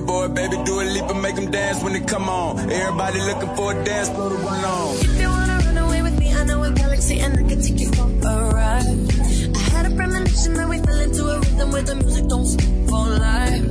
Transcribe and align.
billboard, 0.00 0.34
baby, 0.34 0.56
do 0.64 0.80
a 0.80 0.84
leap 0.84 1.04
and 1.04 1.22
make 1.22 1.36
them 1.36 1.50
dance 1.50 1.82
when 1.82 1.92
they 1.94 2.00
come 2.00 2.28
on. 2.28 2.58
Everybody 2.70 3.18
looking 3.20 3.54
for 3.56 3.72
a 3.72 3.84
dance 3.84 4.08
floor 4.10 4.30
to 4.30 4.36
run 4.36 4.64
on. 4.64 4.94
If 4.96 5.20
you 5.20 5.28
wanna 5.28 5.58
run 5.64 5.78
away 5.78 6.02
with 6.02 6.18
me, 6.18 6.34
I 6.34 6.44
know 6.44 6.62
a 6.64 6.70
galaxy 6.70 7.20
and 7.20 7.32
I 7.38 7.42
can 7.48 7.62
take 7.62 7.80
you 7.80 7.90
for 7.92 8.04
a 8.04 8.54
ride. 8.54 8.98
I 9.56 9.62
had 9.74 9.86
a 9.90 9.94
premonition 9.96 10.54
that 10.54 10.68
we 10.68 10.78
fell 10.80 11.00
into 11.00 11.22
a 11.24 11.40
rhythm 11.40 11.70
where 11.72 11.82
the 11.82 11.94
music 11.94 12.28
don't 12.28 12.46
stop 12.46 12.72
for 12.90 13.06
life. 13.26 13.64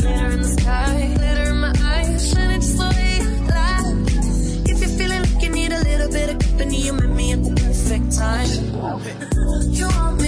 Glitter 0.00 0.30
in 0.34 0.40
the 0.42 0.52
sky, 0.58 1.14
glitter 1.16 1.50
in 1.50 1.58
my 1.60 1.72
eyes, 1.94 2.30
shining 2.32 2.60
just 2.60 2.76
the 2.78 2.88
way 2.94 3.12
you 3.22 3.30
lie. 3.54 3.94
If 4.70 4.80
you're 4.80 4.96
feeling 4.98 5.22
like 5.22 5.42
you 5.44 5.50
need 5.50 5.72
a 5.72 5.82
little 5.90 6.10
bit 6.10 6.28
of 6.30 6.38
company, 6.40 6.78
you 6.86 6.92
met 6.92 7.10
me 7.10 7.32
at 7.32 7.44
the 7.44 7.54
perfect 7.62 8.06
time. 8.18 8.50
You 9.78 9.86
want 9.86 10.21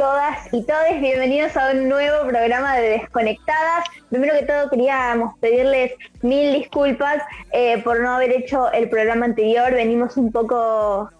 todas 0.00 0.48
y 0.54 0.62
todes, 0.62 0.98
bienvenidos 0.98 1.54
a 1.58 1.72
un 1.72 1.86
nuevo 1.86 2.26
programa 2.26 2.74
de 2.76 2.88
Desconectadas. 2.88 3.84
Primero 4.08 4.32
que 4.32 4.46
todo 4.46 4.70
queríamos 4.70 5.38
pedirles 5.40 5.92
mil 6.22 6.54
disculpas 6.54 7.22
eh, 7.52 7.82
por 7.82 8.00
no 8.00 8.12
haber 8.12 8.32
hecho 8.32 8.72
el 8.72 8.88
programa 8.88 9.26
anterior, 9.26 9.74
venimos 9.74 10.16
un 10.16 10.32
poco 10.32 11.10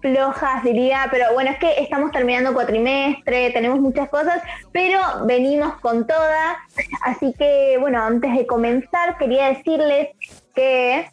flojas 0.00 0.62
diría, 0.62 1.08
pero 1.10 1.32
bueno, 1.34 1.50
es 1.50 1.58
que 1.58 1.82
estamos 1.82 2.12
terminando 2.12 2.54
cuatrimestre, 2.54 3.50
tenemos 3.50 3.80
muchas 3.80 4.08
cosas, 4.08 4.40
pero 4.70 5.00
venimos 5.24 5.74
con 5.80 6.06
toda, 6.06 6.58
así 7.02 7.34
que 7.36 7.76
bueno, 7.80 8.00
antes 8.04 8.32
de 8.36 8.46
comenzar 8.46 9.18
quería 9.18 9.48
decirles 9.48 10.10
que 10.54 11.10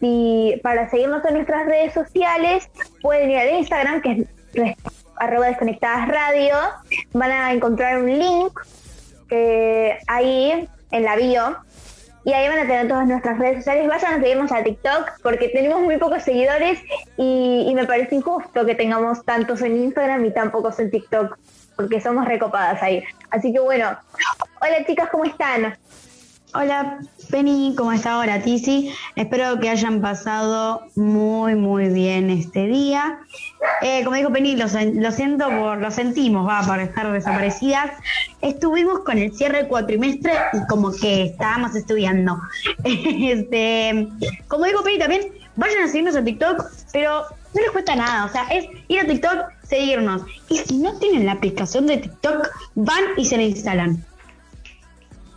si 0.00 0.58
para 0.64 0.90
seguirnos 0.90 1.24
en 1.26 1.34
nuestras 1.34 1.64
redes 1.66 1.94
sociales 1.94 2.68
pueden 3.02 3.30
ir 3.30 3.38
al 3.38 3.50
Instagram 3.50 4.02
que 4.02 4.26
es 4.54 4.76
arroba 5.20 5.46
desconectadas 5.46 6.08
radio 6.08 6.56
van 7.12 7.30
a 7.30 7.52
encontrar 7.52 7.98
un 7.98 8.18
link 8.18 8.58
eh, 9.30 9.98
ahí 10.08 10.68
en 10.90 11.04
la 11.04 11.14
bio 11.14 11.56
y 12.24 12.32
ahí 12.32 12.48
van 12.48 12.58
a 12.58 12.62
tener 12.62 12.88
todas 12.88 13.06
nuestras 13.06 13.38
redes 13.38 13.58
sociales. 13.58 13.88
Vayan 13.88 14.14
a 14.14 14.20
seguirnos 14.20 14.52
a 14.52 14.62
TikTok 14.62 15.10
porque 15.22 15.48
tenemos 15.48 15.80
muy 15.82 15.98
pocos 15.98 16.22
seguidores 16.22 16.80
y, 17.16 17.66
y 17.68 17.74
me 17.74 17.86
parece 17.86 18.14
injusto 18.16 18.66
que 18.66 18.74
tengamos 18.74 19.24
tantos 19.24 19.62
en 19.62 19.76
Instagram 19.76 20.24
y 20.24 20.32
tan 20.32 20.50
pocos 20.50 20.78
en 20.80 20.90
TikTok 20.90 21.38
porque 21.76 22.00
somos 22.00 22.26
recopadas 22.26 22.82
ahí. 22.82 23.04
Así 23.30 23.52
que 23.52 23.60
bueno. 23.60 23.96
Hola 24.60 24.84
chicas 24.86 25.08
¿cómo 25.10 25.24
están? 25.24 25.76
Hola 26.52 26.98
Penny, 27.30 27.74
¿cómo 27.76 27.92
está 27.92 28.14
ahora 28.14 28.42
Tizi? 28.42 28.92
Espero 29.14 29.60
que 29.60 29.68
hayan 29.68 30.00
pasado 30.00 30.82
muy 30.96 31.54
muy 31.54 31.90
bien 31.90 32.28
este 32.28 32.66
día. 32.66 33.20
Eh, 33.82 34.02
como 34.02 34.16
dijo 34.16 34.32
Penny, 34.32 34.56
lo, 34.56 34.68
siento 34.68 35.48
por, 35.48 35.78
lo 35.78 35.90
sentimos, 35.92 36.48
va, 36.48 36.62
por 36.66 36.80
estar 36.80 37.12
desaparecidas. 37.12 37.92
Estuvimos 38.42 39.00
con 39.00 39.18
el 39.18 39.32
cierre 39.32 39.68
cuatrimestre 39.68 40.32
y 40.52 40.66
como 40.66 40.90
que 40.90 41.26
estábamos 41.26 41.76
estudiando. 41.76 42.40
este, 42.84 44.08
como 44.48 44.64
dijo 44.64 44.82
Penny 44.82 44.98
también, 44.98 45.32
vayan 45.54 45.84
a 45.84 45.86
seguirnos 45.86 46.16
a 46.16 46.24
TikTok, 46.24 46.64
pero 46.92 47.26
no 47.54 47.60
les 47.60 47.70
cuesta 47.70 47.94
nada, 47.94 48.24
o 48.24 48.28
sea, 48.28 48.48
es 48.48 48.66
ir 48.88 48.98
a 48.98 49.06
TikTok, 49.06 49.44
seguirnos. 49.62 50.22
Y 50.48 50.58
si 50.58 50.78
no 50.78 50.98
tienen 50.98 51.26
la 51.26 51.32
aplicación 51.32 51.86
de 51.86 51.98
TikTok, 51.98 52.48
van 52.74 53.04
y 53.16 53.24
se 53.24 53.36
la 53.36 53.44
instalan. 53.44 54.04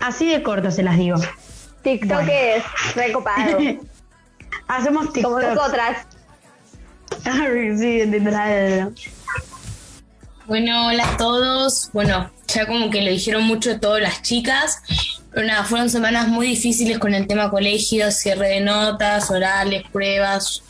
Así 0.03 0.27
de 0.27 0.43
corto 0.43 0.69
se 0.69 0.83
las 0.83 0.97
digo. 0.97 1.17
TikTok 1.81 2.17
Bueno. 2.17 2.31
es 2.33 2.63
recopado 2.93 3.57
Hacemos 4.67 5.13
TikTok. 5.13 5.31
como 5.31 5.39
nosotras 5.39 6.05
sí, 7.23 8.01
entiendo. 8.01 8.31
Bueno, 10.45 10.87
hola 10.87 11.07
a 11.07 11.17
todos. 11.17 11.89
Bueno, 11.93 12.29
ya 12.47 12.65
como 12.65 12.89
que 12.89 13.01
lo 13.01 13.11
dijeron 13.11 13.43
mucho 13.43 13.79
todas 13.79 14.01
las 14.01 14.21
chicas, 14.23 14.81
pero 15.31 15.47
nada, 15.47 15.63
fueron 15.63 15.89
semanas 15.89 16.27
muy 16.27 16.47
difíciles 16.47 16.99
con 16.99 17.13
el 17.13 17.25
tema 17.25 17.49
colegio, 17.49 18.11
cierre 18.11 18.49
de 18.49 18.59
notas, 18.59 19.31
orales, 19.31 19.83
pruebas, 19.89 20.63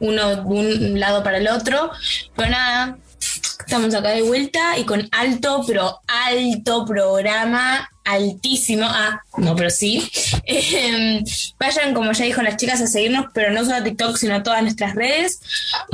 uno 0.00 0.30
de 0.30 0.40
un 0.42 0.98
lado 0.98 1.22
para 1.22 1.38
el 1.38 1.46
otro. 1.46 1.92
Pero 2.34 2.50
nada, 2.50 2.98
estamos 3.20 3.94
acá 3.94 4.08
de 4.08 4.22
vuelta 4.22 4.78
y 4.78 4.84
con 4.84 5.08
alto, 5.12 5.62
pero 5.64 6.00
alto 6.08 6.84
programa, 6.84 7.88
altísimo. 8.04 8.86
Ah, 8.88 9.22
no, 9.36 9.54
pero 9.56 9.70
sí. 9.70 10.10
Em, 10.44 11.24
vayan, 11.58 11.94
como 11.94 12.12
ya 12.12 12.24
dijo 12.24 12.42
las 12.42 12.56
chicas, 12.56 12.80
a 12.80 12.86
seguirnos, 12.86 13.26
pero 13.32 13.52
no 13.52 13.64
solo 13.64 13.76
a 13.76 13.84
TikTok, 13.84 14.16
sino 14.16 14.34
a 14.36 14.42
todas 14.42 14.62
nuestras 14.62 14.94
redes. 14.94 15.40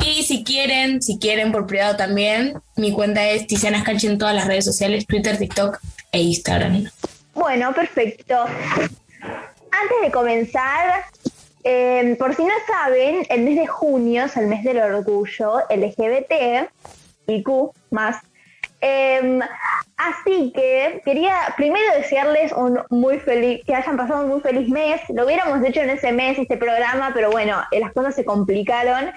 Y 0.04 0.22
si 0.22 0.44
quieren, 0.44 1.02
si 1.02 1.18
quieren 1.18 1.52
por 1.52 1.66
privado 1.66 1.96
también, 1.96 2.60
mi 2.76 2.92
cuenta 2.92 3.26
es 3.26 3.46
Tiziana 3.46 3.80
Scanchi 3.80 4.06
en 4.06 4.18
todas 4.18 4.34
las 4.34 4.46
redes 4.46 4.64
sociales, 4.64 5.06
Twitter, 5.06 5.38
TikTok 5.38 5.80
e 6.12 6.22
Instagram. 6.22 6.90
Bueno, 7.34 7.72
perfecto. 7.74 8.44
Antes 8.44 9.96
de 10.02 10.10
comenzar, 10.10 11.04
eh, 11.64 12.16
por 12.18 12.34
si 12.34 12.44
no 12.44 12.54
saben, 12.66 13.26
el 13.28 13.42
mes 13.42 13.56
de 13.56 13.66
junio 13.66 14.24
es 14.24 14.36
el 14.36 14.46
mes 14.46 14.64
del 14.64 14.78
orgullo 14.78 15.58
LGBT 15.68 16.70
y 17.26 17.42
Q 17.42 17.72
más. 17.90 18.16
Eh, 18.80 19.40
así 19.96 20.52
que 20.54 21.00
quería 21.04 21.54
primero 21.56 21.84
desearles 21.96 22.52
un 22.52 22.80
muy 22.90 23.18
feliz, 23.18 23.62
que 23.64 23.74
hayan 23.74 23.96
pasado 23.96 24.22
un 24.24 24.28
muy 24.28 24.40
feliz 24.40 24.68
mes. 24.68 25.00
Lo 25.08 25.24
hubiéramos 25.24 25.64
hecho 25.64 25.80
en 25.80 25.90
ese 25.90 26.12
mes, 26.12 26.38
este 26.38 26.56
programa, 26.56 27.12
pero 27.14 27.30
bueno, 27.30 27.62
eh, 27.70 27.80
las 27.80 27.92
cosas 27.92 28.14
se 28.14 28.24
complicaron. 28.24 29.10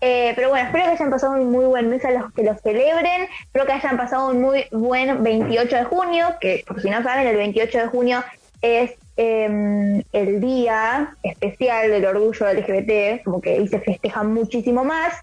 Eh, 0.00 0.34
pero 0.36 0.50
bueno, 0.50 0.66
espero 0.66 0.84
que 0.84 0.90
hayan 0.90 1.10
pasado 1.10 1.32
un 1.34 1.50
muy 1.50 1.64
buen 1.64 1.88
mes 1.88 2.04
a 2.04 2.10
los 2.10 2.32
que 2.32 2.42
lo 2.42 2.54
celebren. 2.58 3.28
Espero 3.44 3.66
que 3.66 3.72
hayan 3.72 3.96
pasado 3.96 4.30
un 4.30 4.42
muy 4.42 4.66
buen 4.70 5.22
28 5.22 5.76
de 5.76 5.84
junio, 5.84 6.34
que 6.40 6.64
por 6.66 6.80
si 6.82 6.90
no 6.90 7.02
saben, 7.02 7.26
el 7.26 7.36
28 7.36 7.78
de 7.78 7.86
junio 7.86 8.22
es 8.60 8.92
eh, 9.16 10.02
el 10.12 10.40
día 10.40 11.16
especial 11.22 11.90
del 11.90 12.04
orgullo 12.04 12.52
LGBT, 12.52 13.24
como 13.24 13.40
que 13.40 13.54
ahí 13.54 13.68
se 13.68 13.80
festeja 13.80 14.22
muchísimo 14.22 14.84
más. 14.84 15.14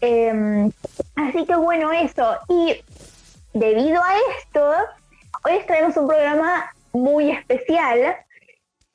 Eh, 0.00 0.70
así 1.16 1.44
que 1.44 1.56
bueno, 1.56 1.92
eso. 1.92 2.36
Y 2.48 2.76
debido 3.52 4.02
a 4.02 4.12
esto, 4.38 4.72
hoy 5.44 5.52
les 5.52 5.66
traemos 5.66 5.96
un 5.96 6.08
programa 6.08 6.72
muy 6.92 7.30
especial, 7.30 8.16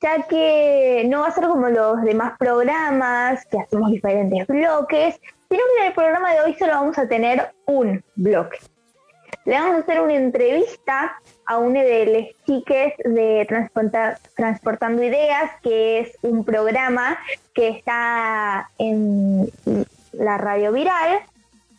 ya 0.00 0.22
que 0.22 1.04
no 1.08 1.20
va 1.20 1.28
a 1.28 1.32
ser 1.32 1.44
como 1.46 1.68
los 1.68 2.02
demás 2.02 2.36
programas, 2.38 3.44
que 3.46 3.58
hacemos 3.58 3.90
diferentes 3.90 4.46
bloques, 4.46 5.20
sino 5.48 5.62
que 5.76 5.82
en 5.82 5.86
el 5.88 5.94
programa 5.94 6.32
de 6.32 6.40
hoy 6.40 6.54
solo 6.54 6.72
vamos 6.72 6.98
a 6.98 7.08
tener 7.08 7.52
un 7.66 8.02
bloque. 8.16 8.58
Le 9.46 9.54
vamos 9.58 9.76
a 9.76 9.78
hacer 9.80 10.00
una 10.00 10.14
entrevista 10.14 11.16
a 11.46 11.58
una 11.58 11.82
de 11.82 12.06
las 12.06 12.46
chiques 12.46 12.94
de 13.04 13.44
Transporta- 13.46 14.18
Transportando 14.34 15.02
Ideas, 15.02 15.50
que 15.62 16.00
es 16.00 16.16
un 16.22 16.44
programa 16.44 17.18
que 17.54 17.68
está 17.68 18.70
en 18.78 19.50
la 20.12 20.38
radio 20.38 20.72
viral. 20.72 21.20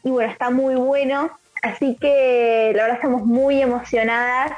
Y 0.03 0.11
bueno, 0.11 0.31
está 0.31 0.51
muy 0.51 0.75
bueno. 0.75 1.31
Así 1.65 1.97
que 1.99 2.71
la 2.75 2.83
verdad 2.83 2.97
estamos 2.97 3.25
muy 3.25 3.59
emocionadas 3.59 4.51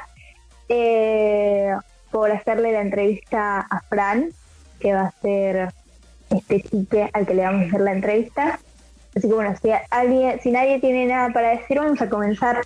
eh, 0.68 1.74
por 2.10 2.30
hacerle 2.30 2.72
la 2.72 2.82
entrevista 2.82 3.60
a 3.60 3.80
Fran, 3.88 4.28
que 4.78 4.92
va 4.92 5.06
a 5.06 5.10
ser 5.22 5.72
este 6.28 6.62
chique 6.62 7.08
al 7.14 7.26
que 7.26 7.32
le 7.32 7.44
vamos 7.44 7.62
a 7.62 7.68
hacer 7.68 7.80
la 7.80 7.92
entrevista. 7.92 8.60
Así 9.16 9.26
que 9.26 9.34
bueno, 9.34 9.54
si, 9.62 9.70
alguien, 9.88 10.38
si 10.42 10.50
nadie 10.50 10.80
tiene 10.80 11.06
nada 11.06 11.32
para 11.32 11.56
decir, 11.56 11.78
vamos 11.78 11.98
a 12.02 12.10
comenzar. 12.10 12.60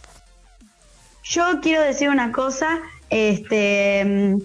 Yo 1.23 1.61
quiero 1.63 1.83
decir 1.83 2.09
una 2.09 2.33
cosa. 2.33 2.81
Este, 3.11 4.01
antes 4.01 4.43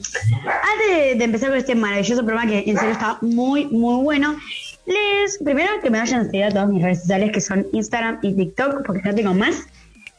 de, 0.90 1.16
de 1.16 1.24
empezar 1.24 1.50
con 1.50 1.58
este 1.58 1.74
maravilloso 1.74 2.24
programa 2.24 2.52
que 2.52 2.70
en 2.70 2.78
serio 2.78 2.92
está 2.92 3.18
muy, 3.22 3.66
muy 3.66 4.04
bueno, 4.04 4.36
les 4.86 5.38
primero 5.40 5.70
que 5.82 5.90
me 5.90 6.00
vayan 6.00 6.22
a 6.22 6.26
seguir 6.26 6.44
a 6.44 6.50
todas 6.50 6.70
mis 6.70 6.84
redes 6.84 7.02
sociales 7.02 7.32
que 7.32 7.42
son 7.42 7.66
Instagram 7.74 8.20
y 8.22 8.34
TikTok, 8.34 8.86
porque 8.86 9.02
no 9.04 9.16
tengo 9.16 9.34
más. 9.34 9.66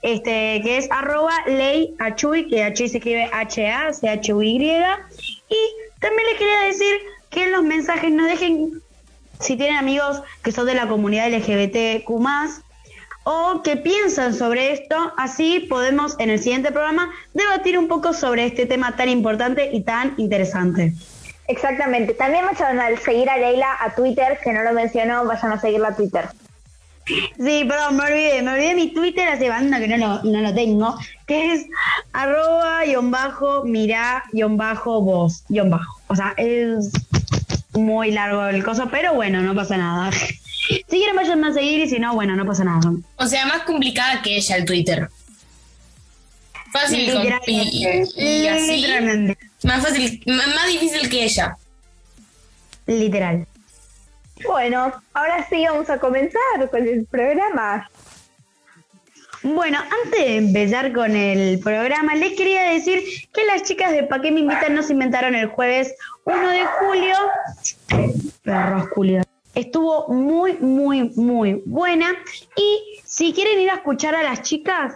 Este, 0.02 0.60
que 0.62 0.78
es 0.78 0.88
arroba 0.90 1.34
ley 1.46 1.94
achuy, 1.98 2.48
que 2.48 2.62
H 2.62 2.88
se 2.88 2.98
escribe 2.98 3.28
H-A, 3.32 3.92
C-H-U-Y. 3.92 4.56
Y 4.56 5.56
también 6.00 6.26
les 6.30 6.38
quería 6.38 6.60
decir 6.60 6.96
que 7.30 7.44
en 7.44 7.52
los 7.52 7.62
mensajes 7.62 8.10
no 8.10 8.24
dejen 8.24 8.80
si 9.40 9.56
tienen 9.56 9.76
amigos 9.76 10.22
que 10.42 10.52
son 10.52 10.66
de 10.66 10.74
la 10.74 10.88
comunidad 10.88 11.30
LGBTQ 11.30 12.10
o 13.24 13.62
que 13.62 13.76
piensan 13.76 14.34
sobre 14.34 14.72
esto, 14.72 15.12
así 15.18 15.60
podemos 15.68 16.18
en 16.18 16.30
el 16.30 16.38
siguiente 16.38 16.72
programa 16.72 17.10
debatir 17.34 17.78
un 17.78 17.86
poco 17.86 18.14
sobre 18.14 18.46
este 18.46 18.64
tema 18.64 18.96
tan 18.96 19.08
importante 19.10 19.68
y 19.70 19.82
tan 19.82 20.14
interesante. 20.16 20.94
Exactamente. 21.46 22.14
También 22.14 22.46
vayan 22.46 22.80
a 22.80 22.96
seguir 22.96 23.28
a 23.28 23.36
Leila 23.36 23.76
a 23.80 23.94
Twitter, 23.94 24.38
que 24.42 24.52
no 24.52 24.62
lo 24.62 24.72
mencionó, 24.72 25.24
vayan 25.26 25.52
a 25.52 25.60
seguirla 25.60 25.88
a 25.88 25.96
Twitter. 25.96 26.28
Sí, 27.08 27.64
perdón, 27.66 27.96
me 27.96 28.04
olvidé, 28.04 28.42
me 28.42 28.52
olvidé 28.52 28.74
mi 28.74 28.88
Twitter 28.92 29.28
hace 29.28 29.48
banda 29.48 29.78
que 29.78 29.88
no 29.88 29.96
lo, 29.96 30.22
no 30.24 30.40
lo 30.40 30.54
tengo, 30.54 30.98
que 31.26 31.54
es 31.54 31.66
arroba 32.12 32.84
guion 32.84 33.10
bajo 33.10 33.64
mirá 33.64 34.24
guion 34.32 34.56
bajo 34.56 35.00
vos 35.00 35.44
guion 35.48 35.70
bajo. 35.70 36.00
O 36.08 36.16
sea, 36.16 36.34
es 36.36 36.90
muy 37.72 38.10
largo 38.10 38.46
el 38.46 38.62
coso, 38.62 38.88
pero 38.90 39.14
bueno, 39.14 39.40
no 39.40 39.54
pasa 39.54 39.76
nada. 39.76 40.10
Si 40.12 40.84
quieren 40.88 41.16
vayan 41.16 41.44
a 41.44 41.52
seguir 41.52 41.80
y 41.80 41.88
si 41.88 41.98
no, 41.98 42.14
bueno, 42.14 42.36
no 42.36 42.44
pasa 42.44 42.64
nada. 42.64 42.92
O 43.16 43.26
sea, 43.26 43.46
más 43.46 43.62
complicada 43.62 44.20
que 44.20 44.36
ella 44.36 44.56
el 44.56 44.64
Twitter. 44.64 45.08
Fácil 46.72 47.10
y, 47.46 48.22
y 48.22 48.46
así. 48.46 48.86
Más 49.62 49.82
fácil, 49.82 50.22
más 50.26 50.66
difícil 50.68 51.08
que 51.08 51.24
ella. 51.24 51.56
Literal. 52.86 53.46
Bueno, 54.46 54.92
ahora 55.14 55.46
sí 55.48 55.64
vamos 55.66 55.90
a 55.90 55.98
comenzar 55.98 56.70
con 56.70 56.86
el 56.86 57.06
programa. 57.06 57.88
Bueno, 59.42 59.78
antes 59.78 60.20
de 60.20 60.36
empezar 60.36 60.92
con 60.92 61.14
el 61.14 61.60
programa, 61.60 62.14
les 62.14 62.34
quería 62.34 62.72
decir 62.72 63.02
que 63.32 63.44
las 63.46 63.62
chicas 63.62 63.92
de 63.92 64.02
Pa' 64.02 64.20
qué 64.20 64.32
me 64.32 64.40
invitan 64.40 64.74
nos 64.74 64.90
inventaron 64.90 65.34
el 65.34 65.46
jueves 65.46 65.94
1 66.24 66.48
de 66.50 66.66
julio. 66.66 67.14
Perros 68.42 68.88
Julio. 68.94 69.22
Estuvo 69.54 70.08
muy, 70.08 70.54
muy, 70.54 71.10
muy 71.16 71.62
buena. 71.66 72.06
Y 72.56 73.00
si 73.04 73.32
quieren 73.32 73.60
ir 73.60 73.70
a 73.70 73.76
escuchar 73.76 74.14
a 74.14 74.22
las 74.22 74.42
chicas, 74.42 74.94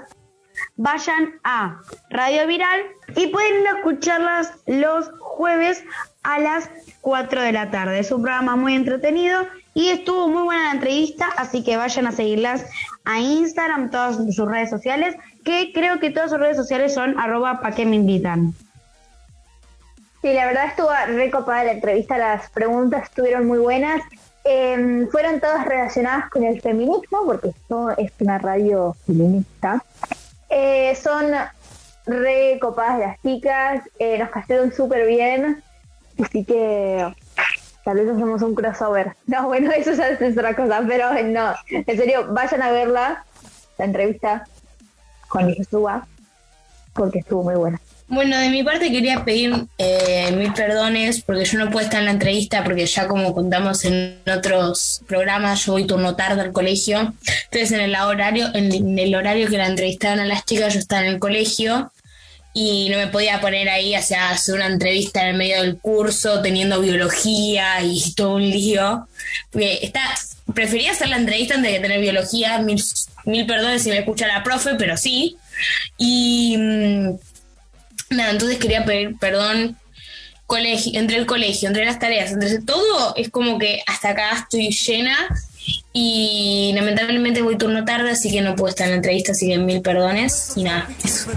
vayan 0.77 1.41
a 1.45 1.81
Radio 2.11 2.47
Viral 2.47 2.83
y 3.17 3.29
pueden 3.29 3.61
ir 3.61 3.69
a 3.69 3.79
escucharlas 3.79 4.53
los 4.67 5.11
jueves 5.21 5.85
a 6.23 6.39
las 6.39 6.69
4 7.03 7.43
de 7.43 7.53
la 7.53 7.71
tarde. 7.71 7.99
Es 7.99 8.11
un 8.11 8.23
programa 8.23 8.57
muy 8.57 8.75
entretenido 8.75 9.47
y 9.75 9.91
estuvo 9.91 10.29
muy 10.29 10.45
buena 10.45 10.65
la 10.65 10.73
entrevista, 10.73 11.29
así 11.37 11.63
que 11.63 11.77
vayan 11.77 12.07
a 12.07 12.13
seguirlas 12.13 12.65
a 13.05 13.21
Instagram, 13.21 13.91
todas 13.91 14.17
sus 14.17 14.49
redes 14.49 14.71
sociales, 14.71 15.15
que 15.45 15.73
creo 15.75 16.01
que 16.01 16.11
todas 16.11 16.31
sus 16.31 16.41
redes 16.41 16.57
sociales 16.57 16.95
son 16.95 17.19
arroba 17.19 17.61
pa' 17.61 17.73
que 17.73 17.85
me 17.85 17.97
invitan. 17.97 18.55
Sí, 20.23 20.33
la 20.33 20.47
verdad 20.47 20.67
estuvo 20.67 20.89
recopada 21.09 21.65
la 21.65 21.73
entrevista, 21.73 22.17
las 22.17 22.49
preguntas 22.51 23.05
estuvieron 23.05 23.47
muy 23.47 23.59
buenas. 23.59 24.01
Em, 24.45 25.09
fueron 25.09 25.41
todas 25.41 25.65
relacionadas 25.67 26.31
con 26.31 26.45
el 26.45 26.61
feminismo, 26.61 27.25
porque 27.25 27.49
esto 27.49 27.91
es 27.97 28.13
una 28.21 28.39
radio 28.39 28.95
feminista. 29.07 29.85
Eh, 30.49 30.95
son 30.95 31.33
recopadas 32.07 32.99
las 32.99 33.23
chicas, 33.23 33.83
eh, 33.99 34.19
nos 34.19 34.31
cayeron 34.31 34.73
súper 34.73 35.07
bien, 35.07 35.63
así 36.23 36.45
que 36.45 37.13
tal 37.85 37.97
vez 37.97 38.09
hacemos 38.09 38.43
un 38.43 38.55
crossover. 38.55 39.17
No, 39.27 39.47
bueno, 39.47 39.71
eso 39.73 39.93
ya 39.93 40.09
es 40.09 40.37
otra 40.37 40.55
cosa, 40.55 40.83
pero 40.87 41.13
no, 41.25 41.55
en 41.69 41.97
serio, 41.97 42.27
vayan 42.31 42.63
a 42.63 42.71
verla, 42.71 43.25
la 43.79 43.85
entrevista 43.85 44.47
con 45.29 45.55
suba, 45.65 46.07
porque 46.93 47.21
estuvo 47.21 47.43
muy 47.43 47.55
buena. 47.55 47.81
Bueno, 48.09 48.39
de 48.39 48.51
mi 48.51 48.63
parte 48.63 48.93
quería 48.93 49.25
pedir 49.25 49.55
eh, 49.79 50.31
mil 50.37 50.53
perdones 50.53 51.23
porque 51.23 51.47
yo 51.47 51.59
no 51.59 51.71
puedo 51.71 51.87
estar 51.87 52.01
en 52.01 52.05
la 52.05 52.11
entrevista 52.11 52.63
porque 52.63 52.85
ya 52.85 53.09
como 53.09 53.33
contamos 53.33 53.87
en 53.87 54.19
otros 54.31 55.03
programas, 55.09 55.65
yo 55.65 55.73
voy 55.73 55.87
turno 55.87 56.15
tarde 56.15 56.43
al 56.43 56.53
colegio. 56.53 57.15
Entonces 57.45 57.73
en 57.73 57.81
el 57.81 57.95
horario, 57.97 58.49
en 58.53 58.99
el 58.99 59.15
horario 59.15 59.49
que 59.49 59.57
la 59.57 59.67
entrevistaron 59.67 60.21
a 60.21 60.27
las 60.27 60.45
chicas, 60.45 60.75
yo 60.75 60.81
estaba 60.81 61.07
en 61.07 61.15
el 61.15 61.19
colegio 61.21 61.91
y 62.55 62.89
no 62.91 62.99
me 62.99 63.07
podía 63.07 63.41
poner 63.41 63.69
ahí, 63.69 63.97
o 63.97 64.03
sea, 64.03 64.31
hacer 64.31 64.55
una 64.55 64.67
entrevista 64.67 65.23
en 65.23 65.29
el 65.29 65.37
medio 65.37 65.63
del 65.63 65.79
curso, 65.79 66.43
teniendo 66.43 66.81
biología 66.81 67.83
y 67.83 68.13
todo 68.17 68.35
un 68.35 68.49
lío. 68.49 69.07
Prefería 70.55 70.93
hacer 70.93 71.09
la 71.09 71.17
entrevista 71.17 71.55
antes 71.55 71.73
de 71.73 71.81
tener 71.81 72.01
biología, 72.01 72.59
mil, 72.59 72.83
mil 73.25 73.47
perdones 73.47 73.83
si 73.83 73.91
me 73.91 73.99
escucha 73.99 74.27
la 74.27 74.43
profe, 74.43 74.75
pero 74.75 74.97
sí. 74.97 75.37
Y 75.97 76.57
mm, 76.59 77.11
nada, 78.11 78.31
entonces 78.31 78.59
quería 78.59 78.85
pedir 78.85 79.17
perdón 79.19 79.77
colegio, 80.47 81.01
entre 81.01 81.17
el 81.17 81.25
colegio, 81.25 81.69
entre 81.69 81.87
las 81.87 81.99
tareas, 81.99 82.33
entre 82.33 82.61
todo, 82.61 83.15
es 83.17 83.31
como 83.31 83.59
que 83.59 83.83
hasta 83.87 84.11
acá 84.11 84.33
estoy 84.33 84.71
llena 84.71 85.17
y 85.93 86.73
lamentablemente 86.75 87.43
voy 87.43 87.59
turno 87.59 87.85
tarde, 87.85 88.11
así 88.11 88.31
que 88.31 88.41
no 88.41 88.57
puedo 88.57 88.71
estar 88.71 88.87
en 88.87 88.93
la 88.93 88.97
entrevista, 88.97 89.33
así 89.33 89.49
que 89.49 89.59
mil 89.59 89.83
perdones 89.83 90.53
y 90.57 90.65
nada. 90.65 90.89
Eso. 91.05 91.27
Pues. 91.27 91.37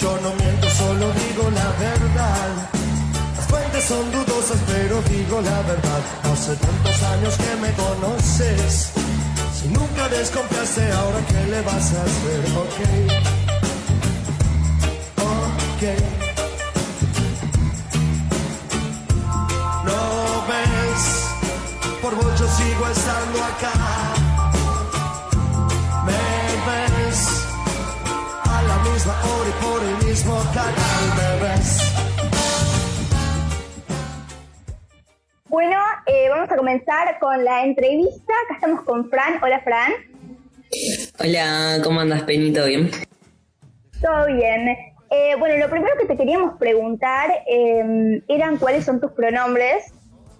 Yo 0.00 0.18
no 0.22 0.34
miento, 0.34 0.70
solo 0.70 1.12
digo 1.12 1.50
la 1.50 1.70
verdad. 1.78 2.70
Las 3.36 3.46
fuentes 3.46 3.84
son 3.84 4.12
dudosas, 4.12 4.58
pero 4.68 5.02
digo 5.02 5.40
la 5.40 5.62
verdad. 5.62 6.00
Hace 6.32 6.54
tantos 6.54 7.02
años 7.02 7.36
que 7.36 7.56
me 7.60 7.72
conoces 7.72 9.05
nunca 9.68 10.08
desconfiaste, 10.08 10.92
ahora 10.92 11.20
qué 11.28 11.46
le 11.50 11.60
vas 11.62 11.92
a 11.94 12.02
hacer, 12.02 12.40
ok. 12.64 12.78
Ok. 15.18 15.82
No 19.84 20.00
ves, 20.50 21.02
por 22.02 22.14
mucho 22.16 22.44
sigo 22.56 22.86
estando 22.88 23.44
acá. 23.44 23.72
Me 26.06 26.22
ves, 26.66 27.20
a 28.44 28.62
la 28.62 28.78
misma 28.90 29.14
hora 29.24 29.48
y 29.48 29.64
por 29.64 29.82
el 29.82 30.08
mismo 30.08 30.34
canal 30.54 31.04
me 31.16 31.48
ves. 31.48 31.85
A 36.56 36.58
comenzar 36.58 37.18
con 37.20 37.44
la 37.44 37.64
entrevista. 37.64 38.32
Acá 38.44 38.54
estamos 38.54 38.84
con 38.84 39.10
Fran. 39.10 39.38
Hola, 39.42 39.60
Fran. 39.60 39.92
Hola, 41.20 41.80
¿cómo 41.84 42.00
andas, 42.00 42.22
Penito? 42.22 42.64
¿Bien? 42.64 42.90
Todo 44.00 44.26
bien. 44.26 44.68
Eh, 45.10 45.36
bueno, 45.38 45.56
lo 45.58 45.70
primero 45.70 45.94
que 46.00 46.06
te 46.06 46.16
queríamos 46.16 46.58
preguntar 46.58 47.30
em, 47.46 48.22
eran 48.28 48.56
cuáles 48.56 48.84
son 48.84 49.00
tus 49.00 49.12
pronombres. 49.12 49.92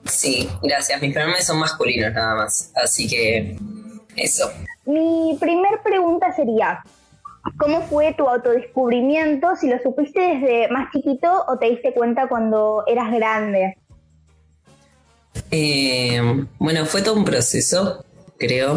Sí, 0.05 0.49
gracias. 0.63 1.01
Mis 1.03 1.13
pronombres 1.13 1.47
son 1.47 1.59
masculinos 1.59 2.13
nada 2.15 2.35
más. 2.35 2.73
Así 2.75 3.07
que 3.07 3.57
eso. 4.17 4.51
Mi 4.87 5.37
primer 5.39 5.83
pregunta 5.85 6.33
sería, 6.33 6.83
¿cómo 7.59 7.83
fue 7.83 8.15
tu 8.15 8.29
autodescubrimiento? 8.29 9.55
Si 9.57 9.69
lo 9.69 9.79
supiste 9.81 10.21
desde 10.21 10.69
más 10.69 10.91
chiquito 10.93 11.45
o 11.47 11.59
te 11.59 11.67
diste 11.67 11.93
cuenta 11.93 12.27
cuando 12.27 12.85
eras 12.87 13.13
grande. 13.13 13.77
Eh, 15.51 16.21
bueno, 16.59 16.87
fue 16.87 17.03
todo 17.03 17.15
un 17.15 17.25
proceso, 17.25 18.05
creo. 18.39 18.77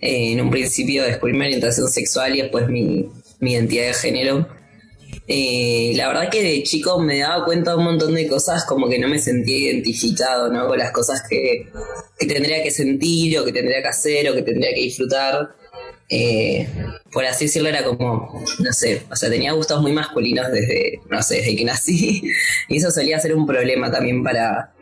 Eh, 0.00 0.32
en 0.32 0.40
un 0.40 0.50
principio 0.50 1.04
descubrí 1.04 1.32
mi 1.32 1.46
orientación 1.46 1.88
sexual 1.88 2.36
y 2.36 2.42
después 2.42 2.68
mi, 2.68 3.08
identidad 3.40 3.86
de 3.86 3.94
género. 3.94 4.48
Eh, 5.26 5.92
la 5.96 6.08
verdad 6.08 6.30
que 6.30 6.42
de 6.42 6.62
chico 6.62 6.98
me 7.00 7.18
daba 7.18 7.44
cuenta 7.44 7.70
de 7.70 7.78
un 7.78 7.84
montón 7.84 8.14
de 8.14 8.26
cosas 8.28 8.64
como 8.64 8.88
que 8.88 8.98
no 8.98 9.08
me 9.08 9.18
sentía 9.18 9.70
identificado, 9.70 10.52
¿no? 10.52 10.66
Con 10.68 10.78
las 10.78 10.92
cosas 10.92 11.22
que, 11.28 11.68
tendría 12.18 12.62
que 12.62 12.70
sentir 12.70 13.38
o 13.38 13.44
que 13.44 13.52
tendría 13.52 13.80
que 13.82 13.88
hacer 13.88 14.28
o 14.30 14.34
que 14.34 14.42
tendría 14.42 14.74
que 14.74 14.82
disfrutar. 14.82 15.54
por 17.10 17.24
así 17.24 17.46
decirlo, 17.46 17.68
era 17.70 17.84
como, 17.84 18.44
no 18.58 18.72
sé, 18.72 19.02
o 19.10 19.16
sea, 19.16 19.30
tenía 19.30 19.52
gustos 19.52 19.80
muy 19.80 19.92
masculinos 19.92 20.50
desde, 20.52 21.00
no 21.10 21.22
sé, 21.22 21.36
desde 21.36 21.56
que 21.56 21.64
nací. 21.64 22.22
Y 22.68 22.76
eso 22.78 22.90
solía 22.90 23.18
ser 23.20 23.34
un 23.34 23.46
problema 23.46 23.90
también 23.90 24.22
para, 24.22 24.73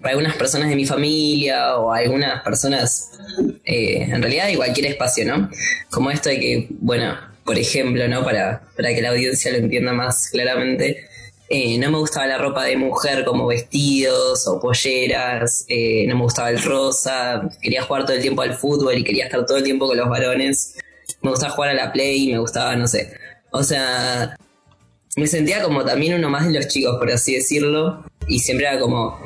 para 0.00 0.10
algunas 0.10 0.36
personas 0.36 0.68
de 0.68 0.76
mi 0.76 0.86
familia 0.86 1.76
o 1.76 1.92
algunas 1.92 2.42
personas, 2.42 3.10
eh, 3.64 4.02
en 4.02 4.22
realidad 4.22 4.46
de 4.46 4.56
cualquier 4.56 4.86
espacio, 4.86 5.24
¿no? 5.26 5.50
Como 5.90 6.10
esto 6.10 6.28
de 6.28 6.40
que, 6.40 6.68
bueno, 6.80 7.16
por 7.44 7.58
ejemplo, 7.58 8.06
¿no? 8.08 8.24
Para, 8.24 8.62
para 8.76 8.94
que 8.94 9.02
la 9.02 9.10
audiencia 9.10 9.50
lo 9.52 9.58
entienda 9.58 9.92
más 9.92 10.28
claramente, 10.30 11.08
eh, 11.50 11.78
no 11.78 11.90
me 11.90 11.98
gustaba 11.98 12.26
la 12.26 12.36
ropa 12.36 12.64
de 12.64 12.76
mujer 12.76 13.24
como 13.24 13.46
vestidos 13.46 14.46
o 14.46 14.60
polleras, 14.60 15.64
eh, 15.68 16.04
no 16.06 16.16
me 16.16 16.22
gustaba 16.22 16.50
el 16.50 16.62
rosa, 16.62 17.48
quería 17.62 17.82
jugar 17.82 18.04
todo 18.04 18.16
el 18.16 18.20
tiempo 18.22 18.42
al 18.42 18.54
fútbol 18.54 18.98
y 18.98 19.02
quería 19.04 19.24
estar 19.24 19.46
todo 19.46 19.56
el 19.56 19.64
tiempo 19.64 19.86
con 19.86 19.96
los 19.96 20.10
varones, 20.10 20.74
me 21.22 21.30
gustaba 21.30 21.54
jugar 21.54 21.70
a 21.70 21.74
la 21.74 21.90
play, 21.90 22.30
me 22.30 22.38
gustaba, 22.38 22.76
no 22.76 22.86
sé, 22.86 23.14
o 23.50 23.62
sea, 23.62 24.36
me 25.16 25.26
sentía 25.26 25.62
como 25.62 25.84
también 25.86 26.14
uno 26.14 26.28
más 26.28 26.46
de 26.46 26.52
los 26.52 26.68
chicos, 26.68 26.96
por 26.98 27.10
así 27.10 27.34
decirlo, 27.34 28.04
y 28.28 28.40
siempre 28.40 28.66
era 28.66 28.78
como, 28.78 29.18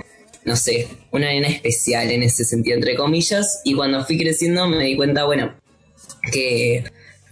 no 0.44 0.56
sé, 0.56 0.88
una 1.10 1.26
nena 1.26 1.48
especial 1.48 2.10
en 2.10 2.22
ese 2.22 2.44
sentido, 2.44 2.76
entre 2.76 2.96
comillas, 2.96 3.60
y 3.64 3.74
cuando 3.74 4.04
fui 4.04 4.18
creciendo 4.18 4.66
me 4.66 4.84
di 4.84 4.96
cuenta, 4.96 5.24
bueno, 5.24 5.54
que, 6.32 6.84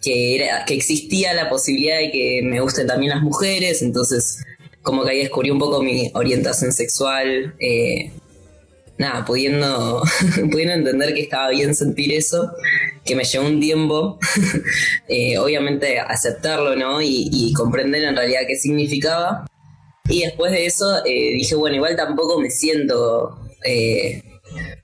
que, 0.03 0.37
era, 0.37 0.65
que 0.65 0.75
existía 0.75 1.35
la 1.35 1.49
posibilidad 1.49 1.99
de 1.99 2.11
que 2.11 2.41
me 2.43 2.61
gusten 2.61 2.87
también 2.87 3.11
las 3.11 3.23
mujeres, 3.23 3.83
entonces 3.83 4.43
como 4.83 5.05
que 5.05 5.11
ahí 5.11 5.19
descubrí 5.19 5.51
un 5.51 5.59
poco 5.59 5.83
mi 5.83 6.11
orientación 6.15 6.73
sexual, 6.73 7.55
eh, 7.59 8.11
nada, 8.99 9.25
pudiendo, 9.25 10.03
pudiendo 10.51 10.75
entender 10.75 11.15
que 11.15 11.23
estaba 11.23 11.51
bien 11.51 11.75
sentir 11.75 12.13
eso, 12.13 12.53
que 13.05 13.17
me 13.17 13.25
llevó 13.25 13.47
un 13.47 13.61
tiempo, 13.61 14.19
eh, 15.09 15.39
obviamente 15.39 15.99
aceptarlo, 15.99 16.77
¿no? 16.77 17.01
Y, 17.01 17.29
y, 17.33 17.53
comprender 17.55 18.05
en 18.05 18.17
realidad 18.17 18.43
qué 18.47 18.57
significaba. 18.57 19.47
Y 20.11 20.23
después 20.23 20.51
de 20.51 20.67
eso 20.67 21.05
eh, 21.05 21.33
dije, 21.35 21.55
bueno, 21.55 21.77
igual 21.77 21.95
tampoco 21.97 22.41
me 22.41 22.51
siento 22.51 23.39
eh, 23.65 24.23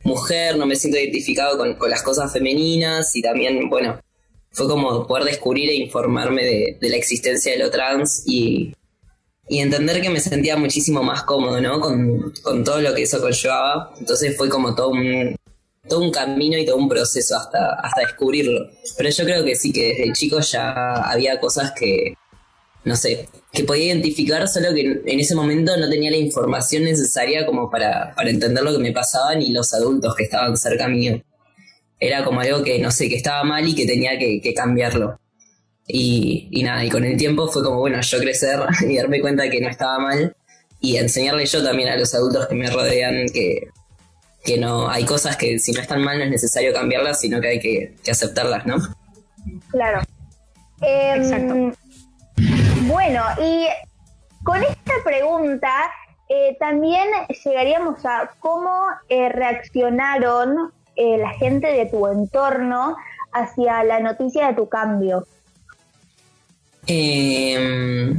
mujer, 0.04 0.56
no 0.56 0.66
me 0.66 0.76
siento 0.76 0.99
identificado 0.99 1.59
con, 1.59 1.75
con, 1.75 1.90
las 1.90 2.02
cosas 2.02 2.33
femeninas 2.33 3.14
y 3.16 3.23
también, 3.23 3.68
bueno, 3.68 4.00
fue 4.52 4.68
como 4.68 5.06
poder 5.06 5.25
descubrir 5.25 5.68
e 5.68 5.75
informarme 5.75 6.45
de, 6.45 6.78
de 6.80 6.88
la 6.88 6.97
existencia 6.97 7.52
de 7.52 7.59
lo 7.59 7.71
trans 7.71 8.23
y, 8.26 8.73
y 9.49 9.59
entender 9.59 10.00
que 10.00 10.11
me 10.11 10.21
sentía 10.21 10.56
muchísimo 10.56 11.02
más 11.02 11.25
cómodo, 11.25 11.61
¿no? 11.61 11.80
Con, 11.80 12.33
con, 12.42 12.62
todo 12.62 12.80
lo 12.80 12.95
que 12.95 13.02
eso 13.02 13.21
conllevaba. 13.21 13.92
Entonces 13.99 14.37
fue 14.37 14.49
como 14.49 14.76
todo 14.76 14.90
un, 14.90 15.37
todo 15.88 16.00
un 16.00 16.12
camino 16.12 16.56
y 16.56 16.64
todo 16.64 16.76
un 16.76 16.88
proceso 16.88 17.37
hasta, 17.37 17.75
hasta 17.75 18.02
descubrirlo. 18.02 18.71
Pero 18.97 19.11
yo 19.11 19.25
creo 19.25 19.45
que 19.45 19.56
sí, 19.56 19.73
que 19.73 19.88
desde 19.88 20.12
chico 20.12 20.40
ya 20.40 20.95
había 21.11 21.40
cosas 21.40 21.73
que, 21.73 22.14
no 22.86 22.94
sé, 22.94 23.28
que 23.52 23.64
podía 23.64 23.86
identificar, 23.86 24.46
solo 24.46 24.72
que 24.72 25.02
en 25.04 25.20
ese 25.20 25.34
momento 25.34 25.76
no 25.76 25.90
tenía 25.90 26.08
la 26.08 26.18
información 26.18 26.84
necesaria 26.84 27.44
como 27.44 27.68
para, 27.68 28.14
para 28.14 28.30
entender 28.30 28.62
lo 28.62 28.70
que 28.72 28.78
me 28.78 28.92
pasaba 28.92 29.34
ni 29.34 29.50
los 29.50 29.74
adultos 29.74 30.14
que 30.14 30.22
estaban 30.22 30.56
cerca 30.56 30.86
mío. 30.86 31.20
Era 31.98 32.24
como 32.24 32.40
algo 32.40 32.62
que, 32.62 32.78
no 32.78 32.92
sé, 32.92 33.08
que 33.08 33.16
estaba 33.16 33.42
mal 33.42 33.66
y 33.66 33.74
que 33.74 33.86
tenía 33.86 34.16
que, 34.20 34.40
que 34.40 34.54
cambiarlo. 34.54 35.18
Y, 35.88 36.48
y, 36.52 36.62
nada, 36.62 36.84
y 36.84 36.88
con 36.88 37.02
el 37.04 37.16
tiempo 37.16 37.48
fue 37.48 37.64
como, 37.64 37.80
bueno, 37.80 38.00
yo 38.00 38.18
crecer 38.20 38.60
y 38.88 38.96
darme 38.96 39.20
cuenta 39.20 39.42
de 39.42 39.50
que 39.50 39.60
no 39.60 39.68
estaba 39.68 39.98
mal 39.98 40.36
y 40.80 40.96
enseñarle 40.96 41.44
yo 41.44 41.64
también 41.64 41.88
a 41.88 41.96
los 41.96 42.14
adultos 42.14 42.46
que 42.46 42.54
me 42.54 42.70
rodean 42.70 43.26
que, 43.34 43.66
que 44.44 44.58
no 44.58 44.88
hay 44.88 45.04
cosas 45.04 45.36
que 45.36 45.58
si 45.58 45.72
no 45.72 45.80
están 45.80 46.02
mal 46.02 46.18
no 46.18 46.24
es 46.24 46.30
necesario 46.30 46.72
cambiarlas, 46.72 47.20
sino 47.20 47.40
que 47.40 47.48
hay 47.48 47.58
que, 47.58 47.96
que 48.04 48.12
aceptarlas, 48.12 48.64
¿no? 48.64 48.76
Claro. 49.72 50.02
Eh, 50.82 51.14
Exacto. 51.16 51.72
Bueno, 52.86 53.22
y 53.42 53.66
con 54.44 54.62
esta 54.62 54.92
pregunta 55.04 55.72
eh, 56.28 56.56
también 56.60 57.08
llegaríamos 57.44 58.04
a 58.04 58.30
cómo 58.38 58.70
eh, 59.08 59.28
reaccionaron 59.28 60.72
eh, 60.94 61.18
la 61.18 61.30
gente 61.30 61.66
de 61.66 61.86
tu 61.86 62.06
entorno 62.06 62.96
hacia 63.32 63.82
la 63.82 63.98
noticia 63.98 64.48
de 64.48 64.54
tu 64.54 64.68
cambio. 64.68 65.26
Eh, 66.86 68.16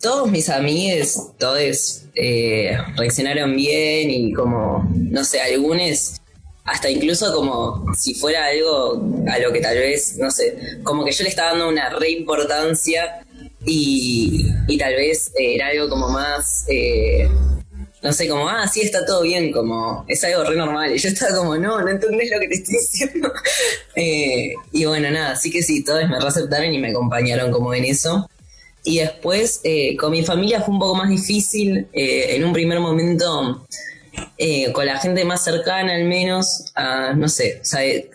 todos 0.00 0.30
mis 0.30 0.48
amigos, 0.48 1.32
todos 1.38 2.04
reaccionaron 2.96 3.56
bien 3.56 4.10
y 4.10 4.32
como, 4.32 4.88
no 4.94 5.24
sé, 5.24 5.40
algunos 5.40 6.20
hasta 6.64 6.88
incluso 6.88 7.34
como 7.34 7.92
si 7.94 8.14
fuera 8.14 8.46
algo 8.46 9.02
a 9.28 9.38
lo 9.38 9.52
que 9.52 9.60
tal 9.60 9.76
vez, 9.76 10.16
no 10.18 10.30
sé, 10.30 10.78
como 10.84 11.04
que 11.04 11.10
yo 11.10 11.24
le 11.24 11.30
estaba 11.30 11.50
dando 11.50 11.68
una 11.68 11.88
reimportancia 11.90 13.21
y, 13.66 14.46
y 14.68 14.78
tal 14.78 14.94
vez 14.94 15.32
eh, 15.38 15.54
era 15.54 15.68
algo 15.68 15.88
como 15.88 16.08
más, 16.08 16.64
eh, 16.68 17.28
no 18.02 18.12
sé, 18.12 18.28
como, 18.28 18.48
ah, 18.48 18.66
sí, 18.66 18.80
está 18.80 19.06
todo 19.06 19.22
bien, 19.22 19.52
como, 19.52 20.04
es 20.08 20.24
algo 20.24 20.42
re 20.42 20.56
normal. 20.56 20.94
Y 20.94 20.98
yo 20.98 21.08
estaba 21.08 21.36
como, 21.36 21.56
no, 21.56 21.80
no 21.80 21.88
entendés 21.88 22.30
lo 22.30 22.40
que 22.40 22.48
te 22.48 22.54
estoy 22.54 22.74
diciendo. 22.80 23.32
eh, 23.94 24.54
y 24.72 24.84
bueno, 24.84 25.10
nada, 25.10 25.36
sí 25.36 25.50
que 25.50 25.62
sí, 25.62 25.84
todos 25.84 26.08
me 26.08 26.18
reaceptaron 26.18 26.72
y 26.72 26.78
me 26.78 26.90
acompañaron 26.90 27.52
como 27.52 27.72
en 27.74 27.84
eso. 27.84 28.28
Y 28.84 28.98
después, 28.98 29.60
eh, 29.62 29.96
con 29.96 30.10
mi 30.10 30.24
familia 30.24 30.60
fue 30.60 30.74
un 30.74 30.80
poco 30.80 30.96
más 30.96 31.08
difícil. 31.08 31.86
Eh, 31.92 32.34
en 32.34 32.44
un 32.44 32.52
primer 32.52 32.80
momento, 32.80 33.64
con 34.72 34.86
la 34.86 34.98
gente 34.98 35.24
más 35.24 35.44
cercana 35.44 35.94
al 35.94 36.04
menos, 36.04 36.72
a, 36.74 37.12
no 37.14 37.28
sé, 37.28 37.62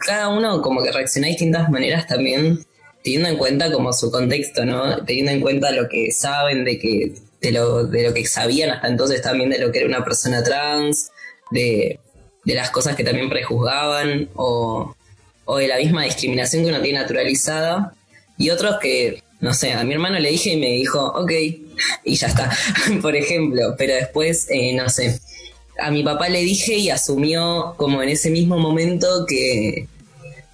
cada 0.05 0.27
uno 0.27 0.61
como 0.61 0.83
que 0.83 0.91
reacciona 0.91 1.27
de 1.27 1.31
distintas 1.31 1.69
maneras 1.69 2.05
también, 2.05 2.59
teniendo 3.07 3.29
en 3.29 3.37
cuenta 3.37 3.71
como 3.71 3.93
su 3.93 4.11
contexto, 4.11 4.65
¿no? 4.65 4.97
Teniendo 5.05 5.31
en 5.31 5.39
cuenta 5.39 5.71
lo 5.71 5.87
que 5.87 6.11
saben 6.11 6.65
de 6.65 6.77
que 6.77 7.13
de 7.39 7.51
lo, 7.53 7.85
de 7.85 8.03
lo 8.03 8.13
que 8.13 8.25
sabían 8.25 8.69
hasta 8.69 8.89
entonces 8.89 9.21
también 9.21 9.49
de 9.49 9.59
lo 9.59 9.71
que 9.71 9.79
era 9.79 9.87
una 9.87 10.03
persona 10.03 10.43
trans, 10.43 11.09
de, 11.49 12.01
de 12.43 12.53
las 12.53 12.69
cosas 12.69 12.97
que 12.97 13.05
también 13.05 13.29
prejuzgaban 13.29 14.27
o, 14.35 14.93
o 15.45 15.57
de 15.57 15.69
la 15.69 15.77
misma 15.77 16.03
discriminación 16.03 16.63
que 16.63 16.69
uno 16.69 16.81
tiene 16.81 16.99
naturalizada. 16.99 17.93
Y 18.37 18.49
otros 18.49 18.77
que 18.81 19.23
no 19.39 19.53
sé, 19.53 19.71
a 19.71 19.85
mi 19.85 19.93
hermano 19.93 20.19
le 20.19 20.31
dije 20.31 20.49
y 20.51 20.57
me 20.57 20.71
dijo, 20.71 20.99
ok, 20.99 21.31
y 22.03 22.15
ya 22.15 22.27
está, 22.27 22.51
por 23.01 23.15
ejemplo, 23.15 23.73
pero 23.77 23.93
después, 23.93 24.47
eh, 24.49 24.73
no 24.73 24.89
sé, 24.89 25.21
a 25.79 25.91
mi 25.91 26.03
papá 26.03 26.27
le 26.27 26.41
dije 26.41 26.75
y 26.75 26.89
asumió 26.89 27.73
como 27.77 28.03
en 28.03 28.09
ese 28.09 28.31
mismo 28.31 28.57
momento 28.57 29.25
que, 29.27 29.87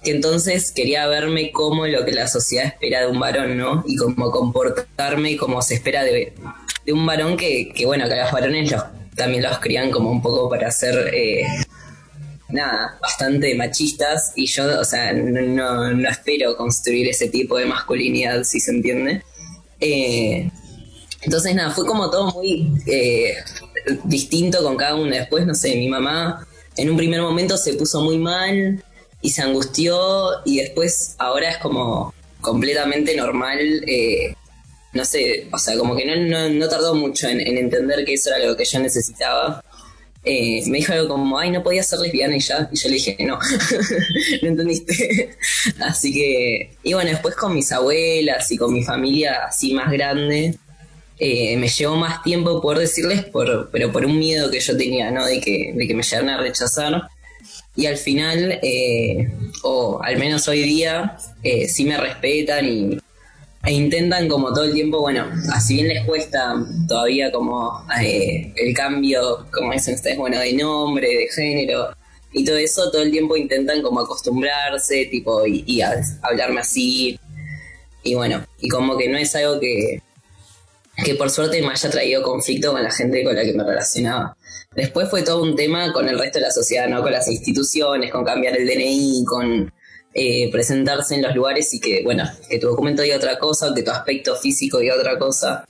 que 0.04 0.10
entonces 0.10 0.70
quería 0.72 1.06
verme 1.06 1.50
como 1.50 1.86
lo 1.86 2.04
que 2.04 2.12
la 2.12 2.28
sociedad 2.28 2.66
espera 2.66 3.00
de 3.00 3.06
un 3.08 3.18
varón, 3.18 3.56
¿no? 3.56 3.82
Y 3.86 3.96
como 3.96 4.30
comportarme 4.30 5.36
como 5.36 5.62
se 5.62 5.74
espera 5.74 6.04
de, 6.04 6.32
de 6.84 6.92
un 6.92 7.04
varón 7.06 7.36
que, 7.36 7.72
que, 7.74 7.86
bueno, 7.86 8.08
que 8.08 8.16
los 8.16 8.30
varones 8.30 8.70
los, 8.70 8.82
también 9.16 9.42
los 9.42 9.58
crían 9.58 9.90
como 9.90 10.10
un 10.10 10.22
poco 10.22 10.48
para 10.48 10.70
ser... 10.70 11.10
Eh, 11.12 11.46
nada, 12.50 12.98
bastante 13.00 13.54
machistas 13.56 14.32
y 14.36 14.46
yo, 14.46 14.80
o 14.80 14.84
sea, 14.84 15.12
no, 15.12 15.90
no, 15.92 16.08
espero 16.08 16.56
construir 16.56 17.08
ese 17.08 17.28
tipo 17.28 17.58
de 17.58 17.66
masculinidad, 17.66 18.44
si 18.44 18.60
se 18.60 18.70
entiende. 18.70 19.24
Eh, 19.80 20.48
entonces, 21.22 21.54
nada, 21.54 21.70
fue 21.72 21.84
como 21.84 22.10
todo 22.10 22.30
muy 22.32 22.70
eh, 22.86 23.34
distinto 24.04 24.62
con 24.62 24.76
cada 24.76 24.94
uno. 24.94 25.10
Después, 25.10 25.46
no 25.46 25.54
sé, 25.54 25.74
mi 25.74 25.88
mamá 25.88 26.46
en 26.76 26.90
un 26.90 26.96
primer 26.96 27.22
momento 27.22 27.56
se 27.56 27.74
puso 27.74 28.02
muy 28.02 28.18
mal 28.18 28.82
y 29.24 29.30
se 29.30 29.42
angustió 29.42 29.96
y 30.44 30.58
después 30.58 31.16
ahora 31.18 31.50
es 31.50 31.58
como 31.58 32.14
completamente 32.40 33.16
normal. 33.16 33.58
Eh, 33.86 34.34
no 34.92 35.04
sé, 35.04 35.48
o 35.50 35.58
sea, 35.58 35.76
como 35.76 35.96
que 35.96 36.04
no, 36.04 36.48
no, 36.50 36.68
tardó 36.68 36.94
mucho 36.94 37.26
en, 37.26 37.40
en 37.40 37.58
entender 37.58 38.04
que 38.04 38.14
eso 38.14 38.30
era 38.30 38.46
lo 38.46 38.56
que 38.56 38.64
yo 38.64 38.78
necesitaba 38.78 39.64
eh, 40.26 40.62
me 40.68 40.78
dijo 40.78 40.92
algo 40.94 41.08
como, 41.08 41.38
ay, 41.38 41.50
no 41.50 41.62
podía 41.62 41.82
ser 41.82 41.98
lesbiana 41.98 42.36
y 42.36 42.40
ya. 42.40 42.68
Y 42.72 42.76
yo 42.76 42.88
le 42.88 42.94
dije, 42.94 43.16
no, 43.20 43.38
no 44.42 44.48
entendiste. 44.48 45.36
así 45.80 46.14
que, 46.14 46.70
y 46.82 46.94
bueno, 46.94 47.10
después 47.10 47.34
con 47.34 47.54
mis 47.54 47.70
abuelas 47.72 48.50
y 48.50 48.56
con 48.56 48.72
mi 48.72 48.82
familia 48.82 49.44
así 49.46 49.74
más 49.74 49.90
grande, 49.92 50.54
eh, 51.18 51.56
me 51.58 51.68
llevó 51.68 51.96
más 51.96 52.22
tiempo 52.22 52.60
poder 52.62 52.78
decirles, 52.78 53.24
por, 53.24 53.70
pero 53.70 53.92
por 53.92 54.06
un 54.06 54.18
miedo 54.18 54.50
que 54.50 54.60
yo 54.60 54.76
tenía, 54.76 55.10
¿no? 55.10 55.26
De 55.26 55.40
que, 55.40 55.72
de 55.74 55.86
que 55.86 55.94
me 55.94 56.02
llegaran 56.02 56.30
a 56.30 56.38
rechazar. 56.38 57.08
Y 57.76 57.86
al 57.86 57.96
final, 57.96 58.58
eh, 58.62 59.32
o 59.62 60.00
al 60.02 60.16
menos 60.16 60.46
hoy 60.48 60.62
día, 60.62 61.16
eh, 61.42 61.68
sí 61.68 61.84
me 61.84 61.96
respetan 61.96 62.66
y, 62.66 62.98
e 63.64 63.72
intentan 63.72 64.28
como 64.28 64.52
todo 64.52 64.64
el 64.64 64.74
tiempo, 64.74 65.00
bueno, 65.00 65.26
así 65.52 65.74
bien 65.74 65.88
les 65.88 66.04
cuesta 66.04 66.54
todavía 66.86 67.32
como 67.32 67.84
eh, 68.00 68.52
el 68.56 68.74
cambio, 68.74 69.46
como 69.50 69.72
dicen 69.72 69.94
ustedes, 69.94 70.18
bueno, 70.18 70.38
de 70.38 70.52
nombre, 70.52 71.08
de 71.08 71.28
género 71.34 71.88
y 72.32 72.44
todo 72.44 72.56
eso, 72.56 72.90
todo 72.90 73.02
el 73.02 73.10
tiempo 73.10 73.36
intentan 73.36 73.80
como 73.80 74.00
acostumbrarse, 74.00 75.06
tipo, 75.06 75.46
y, 75.46 75.64
y 75.66 75.80
a, 75.80 75.94
hablarme 76.22 76.60
así. 76.60 77.18
Y 78.02 78.14
bueno, 78.14 78.44
y 78.60 78.68
como 78.68 78.98
que 78.98 79.08
no 79.08 79.16
es 79.16 79.34
algo 79.34 79.58
que, 79.60 80.02
que 81.02 81.14
por 81.14 81.30
suerte 81.30 81.60
me 81.60 81.68
haya 81.68 81.90
traído 81.90 82.22
conflicto 82.22 82.72
con 82.72 82.82
la 82.82 82.90
gente 82.90 83.24
con 83.24 83.34
la 83.34 83.42
que 83.42 83.52
me 83.52 83.64
relacionaba. 83.64 84.36
Después 84.74 85.08
fue 85.08 85.22
todo 85.22 85.42
un 85.42 85.56
tema 85.56 85.92
con 85.92 86.08
el 86.08 86.18
resto 86.18 86.38
de 86.38 86.46
la 86.46 86.50
sociedad, 86.50 86.88
¿no? 86.88 87.02
Con 87.02 87.12
las 87.12 87.28
instituciones, 87.28 88.10
con 88.12 88.24
cambiar 88.24 88.56
el 88.56 88.66
DNI, 88.66 89.24
con 89.24 89.72
eh, 90.12 90.50
presentarse 90.52 91.16
en 91.16 91.22
los 91.22 91.34
lugares 91.34 91.72
y 91.74 91.80
que, 91.80 92.02
bueno, 92.04 92.24
que 92.48 92.58
tu 92.58 92.68
documento 92.68 93.02
diga 93.02 93.16
otra 93.16 93.38
cosa, 93.38 93.72
que 93.74 93.82
tu 93.82 93.90
aspecto 93.90 94.36
físico 94.36 94.78
diga 94.78 94.94
otra 94.94 95.18
cosa 95.18 95.64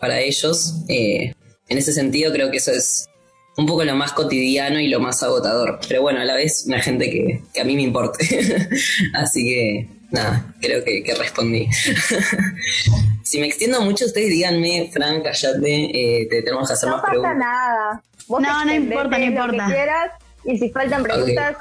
para 0.00 0.20
ellos. 0.20 0.74
Eh, 0.88 1.32
en 1.68 1.78
ese 1.78 1.92
sentido 1.92 2.32
creo 2.32 2.50
que 2.50 2.58
eso 2.58 2.72
es 2.72 3.08
un 3.56 3.66
poco 3.66 3.84
lo 3.84 3.96
más 3.96 4.12
cotidiano 4.12 4.78
y 4.80 4.88
lo 4.88 5.00
más 5.00 5.22
agotador. 5.22 5.80
Pero 5.88 6.02
bueno, 6.02 6.20
a 6.20 6.24
la 6.24 6.34
vez 6.34 6.64
una 6.66 6.80
gente 6.80 7.10
que, 7.10 7.60
a 7.60 7.64
mí 7.64 7.74
me 7.74 7.82
importe. 7.82 8.24
Así 9.14 9.44
que, 9.44 9.88
nada, 10.10 10.54
creo 10.60 10.84
que, 10.84 11.02
que 11.02 11.14
respondí. 11.14 11.66
si 13.28 13.38
me 13.38 13.46
extiendo 13.46 13.82
mucho, 13.82 14.06
ustedes 14.06 14.30
díganme, 14.30 14.88
Fran, 14.90 15.20
callate, 15.20 16.22
eh, 16.22 16.26
te 16.30 16.42
tenemos 16.42 16.66
que 16.66 16.72
hacer 16.72 16.88
no 16.88 16.96
más 16.96 17.04
preguntas. 17.04 17.36
No 17.36 17.40
pasa 17.40 17.50
nada. 17.50 18.02
Vos 18.26 18.40
No, 18.40 18.64
no 18.64 18.74
importa, 18.74 19.10
no 19.10 19.18
lo 19.18 19.24
importa. 19.24 19.66
Que 19.66 19.72
quieras, 19.74 20.12
y 20.44 20.58
si 20.58 20.70
faltan 20.70 21.02
preguntas, 21.02 21.56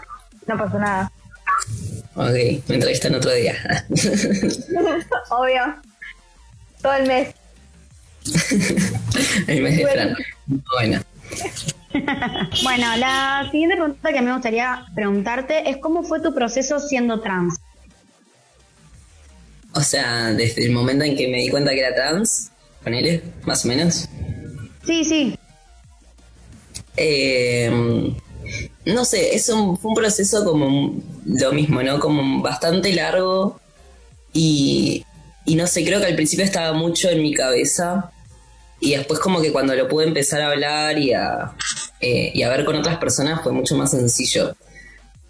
no 0.46 0.58
pasa 0.58 0.78
nada. 0.80 1.12
Ok, 2.16 2.64
me 2.70 2.76
entrevistan 2.76 3.16
otro 3.16 3.34
día. 3.34 3.56
Obvio. 5.30 5.76
Todo 6.82 6.94
el 6.94 7.08
mes. 7.08 7.36
El 9.48 9.62
mes 9.62 9.78
de 9.78 9.88
Fran. 9.88 10.16
Bueno. 10.74 11.02
bueno, 12.64 12.96
la 12.96 13.50
siguiente 13.52 13.76
pregunta 13.76 14.14
que 14.14 14.22
me 14.22 14.32
gustaría 14.32 14.86
preguntarte 14.96 15.70
es 15.70 15.78
cómo 15.78 16.04
fue 16.04 16.22
tu 16.22 16.34
proceso 16.34 16.80
siendo 16.80 17.20
trans. 17.20 17.60
O 19.78 19.84
sea, 19.84 20.34
desde 20.34 20.66
el 20.66 20.72
momento 20.72 21.06
en 21.06 21.16
que 21.16 21.28
me 21.28 21.38
di 21.38 21.50
cuenta 21.50 21.70
que 21.70 21.82
era 21.82 21.94
trans, 21.94 22.50
ponele, 22.84 23.22
más 23.46 23.64
o 23.64 23.68
menos. 23.68 24.10
Sí, 24.84 25.06
sí. 25.06 25.38
Eh, 26.96 27.70
no 28.86 29.06
sé, 29.06 29.36
es 29.36 29.50
un, 29.50 29.78
fue 29.78 29.90
un 29.90 29.96
proceso 29.96 30.44
como 30.44 30.96
lo 31.26 31.52
mismo, 31.52 31.84
¿no? 31.84 32.00
Como 32.00 32.42
bastante 32.42 32.92
largo 32.92 33.60
y, 34.34 35.06
y 35.46 35.54
no 35.54 35.68
sé, 35.68 35.86
creo 35.86 36.00
que 36.00 36.08
al 36.08 36.16
principio 36.16 36.44
estaba 36.44 36.74
mucho 36.76 37.10
en 37.10 37.22
mi 37.22 37.36
cabeza 37.36 38.12
y 38.80 38.96
después 38.96 39.20
como 39.20 39.44
que 39.44 39.52
cuando 39.52 39.76
lo 39.76 39.88
pude 39.88 40.08
empezar 40.08 40.42
a 40.42 40.50
hablar 40.50 40.98
y 40.98 41.14
a, 41.14 41.52
eh, 42.02 42.32
y 42.34 42.42
a 42.42 42.50
ver 42.50 42.66
con 42.66 42.78
otras 42.78 42.98
personas 42.98 43.44
fue 43.44 43.52
mucho 43.52 43.76
más 43.76 43.92
sencillo. 43.92 44.56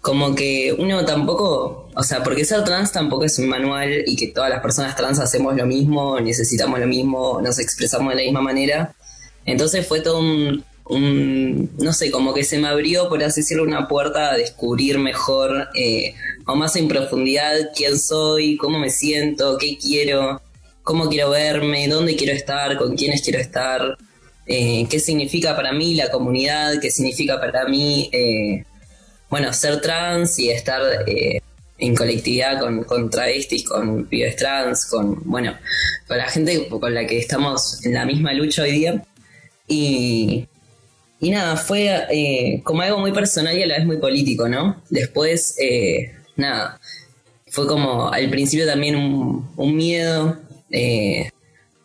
Como 0.00 0.34
que 0.34 0.74
uno 0.78 1.04
tampoco, 1.04 1.88
o 1.94 2.02
sea, 2.02 2.22
porque 2.22 2.44
ser 2.44 2.64
trans 2.64 2.92
tampoco 2.92 3.24
es 3.24 3.38
un 3.38 3.48
manual 3.48 4.04
y 4.06 4.16
que 4.16 4.28
todas 4.28 4.48
las 4.48 4.60
personas 4.60 4.94
trans 4.96 5.18
hacemos 5.18 5.56
lo 5.56 5.66
mismo, 5.66 6.20
necesitamos 6.20 6.78
lo 6.78 6.86
mismo, 6.86 7.40
nos 7.42 7.58
expresamos 7.58 8.10
de 8.10 8.16
la 8.16 8.22
misma 8.22 8.40
manera. 8.40 8.94
Entonces 9.44 9.86
fue 9.86 10.00
todo 10.00 10.20
un, 10.20 10.64
un, 10.88 11.70
no 11.78 11.92
sé, 11.92 12.10
como 12.10 12.34
que 12.34 12.44
se 12.44 12.58
me 12.58 12.68
abrió, 12.68 13.08
por 13.08 13.22
así 13.22 13.40
decirlo, 13.40 13.64
una 13.64 13.88
puerta 13.88 14.32
a 14.32 14.36
descubrir 14.36 14.98
mejor 14.98 15.68
eh, 15.74 16.14
o 16.46 16.54
más 16.54 16.76
en 16.76 16.88
profundidad 16.88 17.54
quién 17.76 17.98
soy, 17.98 18.56
cómo 18.56 18.78
me 18.78 18.90
siento, 18.90 19.58
qué 19.58 19.76
quiero, 19.78 20.40
cómo 20.82 21.08
quiero 21.08 21.30
verme, 21.30 21.88
dónde 21.88 22.16
quiero 22.16 22.32
estar, 22.32 22.76
con 22.78 22.96
quiénes 22.96 23.22
quiero 23.22 23.38
estar, 23.38 23.98
eh, 24.46 24.86
qué 24.88 24.98
significa 24.98 25.54
para 25.54 25.72
mí 25.72 25.94
la 25.94 26.10
comunidad, 26.10 26.80
qué 26.80 26.90
significa 26.90 27.38
para 27.38 27.66
mí, 27.66 28.08
eh, 28.12 28.64
bueno, 29.30 29.52
ser 29.52 29.80
trans 29.80 30.38
y 30.38 30.50
estar 30.50 30.80
en 31.78 31.94
colectividad 31.94 32.58
con, 32.60 32.84
con 32.84 33.08
travestis, 33.08 33.64
con 33.64 34.06
pibes 34.06 34.36
trans, 34.36 34.86
con, 34.86 35.22
bueno, 35.24 35.56
con 36.06 36.18
la 36.18 36.28
gente 36.28 36.68
con 36.68 36.94
la 36.94 37.06
que 37.06 37.18
estamos 37.18 37.84
en 37.84 37.94
la 37.94 38.04
misma 38.04 38.32
lucha 38.32 38.62
hoy 38.62 38.72
día. 38.72 39.04
Y, 39.68 40.48
y 41.20 41.30
nada, 41.30 41.56
fue 41.56 42.06
eh, 42.10 42.60
como 42.64 42.82
algo 42.82 42.98
muy 42.98 43.12
personal 43.12 43.56
y 43.56 43.62
a 43.62 43.66
la 43.66 43.76
vez 43.78 43.86
muy 43.86 43.98
político, 43.98 44.48
¿no? 44.48 44.82
Después, 44.88 45.56
eh, 45.60 46.12
nada, 46.36 46.80
fue 47.48 47.66
como 47.66 48.08
al 48.08 48.28
principio 48.30 48.66
también 48.66 48.96
un, 48.96 49.76
miedo, 49.76 50.38
eh, 50.70 51.30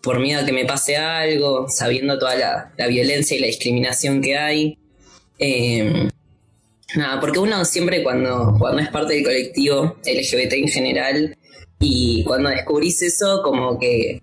por 0.02 0.20
miedo 0.20 0.42
a 0.42 0.46
que 0.46 0.52
me 0.52 0.66
pase 0.66 0.98
algo, 0.98 1.68
sabiendo 1.70 2.20
toda 2.20 2.36
la, 2.78 2.88
violencia 2.88 3.36
y 3.36 3.40
la 3.40 3.48
discriminación 3.48 4.22
que 4.22 4.38
hay. 4.38 4.78
Nada, 6.96 7.20
porque 7.20 7.40
uno 7.40 7.64
siempre 7.66 8.04
cuando, 8.04 8.56
cuando 8.60 8.82
es 8.82 8.90
parte 8.90 9.14
del 9.14 9.24
colectivo 9.24 9.98
LGBT 10.06 10.54
en 10.54 10.68
general 10.68 11.38
y 11.80 12.24
cuando 12.24 12.50
descubrís 12.50 13.02
eso, 13.02 13.42
como 13.44 13.80
que 13.80 14.22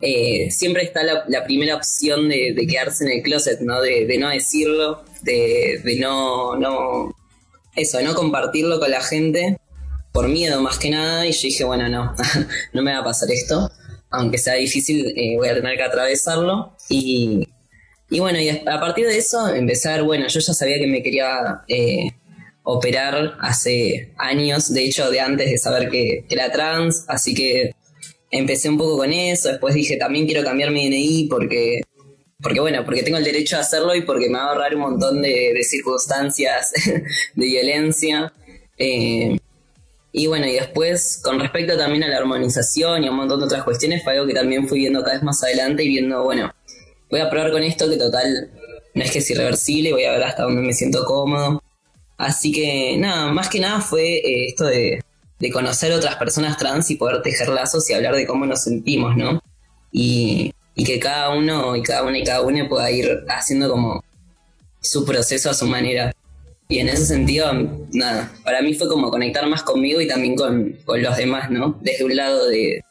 eh, 0.00 0.50
siempre 0.50 0.82
está 0.82 1.02
la, 1.04 1.44
primera 1.44 1.76
opción 1.76 2.28
de, 2.28 2.54
quedarse 2.68 3.04
en 3.04 3.12
el 3.12 3.22
closet, 3.22 3.60
¿no? 3.60 3.80
De, 3.80 4.18
no 4.18 4.28
decirlo, 4.30 5.04
de, 5.22 5.80
no, 6.00 6.56
no, 6.56 7.14
eso, 7.76 8.02
no 8.02 8.14
compartirlo 8.14 8.80
con 8.80 8.90
la 8.90 9.00
gente, 9.00 9.58
por 10.12 10.28
miedo 10.28 10.60
más 10.60 10.78
que 10.78 10.90
nada, 10.90 11.26
y 11.26 11.32
yo 11.32 11.42
dije, 11.42 11.64
bueno, 11.64 11.88
no, 11.88 12.14
no 12.72 12.82
me 12.82 12.92
va 12.92 12.98
a 12.98 13.04
pasar 13.04 13.30
esto, 13.30 13.70
aunque 14.10 14.38
sea 14.38 14.54
difícil, 14.54 15.14
eh, 15.16 15.36
voy 15.36 15.48
a 15.48 15.54
tener 15.54 15.76
que 15.76 15.84
atravesarlo, 15.84 16.76
y, 16.88 17.48
y 18.12 18.20
bueno, 18.20 18.38
y 18.38 18.50
a 18.50 18.78
partir 18.78 19.06
de 19.06 19.16
eso 19.16 19.48
empezar, 19.48 20.02
bueno, 20.02 20.28
yo 20.28 20.38
ya 20.38 20.52
sabía 20.52 20.78
que 20.78 20.86
me 20.86 21.02
quería 21.02 21.62
eh, 21.66 22.10
operar 22.62 23.38
hace 23.40 24.12
años, 24.18 24.74
de 24.74 24.84
hecho 24.84 25.10
de 25.10 25.18
antes 25.18 25.50
de 25.50 25.56
saber 25.56 25.88
que, 25.88 26.26
era 26.28 26.52
trans, 26.52 27.06
así 27.08 27.32
que 27.32 27.74
empecé 28.30 28.68
un 28.68 28.76
poco 28.76 28.98
con 28.98 29.14
eso, 29.14 29.48
después 29.48 29.74
dije 29.74 29.96
también 29.96 30.26
quiero 30.26 30.44
cambiar 30.44 30.72
mi 30.72 30.90
DNI 30.90 31.28
porque, 31.30 31.80
porque 32.42 32.60
bueno, 32.60 32.84
porque 32.84 33.02
tengo 33.02 33.16
el 33.16 33.24
derecho 33.24 33.56
a 33.56 33.60
hacerlo 33.60 33.94
y 33.94 34.02
porque 34.02 34.28
me 34.28 34.36
va 34.36 34.44
a 34.44 34.48
ahorrar 34.50 34.74
un 34.74 34.82
montón 34.82 35.22
de, 35.22 35.58
circunstancias 35.62 36.70
de 37.34 37.46
violencia. 37.46 38.30
Eh, 38.76 39.38
y 40.14 40.26
bueno, 40.26 40.46
y 40.46 40.52
después 40.52 41.18
con 41.24 41.40
respecto 41.40 41.78
también 41.78 42.04
a 42.04 42.08
la 42.08 42.18
armonización 42.18 43.04
y 43.04 43.06
a 43.06 43.10
un 43.10 43.16
montón 43.16 43.40
de 43.40 43.46
otras 43.46 43.64
cuestiones, 43.64 44.04
fue 44.04 44.12
algo 44.12 44.26
que 44.26 44.34
también 44.34 44.68
fui 44.68 44.80
viendo 44.80 45.00
cada 45.00 45.14
vez 45.14 45.22
más 45.22 45.42
adelante 45.42 45.82
y 45.82 45.88
viendo, 45.88 46.22
bueno, 46.24 46.52
voy 47.12 47.20
a 47.20 47.30
probar 47.30 47.52
con 47.52 47.62
esto 47.62 47.88
que 47.90 47.98
total 47.98 48.50
no 48.94 49.04
es 49.04 49.10
que 49.10 49.18
es 49.18 49.30
irreversible, 49.30 49.92
voy 49.92 50.04
a 50.04 50.12
ver 50.12 50.24
hasta 50.24 50.42
dónde 50.44 50.62
me 50.62 50.72
siento 50.72 51.04
cómodo. 51.04 51.62
Así 52.16 52.52
que 52.52 52.96
nada, 52.98 53.30
más 53.30 53.48
que 53.48 53.60
nada 53.60 53.80
fue 53.80 54.16
eh, 54.16 54.48
esto 54.48 54.64
de, 54.64 55.02
de 55.38 55.50
conocer 55.50 55.92
otras 55.92 56.16
personas 56.16 56.56
trans 56.56 56.90
y 56.90 56.96
poder 56.96 57.20
tejer 57.20 57.48
lazos 57.48 57.88
y 57.90 57.94
hablar 57.94 58.14
de 58.14 58.26
cómo 58.26 58.46
nos 58.46 58.62
sentimos, 58.62 59.16
¿no? 59.16 59.42
Y, 59.90 60.54
que 60.74 60.98
cada 60.98 61.30
uno 61.30 61.76
y 61.76 61.82
cada 61.82 62.02
una 62.02 62.18
y 62.18 62.24
cada 62.24 62.40
una 62.40 62.68
pueda 62.68 62.90
ir 62.90 63.24
haciendo 63.28 63.70
como 63.70 64.02
su 64.80 65.04
proceso 65.04 65.50
a 65.50 65.54
su 65.54 65.66
manera. 65.66 66.12
Y 66.68 66.78
en 66.78 66.88
ese 66.88 67.04
sentido, 67.06 67.52
nada, 67.92 68.32
para 68.42 68.62
mí 68.62 68.74
fue 68.74 68.88
como 68.88 69.10
conectar 69.10 69.46
más 69.46 69.62
conmigo 69.62 70.00
y 70.00 70.08
también 70.08 70.34
con, 70.34 70.76
los 70.86 71.16
demás, 71.16 71.50
¿no? 71.50 71.78
Desde 71.82 72.04
un 72.04 72.16
lado 72.16 72.48
de, 72.48 72.82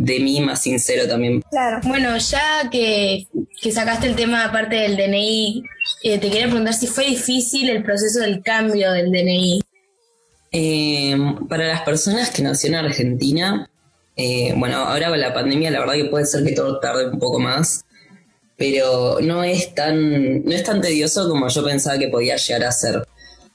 mí 0.00 0.40
más 0.40 0.62
sincero 0.62 1.06
también. 1.06 1.42
Claro. 1.50 1.80
Bueno, 1.84 2.16
ya 2.18 2.68
que, 2.70 3.26
sacaste 3.72 4.06
el 4.06 4.16
tema 4.16 4.44
aparte 4.44 4.76
del 4.76 4.96
DNI, 4.96 5.62
eh, 6.02 6.18
te 6.18 6.30
quería 6.30 6.46
preguntar 6.46 6.74
si 6.74 6.86
fue 6.86 7.04
difícil 7.04 7.70
el 7.70 7.82
proceso 7.82 8.20
del 8.20 8.42
cambio 8.42 8.92
del 8.92 9.12
DNI. 9.12 9.62
Eh, 10.52 11.16
para 11.48 11.68
las 11.68 11.82
personas 11.82 12.30
que 12.30 12.42
nacieron 12.42 12.80
en 12.80 12.86
Argentina, 12.86 13.70
eh, 14.16 14.52
bueno, 14.56 14.76
ahora 14.76 15.08
con 15.08 15.20
la 15.20 15.32
pandemia 15.32 15.70
la 15.70 15.80
verdad 15.80 15.94
que 15.94 16.06
puede 16.06 16.26
ser 16.26 16.44
que 16.44 16.52
todo 16.52 16.80
tarde 16.80 17.08
un 17.08 17.18
poco 17.18 17.38
más, 17.38 17.84
pero 18.56 19.18
no 19.22 19.44
es 19.44 19.74
tan, 19.74 20.44
no 20.44 20.52
es 20.52 20.64
tan 20.64 20.80
tedioso 20.80 21.28
como 21.28 21.48
yo 21.48 21.64
pensaba 21.64 21.98
que 21.98 22.08
podía 22.08 22.36
llegar 22.36 22.64
a 22.64 22.72
ser. 22.72 23.06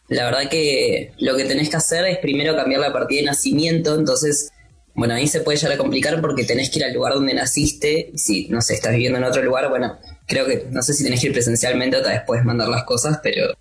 La 0.08 0.26
verdad 0.26 0.50
que 0.50 1.12
lo 1.20 1.36
que 1.36 1.46
tenés 1.46 1.70
que 1.70 1.78
hacer 1.78 2.06
es 2.06 2.18
primero 2.20 2.56
cambiar 2.56 2.82
la 2.82 2.94
partida 2.94 3.20
de 3.22 3.28
nacimiento, 3.28 3.96
entonces, 3.96 4.52
bueno, 4.96 5.14
ahí 5.14 5.28
se 5.28 5.42
puede 5.42 5.58
llegar 5.58 5.74
a 5.74 5.78
complicar 5.78 6.22
porque 6.22 6.46
tenés 6.46 6.70
que 6.70 6.80
ir 6.80 6.86
al 6.86 6.94
lugar 6.94 7.14
donde 7.14 7.34
naciste, 7.34 8.12
si, 8.16 8.48
no 8.48 8.62
sé, 8.62 8.76
estás 8.76 8.94
viviendo 8.94 9.18
en 9.18 9.26
otro 9.26 9.44
lugar, 9.44 9.70
bueno, 9.70 10.00
creo 10.26 10.46
que, 10.46 10.68
no 10.72 10.82
sé 10.82 10.94
si 10.94 11.04
tenés 11.04 11.20
que 11.20 11.28
ir 11.28 11.34
presencialmente 11.34 11.98
o 11.98 12.02
tal 12.02 12.14
vez 12.14 12.22
puedes 12.26 12.46
mandar 12.46 12.70
las 12.70 12.86
cosas, 12.86 13.20
pero 13.22 13.54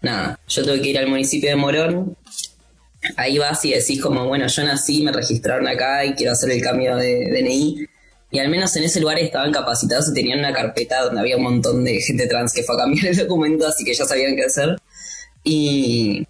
nada, 0.00 0.38
yo 0.46 0.62
tuve 0.64 0.80
que 0.80 0.90
ir 0.90 0.98
al 0.98 1.08
municipio 1.08 1.50
de 1.50 1.56
Morón, 1.56 2.16
ahí 3.16 3.38
vas 3.38 3.64
y 3.64 3.72
decís 3.72 4.00
como, 4.00 4.26
bueno, 4.26 4.46
yo 4.46 4.64
nací, 4.64 5.02
me 5.02 5.10
registraron 5.10 5.66
acá 5.66 6.04
y 6.04 6.14
quiero 6.14 6.32
hacer 6.32 6.50
el 6.50 6.62
cambio 6.62 6.96
de 6.96 7.30
DNI. 7.30 7.86
Y 8.30 8.38
al 8.40 8.48
menos 8.50 8.76
en 8.76 8.84
ese 8.84 9.00
lugar 9.00 9.18
estaban 9.18 9.52
capacitados 9.52 10.10
y 10.10 10.14
tenían 10.14 10.40
una 10.40 10.52
carpeta 10.52 11.02
donde 11.02 11.20
había 11.20 11.38
un 11.38 11.44
montón 11.44 11.82
de 11.82 11.98
gente 12.00 12.26
trans 12.26 12.52
que 12.52 12.62
fue 12.62 12.74
a 12.74 12.78
cambiar 12.78 13.06
el 13.06 13.16
documento, 13.16 13.66
así 13.66 13.84
que 13.84 13.94
ya 13.94 14.04
sabían 14.04 14.36
qué 14.36 14.44
hacer. 14.44 14.76
Y, 15.44 16.26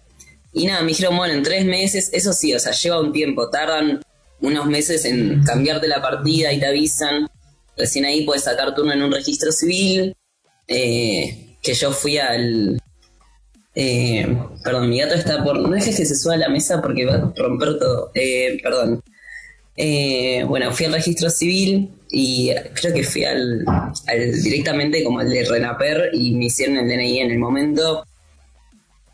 y 0.53 0.65
nada, 0.65 0.81
me 0.81 0.87
dijeron, 0.87 1.17
bueno, 1.17 1.33
en 1.33 1.43
tres 1.43 1.65
meses, 1.65 2.09
eso 2.13 2.31
sí, 2.31 2.53
o 2.53 2.59
sea, 2.59 2.71
lleva 2.71 3.01
un 3.01 3.11
tiempo, 3.11 3.49
tardan 3.49 4.01
unos 4.41 4.65
meses 4.67 5.05
en 5.05 5.43
cambiarte 5.43 5.87
la 5.87 6.01
partida 6.01 6.51
y 6.53 6.59
te 6.59 6.65
avisan. 6.65 7.27
Recién 7.77 8.05
ahí 8.05 8.25
puedes 8.25 8.43
sacar 8.43 8.75
turno 8.75 8.93
en 8.93 9.03
un 9.03 9.11
registro 9.11 9.51
civil. 9.51 10.15
Eh, 10.67 11.55
que 11.61 11.73
yo 11.73 11.91
fui 11.91 12.17
al, 12.17 12.79
eh, 13.75 14.27
perdón, 14.63 14.89
mi 14.89 14.99
gato 14.99 15.15
está 15.15 15.43
por. 15.43 15.57
No 15.57 15.69
dejes 15.69 15.95
que 15.95 16.05
se 16.05 16.15
suba 16.15 16.33
a 16.33 16.37
la 16.37 16.49
mesa 16.49 16.81
porque 16.81 17.05
va 17.05 17.15
a 17.15 17.33
romper 17.35 17.79
todo. 17.79 18.11
Eh, 18.13 18.59
perdón. 18.61 19.01
Eh, 19.77 20.43
bueno, 20.45 20.73
fui 20.73 20.85
al 20.85 20.93
registro 20.93 21.29
civil 21.29 21.89
y 22.11 22.51
creo 22.73 22.93
que 22.93 23.03
fui 23.03 23.23
al, 23.23 23.63
directamente 24.43 25.03
como 25.03 25.21
el 25.21 25.29
de 25.29 25.45
Renaper 25.45 26.09
y 26.11 26.35
me 26.35 26.45
hicieron 26.45 26.75
el 26.75 26.89
DNI 26.89 27.19
en 27.19 27.31
el 27.31 27.39
momento 27.39 28.03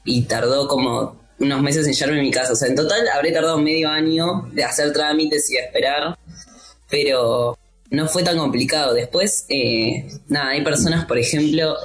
y 0.04 0.24
tardó 0.24 0.68
como 0.68 1.22
unos 1.40 1.62
meses 1.62 1.88
en 1.88 1.94
llevarme 1.94 2.20
a 2.20 2.24
mi 2.24 2.32
casa. 2.32 2.54
O 2.54 2.56
sea, 2.56 2.68
en 2.68 2.76
total 2.76 3.08
habré 3.10 3.32
tardado 3.32 3.58
medio 3.58 3.90
año 3.90 4.50
de 4.54 4.64
hacer 4.64 4.94
trámites 4.94 5.50
y 5.50 5.56
de 5.56 5.62
esperar, 5.62 6.18
pero 6.90 7.58
no 7.90 8.08
fue 8.08 8.24
tan 8.24 8.38
complicado. 8.38 8.94
Después, 8.94 9.46
nada, 10.28 10.50
hay 10.50 10.64
personas, 10.64 11.06
por 11.06 11.18
ejemplo, 11.18 11.76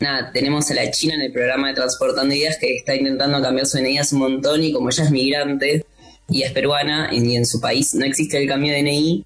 nada, 0.00 0.32
tenemos 0.32 0.70
a 0.70 0.74
la 0.74 0.90
China 0.90 1.14
en 1.14 1.22
el 1.22 1.32
programa 1.32 1.68
de 1.68 1.74
Transportando 1.74 2.34
Ideas 2.34 2.58
que 2.58 2.76
está 2.76 2.94
intentando 2.94 3.40
cambiar 3.42 3.66
su 3.66 3.78
DNI 3.78 3.98
hace 3.98 4.14
un 4.14 4.22
montón 4.22 4.62
y 4.62 4.72
como 4.72 4.90
ella 4.90 5.04
es 5.04 5.10
migrante 5.10 5.84
y 6.30 6.42
es 6.42 6.52
peruana 6.52 7.08
y 7.12 7.36
en 7.36 7.46
su 7.46 7.60
país 7.60 7.94
no 7.94 8.04
existe 8.04 8.38
el 8.38 8.48
cambio 8.48 8.72
de 8.72 8.82
DNI, 8.82 9.24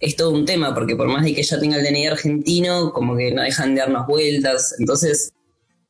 es 0.00 0.16
todo 0.16 0.30
un 0.30 0.46
tema 0.46 0.74
porque 0.74 0.96
por 0.96 1.08
más 1.08 1.24
de 1.24 1.34
que 1.34 1.40
ella 1.40 1.60
tenga 1.60 1.76
el 1.76 1.84
DNI 1.84 2.06
argentino, 2.06 2.92
como 2.92 3.16
que 3.16 3.32
no 3.32 3.42
dejan 3.42 3.74
de 3.74 3.80
darnos 3.80 4.06
vueltas, 4.06 4.74
entonces 4.78 5.32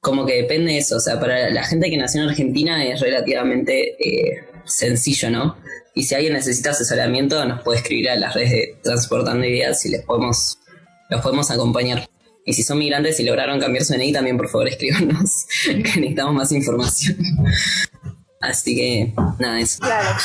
como 0.01 0.25
que 0.27 0.43
depende 0.43 0.73
de 0.73 0.79
eso, 0.79 0.97
o 0.97 1.01
sea, 1.01 1.19
para 1.19 1.51
la 1.51 1.65
gente 1.65 1.91
que 1.91 1.97
nació 1.97 2.23
en 2.23 2.29
Argentina 2.29 2.85
es 2.85 3.01
relativamente 3.01 3.97
eh, 3.99 4.45
sencillo, 4.65 5.31
¿no? 5.31 5.57
Y 5.95 6.05
si 6.05 6.15
alguien 6.15 6.35
necesita 6.35 6.71
asesoramiento, 6.71 7.45
nos 7.45 7.63
puede 7.63 7.79
escribir 7.79 8.11
a 8.11 8.17
las 8.17 8.35
redes 8.35 8.51
de 8.51 8.79
Transportando 8.83 9.45
Ideas 9.45 9.85
y 9.85 9.91
les 9.91 10.03
podemos, 10.05 10.59
los 11.11 11.21
podemos 11.21 11.51
acompañar. 11.51 12.09
Y 12.45 12.53
si 12.53 12.63
son 12.63 12.79
migrantes 12.79 13.19
y 13.21 13.25
lograron 13.25 13.59
cambiar 13.61 13.85
su 13.85 13.95
DNI, 13.95 14.13
también 14.13 14.37
por 14.37 14.49
favor 14.49 14.69
escríbanos, 14.69 15.47
que 15.67 15.75
necesitamos 15.75 16.35
más 16.35 16.53
información. 16.53 17.19
Así 18.41 18.77
que, 18.77 19.13
nada, 19.39 19.59
eso. 19.59 19.81
Claro. 19.81 20.17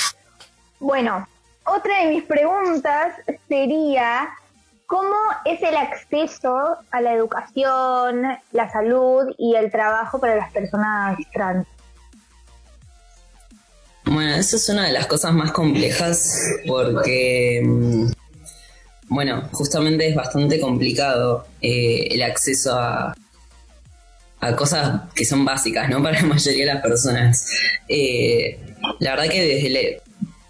Bueno, 0.80 1.28
otra 1.66 2.04
de 2.04 2.14
mis 2.14 2.24
preguntas 2.24 3.16
sería, 3.48 4.30
¿cómo 4.94 5.16
es 5.44 5.60
el 5.64 5.76
acceso 5.76 6.78
a 6.92 7.02
la 7.02 7.14
educación, 7.14 8.22
la 8.52 8.72
salud 8.72 9.26
y 9.40 9.56
el 9.56 9.72
trabajo 9.72 10.20
para 10.20 10.36
las 10.36 10.52
personas 10.52 11.18
trans? 11.34 11.66
Bueno, 14.06 14.36
eso 14.36 14.56
es 14.56 14.70
una 14.70 14.86
de 14.86 14.92
las 14.92 15.08
cosas 15.08 15.34
más 15.34 15.52
complejas 15.52 16.38
porque, 16.68 17.60
mm, 17.66 18.12
bueno, 19.08 19.50
justamente 19.52 20.10
es 20.10 20.16
bastante 20.16 20.60
complicado 20.60 21.48
eh, 21.60 22.10
el 22.12 22.22
acceso 22.22 22.78
a, 22.78 23.16
cosas 24.56 25.12
que 25.16 25.26
son 25.26 25.44
básicas, 25.44 25.90
¿no? 25.90 26.04
Para 26.04 26.22
la 26.22 26.28
mayoría 26.28 26.68
de 26.68 26.74
las 26.76 26.84
personas. 26.84 27.50
Eh, 27.88 28.60
la 29.00 29.16
verdad 29.16 29.32
que 29.32 29.42
desde, 29.42 30.02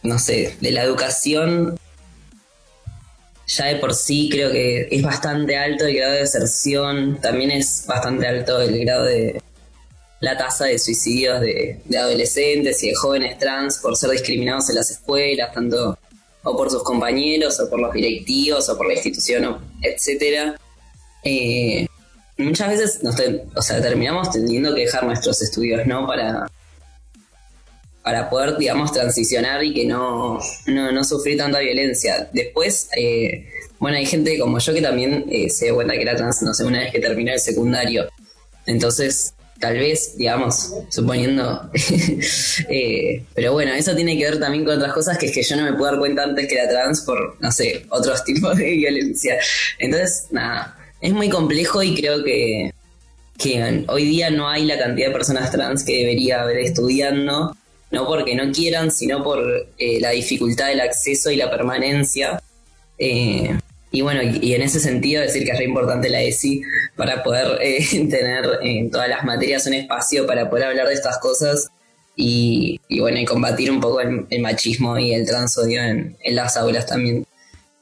no 0.02 0.20
sé, 0.20 0.58
de 0.60 0.72
la 0.72 0.84
educación, 0.84 1.80
ya 3.58 3.66
de 3.66 3.76
por 3.76 3.94
sí 3.94 4.30
creo 4.32 4.52
que 4.52 4.88
es 4.90 5.02
bastante 5.02 5.58
alto 5.58 5.86
el 5.86 5.96
grado 5.96 6.14
de 6.14 6.20
deserción, 6.20 7.20
también 7.22 7.52
es 7.52 7.86
bastante 7.88 8.28
alto 8.28 8.62
el 8.62 8.80
grado 8.80 9.06
de 9.06 9.42
la 10.20 10.38
tasa 10.38 10.66
de 10.66 10.80
suicidios 10.80 11.42
de, 11.42 11.82
adolescentes 11.98 12.82
y 12.84 12.90
de 12.90 12.96
jóvenes 12.96 13.38
trans 13.38 13.80
por 13.80 13.98
ser 13.98 14.12
discriminados 14.12 14.70
en 14.70 14.76
las 14.76 14.90
escuelas, 14.90 15.54
tanto 15.54 15.98
o 16.44 16.58
por 16.58 16.70
sus 16.70 16.84
compañeros, 16.84 17.60
o 17.60 17.70
por 17.70 17.80
los 17.80 17.94
directivos, 17.94 18.70
o 18.70 18.78
por 18.78 18.88
la 18.88 18.94
institución, 18.94 19.60
etcétera. 19.82 20.56
Eh, 21.24 21.88
muchas 22.38 22.70
veces 22.70 23.04
nos 23.04 23.16
terminamos 23.68 24.32
teniendo 24.32 24.74
que 24.74 24.82
dejar 24.82 25.06
nuestros 25.06 25.42
estudios, 25.42 25.86
¿no? 25.86 26.08
Para, 26.08 26.50
para 28.04 28.30
poder, 28.30 28.58
digamos, 28.58 28.92
transicionar 28.92 29.64
y 29.64 29.74
que 29.74 29.86
no, 29.86 30.40
no, 30.68 30.92
no 30.92 31.04
sufrir 31.04 31.38
tanta 31.38 31.60
violencia. 31.60 32.30
Después, 32.34 32.90
eh, 32.98 33.48
bueno, 33.80 33.98
hay 33.98 34.06
gente 34.06 34.38
como 34.38 34.60
yo 34.60 34.74
que 34.74 34.82
también 34.82 35.26
eh, 35.30 35.50
se 35.50 35.66
dio 35.66 35.76
cuenta 35.76 35.94
que 35.94 36.02
era 36.02 36.16
trans, 36.16 36.42
no 36.42 36.54
sé, 36.54 36.66
una 36.66 36.80
vez 36.80 36.92
que 36.92 37.00
terminé 37.00 37.34
el 37.34 37.40
secundario. 37.40 38.10
Entonces, 38.66 39.34
tal 39.60 39.78
vez, 39.78 40.18
digamos, 40.18 40.74
suponiendo... 40.90 41.70
eh, 42.70 43.24
pero 43.34 43.54
bueno, 43.54 43.74
eso 43.74 43.96
tiene 43.96 44.18
que 44.18 44.26
ver 44.26 44.40
también 44.40 44.66
con 44.66 44.78
otras 44.78 44.92
cosas, 44.92 45.18
que 45.18 45.28
es 45.28 45.32
que 45.32 45.42
yo 45.42 45.56
no 45.56 45.64
me 45.64 45.72
puedo 45.72 45.92
dar 45.92 46.00
cuenta 46.00 46.24
antes 46.24 46.48
que 46.48 46.56
era 46.56 46.68
trans 46.68 47.02
por, 47.02 47.38
no 47.40 47.52
sé, 47.52 47.86
otros 47.90 48.24
tipos 48.26 48.58
de 48.58 48.72
violencia. 48.72 49.38
Entonces, 49.80 50.28
nada, 50.32 50.78
es 51.00 51.14
muy 51.14 51.30
complejo 51.30 51.82
y 51.82 51.96
creo 51.96 52.22
que, 52.22 52.74
que 53.38 53.86
hoy 53.88 54.06
día 54.06 54.30
no 54.30 54.50
hay 54.50 54.66
la 54.66 54.78
cantidad 54.78 55.08
de 55.08 55.14
personas 55.14 55.52
trans 55.52 55.86
que 55.86 56.00
debería 56.00 56.42
haber 56.42 56.58
estudiando, 56.58 57.56
no 57.94 58.08
porque 58.08 58.36
no 58.36 58.52
quieran, 58.52 58.92
sino 58.92 59.24
por 59.24 59.40
eh, 59.78 60.02
la 60.02 60.10
dificultad 60.10 60.68
del 60.68 60.82
acceso 60.82 61.30
y 61.30 61.36
la 61.36 61.52
permanencia. 61.52 62.42
Eh, 62.98 63.56
y 63.92 64.02
bueno, 64.02 64.22
y, 64.24 64.54
en 64.54 64.64
ese 64.64 64.80
sentido 64.80 65.22
decir 65.22 65.46
que 65.46 65.52
es 65.52 65.58
re 65.60 65.66
importante 65.66 66.10
la 66.10 66.22
ESI 66.22 66.64
para 66.96 67.22
poder 67.22 67.60
eh, 67.62 67.86
tener 68.10 68.46
en 68.64 68.90
todas 68.90 69.08
las 69.08 69.24
materias 69.24 69.68
un 69.68 69.76
espacio 69.76 70.26
para 70.26 70.50
poder 70.50 70.66
hablar 70.66 70.88
de 70.88 70.96
estas 70.96 71.20
cosas 71.20 71.70
y, 72.16 72.80
bueno, 73.00 73.20
y 73.20 73.26
combatir 73.26 73.70
un 73.70 73.80
poco 73.80 74.02
el, 74.02 74.42
machismo 74.42 74.98
y 74.98 75.14
el 75.14 75.28
transodio 75.28 75.84
en, 75.84 76.18
en 76.20 76.36
las 76.36 76.58
aulas 76.58 76.88
también. 76.88 77.26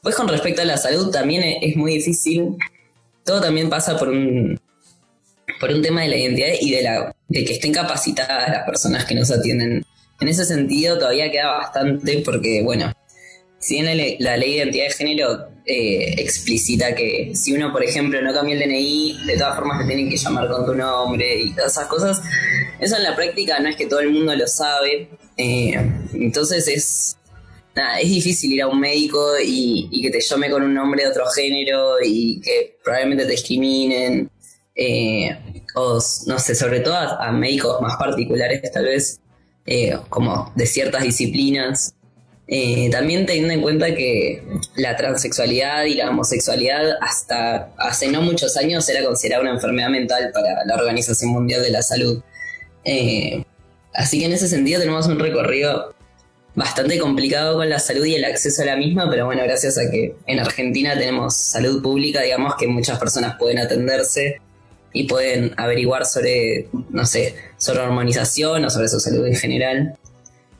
Pues 0.02 0.14
con 0.14 0.28
respecto 0.28 0.60
a 0.60 0.66
la 0.66 0.76
salud 0.76 1.10
también 1.10 1.42
es 1.62 1.74
muy 1.74 1.94
difícil. 1.94 2.56
Todo 3.24 3.40
también 3.40 3.70
pasa 3.70 3.96
por 3.96 4.10
un, 4.10 4.60
por 5.58 5.70
un 5.70 5.80
tema 5.80 6.02
de 6.02 6.08
la 6.08 6.16
identidad 6.16 6.48
y 6.60 6.70
de, 6.70 6.82
la, 6.82 7.14
de 7.28 7.44
que 7.44 7.54
estén 7.54 7.72
capacitadas 7.72 8.50
las 8.50 8.64
personas 8.64 9.06
que 9.06 9.14
nos 9.14 9.30
atienden. 9.30 9.84
En 10.22 10.28
ese 10.28 10.44
sentido 10.44 10.98
todavía 10.98 11.30
queda 11.32 11.48
bastante 11.58 12.22
porque, 12.24 12.62
bueno, 12.62 12.92
si 13.58 13.74
bien 13.74 13.86
la, 13.86 13.94
le- 13.96 14.16
la 14.20 14.36
ley 14.36 14.50
de 14.52 14.56
identidad 14.58 14.84
de 14.86 14.90
género 14.92 15.48
eh, 15.66 16.26
que 16.96 17.32
si 17.34 17.52
uno, 17.52 17.72
por 17.72 17.82
ejemplo, 17.82 18.22
no 18.22 18.32
cambia 18.32 18.54
el 18.54 18.60
DNI, 18.60 19.18
de 19.26 19.36
todas 19.36 19.56
formas 19.56 19.80
te 19.80 19.86
tienen 19.86 20.08
que 20.08 20.16
llamar 20.16 20.48
con 20.48 20.64
tu 20.64 20.74
nombre 20.74 21.40
y 21.40 21.52
todas 21.52 21.72
esas 21.72 21.86
cosas, 21.88 22.22
eso 22.80 22.96
en 22.96 23.02
la 23.02 23.16
práctica 23.16 23.58
no 23.58 23.68
es 23.68 23.76
que 23.76 23.86
todo 23.86 24.00
el 24.00 24.10
mundo 24.10 24.34
lo 24.34 24.46
sabe. 24.46 25.08
eh, 25.36 25.74
entonces 26.14 26.68
es, 26.68 27.16
nada, 27.74 27.98
es 28.00 28.08
difícil 28.08 28.52
ir 28.52 28.62
a 28.62 28.68
un 28.68 28.78
médico 28.78 29.20
y, 29.44 29.88
y 29.90 30.02
que 30.02 30.10
te 30.10 30.20
llame 30.20 30.50
con 30.50 30.62
un 30.62 30.74
nombre 30.74 31.02
de 31.02 31.10
otro 31.10 31.26
género 31.26 31.96
y 32.04 32.40
que 32.40 32.78
probablemente 32.84 33.24
te 33.24 33.32
discriminen. 33.32 34.30
eh, 34.74 35.36
o 35.74 35.98
no 36.26 36.38
sé, 36.38 36.54
sobre 36.54 36.80
todo 36.80 36.94
a, 36.94 37.28
a 37.28 37.32
médicos 37.32 37.80
más 37.80 37.96
particulares 37.96 38.70
tal 38.72 38.84
vez, 38.86 39.20
eh, 39.66 39.96
como 40.08 40.52
de 40.54 40.66
ciertas 40.66 41.02
disciplinas. 41.02 41.94
Eh, 42.48 42.90
también 42.90 43.24
teniendo 43.24 43.54
en 43.54 43.62
cuenta 43.62 43.94
que 43.94 44.42
la 44.76 44.96
transexualidad 44.96 45.84
y 45.84 45.94
la 45.94 46.10
homosexualidad 46.10 46.96
hasta 47.00 47.72
hace 47.78 48.08
no 48.08 48.20
muchos 48.20 48.56
años 48.56 48.86
era 48.88 49.04
considerada 49.04 49.42
una 49.42 49.52
enfermedad 49.52 49.88
mental 49.88 50.30
para 50.34 50.64
la 50.66 50.74
Organización 50.74 51.30
Mundial 51.30 51.62
de 51.62 51.70
la 51.70 51.82
Salud. 51.82 52.22
Eh, 52.84 53.44
así 53.94 54.18
que 54.18 54.26
en 54.26 54.32
ese 54.32 54.48
sentido 54.48 54.80
tenemos 54.80 55.06
un 55.06 55.18
recorrido 55.18 55.94
bastante 56.54 56.98
complicado 56.98 57.56
con 57.56 57.70
la 57.70 57.78
salud 57.78 58.04
y 58.04 58.16
el 58.16 58.24
acceso 58.24 58.62
a 58.62 58.66
la 58.66 58.76
misma, 58.76 59.08
pero 59.08 59.24
bueno, 59.26 59.42
gracias 59.44 59.78
a 59.78 59.90
que 59.90 60.14
en 60.26 60.38
Argentina 60.38 60.98
tenemos 60.98 61.34
salud 61.34 61.82
pública, 61.82 62.20
digamos 62.20 62.56
que 62.56 62.66
muchas 62.66 62.98
personas 62.98 63.36
pueden 63.38 63.58
atenderse 63.58 64.40
y 64.92 65.04
pueden 65.04 65.54
averiguar 65.56 66.06
sobre, 66.06 66.68
no 66.90 67.06
sé, 67.06 67.34
sobre 67.56 67.80
hormonización 67.80 68.64
o 68.64 68.70
sobre 68.70 68.88
su 68.88 69.00
salud 69.00 69.26
en 69.26 69.36
general. 69.36 69.96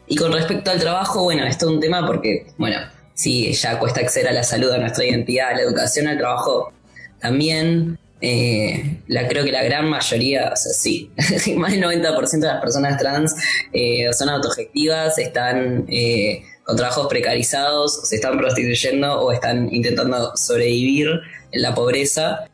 Y 0.07 0.17
con 0.17 0.33
respecto 0.33 0.71
al 0.71 0.81
trabajo, 0.81 1.23
bueno, 1.23 1.45
esto 1.45 1.67
es 1.67 1.73
un 1.73 1.81
tema 1.81 2.07
porque, 2.07 2.47
bueno, 2.59 2.79
sí, 3.15 3.53
ya 3.53 3.79
cuesta 3.79 4.01
acceder 4.01 4.29
a 4.29 4.33
la 4.33 4.43
salud, 4.43 4.71
a 4.71 4.79
nuestra 4.79 5.05
identidad, 5.05 5.51
a 5.51 5.57
la 5.57 5.63
educación, 5.63 6.07
al 6.07 6.19
trabajo 6.19 6.73
también. 7.21 7.99
eh, 8.21 9.01
la, 9.09 9.27
creo 9.27 9.45
que 9.45 9.51
la 9.51 9.65
gran 9.65 9.89
mayoría, 9.89 10.51
o 10.53 10.57
sea, 10.57 10.73
sí, 10.73 11.11
más 11.57 11.73
del 11.73 11.83
90% 11.83 12.41
de 12.41 12.47
las 12.47 12.61
personas 12.61 12.97
trans 12.97 13.35
eh, 13.73 14.13
son 14.13 14.29
autogestivas, 14.29 15.19
están 15.19 15.87
eh, 15.89 16.43
con 16.65 16.77
trabajos 16.77 17.09
precarizados, 17.09 18.09
se 18.09 18.17
están 18.17 18.39
prostituyendo 18.39 19.21
o 19.21 19.33
están 19.33 19.75
intentando 19.75 20.37
sobrevivir 20.37 21.09
en 21.51 21.63
la 21.63 21.75
pobreza. 21.75 22.49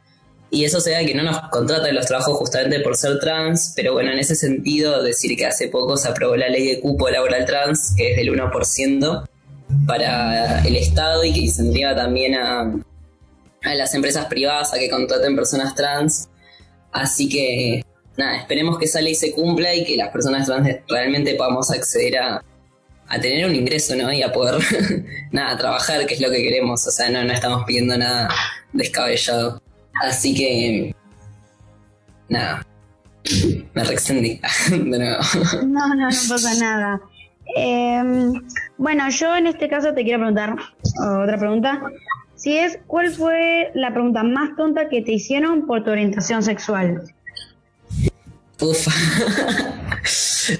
Y 0.50 0.64
eso 0.64 0.80
se 0.80 0.92
da 0.92 1.04
que 1.04 1.14
no 1.14 1.22
nos 1.22 1.38
contratan 1.50 1.94
los 1.94 2.06
trabajos 2.06 2.38
justamente 2.38 2.80
por 2.80 2.96
ser 2.96 3.18
trans, 3.18 3.72
pero 3.76 3.92
bueno, 3.92 4.12
en 4.12 4.18
ese 4.18 4.34
sentido, 4.34 5.02
decir 5.02 5.37
que 5.37 5.44
hace 5.44 5.68
poco 5.68 5.96
se 5.96 6.08
aprobó 6.08 6.37
la 6.37 6.48
ley 6.48 6.66
de 6.66 6.80
cupo 6.80 7.11
laboral 7.11 7.44
trans, 7.44 7.94
que 7.96 8.12
es 8.12 8.16
del 8.16 8.32
1% 8.32 9.28
para 9.87 10.62
el 10.64 10.76
Estado 10.76 11.22
y 11.24 11.32
que 11.32 11.40
incentiva 11.40 11.94
también 11.94 12.34
a, 12.34 12.61
a 13.62 13.74
las 13.74 13.94
empresas 13.94 14.26
privadas 14.26 14.72
a 14.72 14.78
que 14.78 14.88
contraten 14.88 15.37
personas 15.37 15.74
trans. 15.74 16.28
Así 16.92 17.28
que, 17.28 17.84
nada, 18.16 18.38
esperemos 18.38 18.78
que 18.78 18.87
esa 18.87 19.02
ley 19.02 19.14
se 19.14 19.32
cumpla 19.32 19.74
y 19.74 19.84
que 19.84 19.96
las 19.96 20.08
personas 20.08 20.46
trans 20.46 20.66
realmente 20.88 21.34
podamos 21.34 21.70
acceder 21.70 22.16
a, 22.16 22.42
a 23.08 23.20
tener 23.20 23.46
un 23.46 23.54
ingreso, 23.54 23.96
¿no? 23.96 24.11
Y 24.12 24.22
a 24.22 24.32
poder, 24.32 24.62
nada, 25.32 25.58
trabajar, 25.58 26.06
que 26.06 26.14
es 26.14 26.20
lo 26.20 26.30
que 26.30 26.42
queremos. 26.42 26.87
O 26.87 26.90
sea, 26.90 27.11
no, 27.11 27.22
no 27.24 27.32
estamos 27.32 27.64
pidiendo 27.66 27.96
nada 27.98 28.28
descabellado. 28.72 29.62
Así 30.02 30.34
que, 30.34 30.94
nada, 32.28 32.66
me 33.74 33.84
reextendí 33.84 34.40
de 34.70 34.98
nuevo. 34.98 35.22
No, 35.66 35.94
no, 35.94 35.94
no 35.94 36.08
pasa 36.28 36.54
nada. 36.54 37.00
Eh, 37.56 38.02
bueno, 38.76 39.08
yo 39.11 39.37
en 39.37 39.46
este 39.46 39.68
caso 39.68 39.94
te 39.94 40.02
quiero 40.02 40.18
preguntar 40.18 40.56
otra 41.00 41.38
pregunta. 41.38 41.82
Si 42.34 42.56
es, 42.56 42.78
¿cuál 42.87 43.11
fue 43.11 43.70
la 43.74 43.92
pregunta 43.92 44.22
más 44.22 44.54
tonta 44.56 44.88
que 44.88 45.02
te 45.02 45.12
hicieron 45.12 45.66
por 45.66 45.82
tu 45.82 45.90
orientación 45.90 46.42
sexual? 46.42 47.02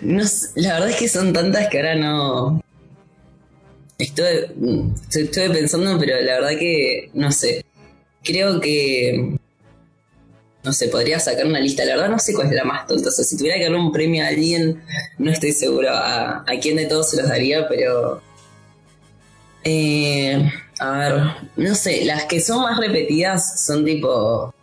No 0.03 0.22
sé, 0.27 0.48
la 0.57 0.74
verdad 0.74 0.90
es 0.90 0.96
que 0.96 1.09
son 1.09 1.33
tantas 1.33 1.68
que 1.68 1.79
ahora 1.79 1.94
no. 1.94 2.62
Estuve, 3.96 4.51
estuve 5.11 5.51
pensando, 5.51 5.98
pero 5.98 6.20
la 6.20 6.35
verdad 6.35 6.59
que 6.59 7.11
no 7.14 7.33
sé. 7.33 7.64
Creo 8.29 8.61
que. 8.61 9.38
No 10.62 10.73
sé, 10.75 10.88
podría 10.88 11.19
sacar 11.19 11.47
una 11.47 11.61
lista. 11.61 11.83
La 11.87 11.95
verdad 11.97 12.11
no 12.11 12.19
sé 12.19 12.35
cuál 12.35 12.49
es 12.49 12.53
la 12.53 12.64
más 12.64 12.87
tonta. 12.87 13.09
O 13.09 13.11
si 13.11 13.38
tuviera 13.38 13.57
que 13.57 13.64
darle 13.64 13.79
un 13.79 13.91
premio 13.91 14.23
a 14.23 14.29
alguien, 14.29 14.83
no 15.17 15.31
estoy 15.31 15.53
seguro 15.53 15.88
a, 15.91 16.41
a 16.41 16.61
quién 16.61 16.77
de 16.77 16.85
todos 16.85 17.09
se 17.09 17.17
los 17.17 17.29
daría, 17.29 17.67
pero. 17.69 18.21
Eh, 19.64 20.53
a 20.79 20.91
ver, 20.99 21.23
no 21.57 21.75
sé, 21.75 22.05
las 22.05 22.27
que 22.27 22.41
son 22.41 22.62
más 22.62 22.79
repetidas 22.79 23.64
son 23.64 23.87
tipo. 23.87 24.55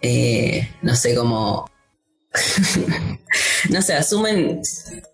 Eh, 0.00 0.68
no 0.82 0.94
sé, 0.94 1.16
como 1.16 1.66
no 3.70 3.82
sé, 3.82 3.94
asumen 3.94 4.62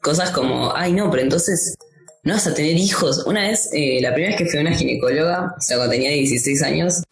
cosas 0.03 0.31
como, 0.31 0.75
ay 0.75 0.93
no, 0.93 1.11
pero 1.11 1.23
entonces 1.23 1.77
no 2.25 2.35
vas 2.35 2.47
a 2.47 2.55
tener 2.55 2.77
hijos. 2.77 3.25
Una 3.27 3.49
vez, 3.49 3.69
eh, 3.73 3.99
la 4.01 4.13
primera 4.15 4.37
vez 4.37 4.39
que 4.39 4.49
fui 4.49 4.59
a 4.59 4.63
una 4.63 4.77
ginecóloga, 4.77 5.55
o 5.57 5.61
sea, 5.61 5.77
cuando 5.77 5.93
tenía 5.93 6.11
16 6.11 6.63
años, 6.63 7.03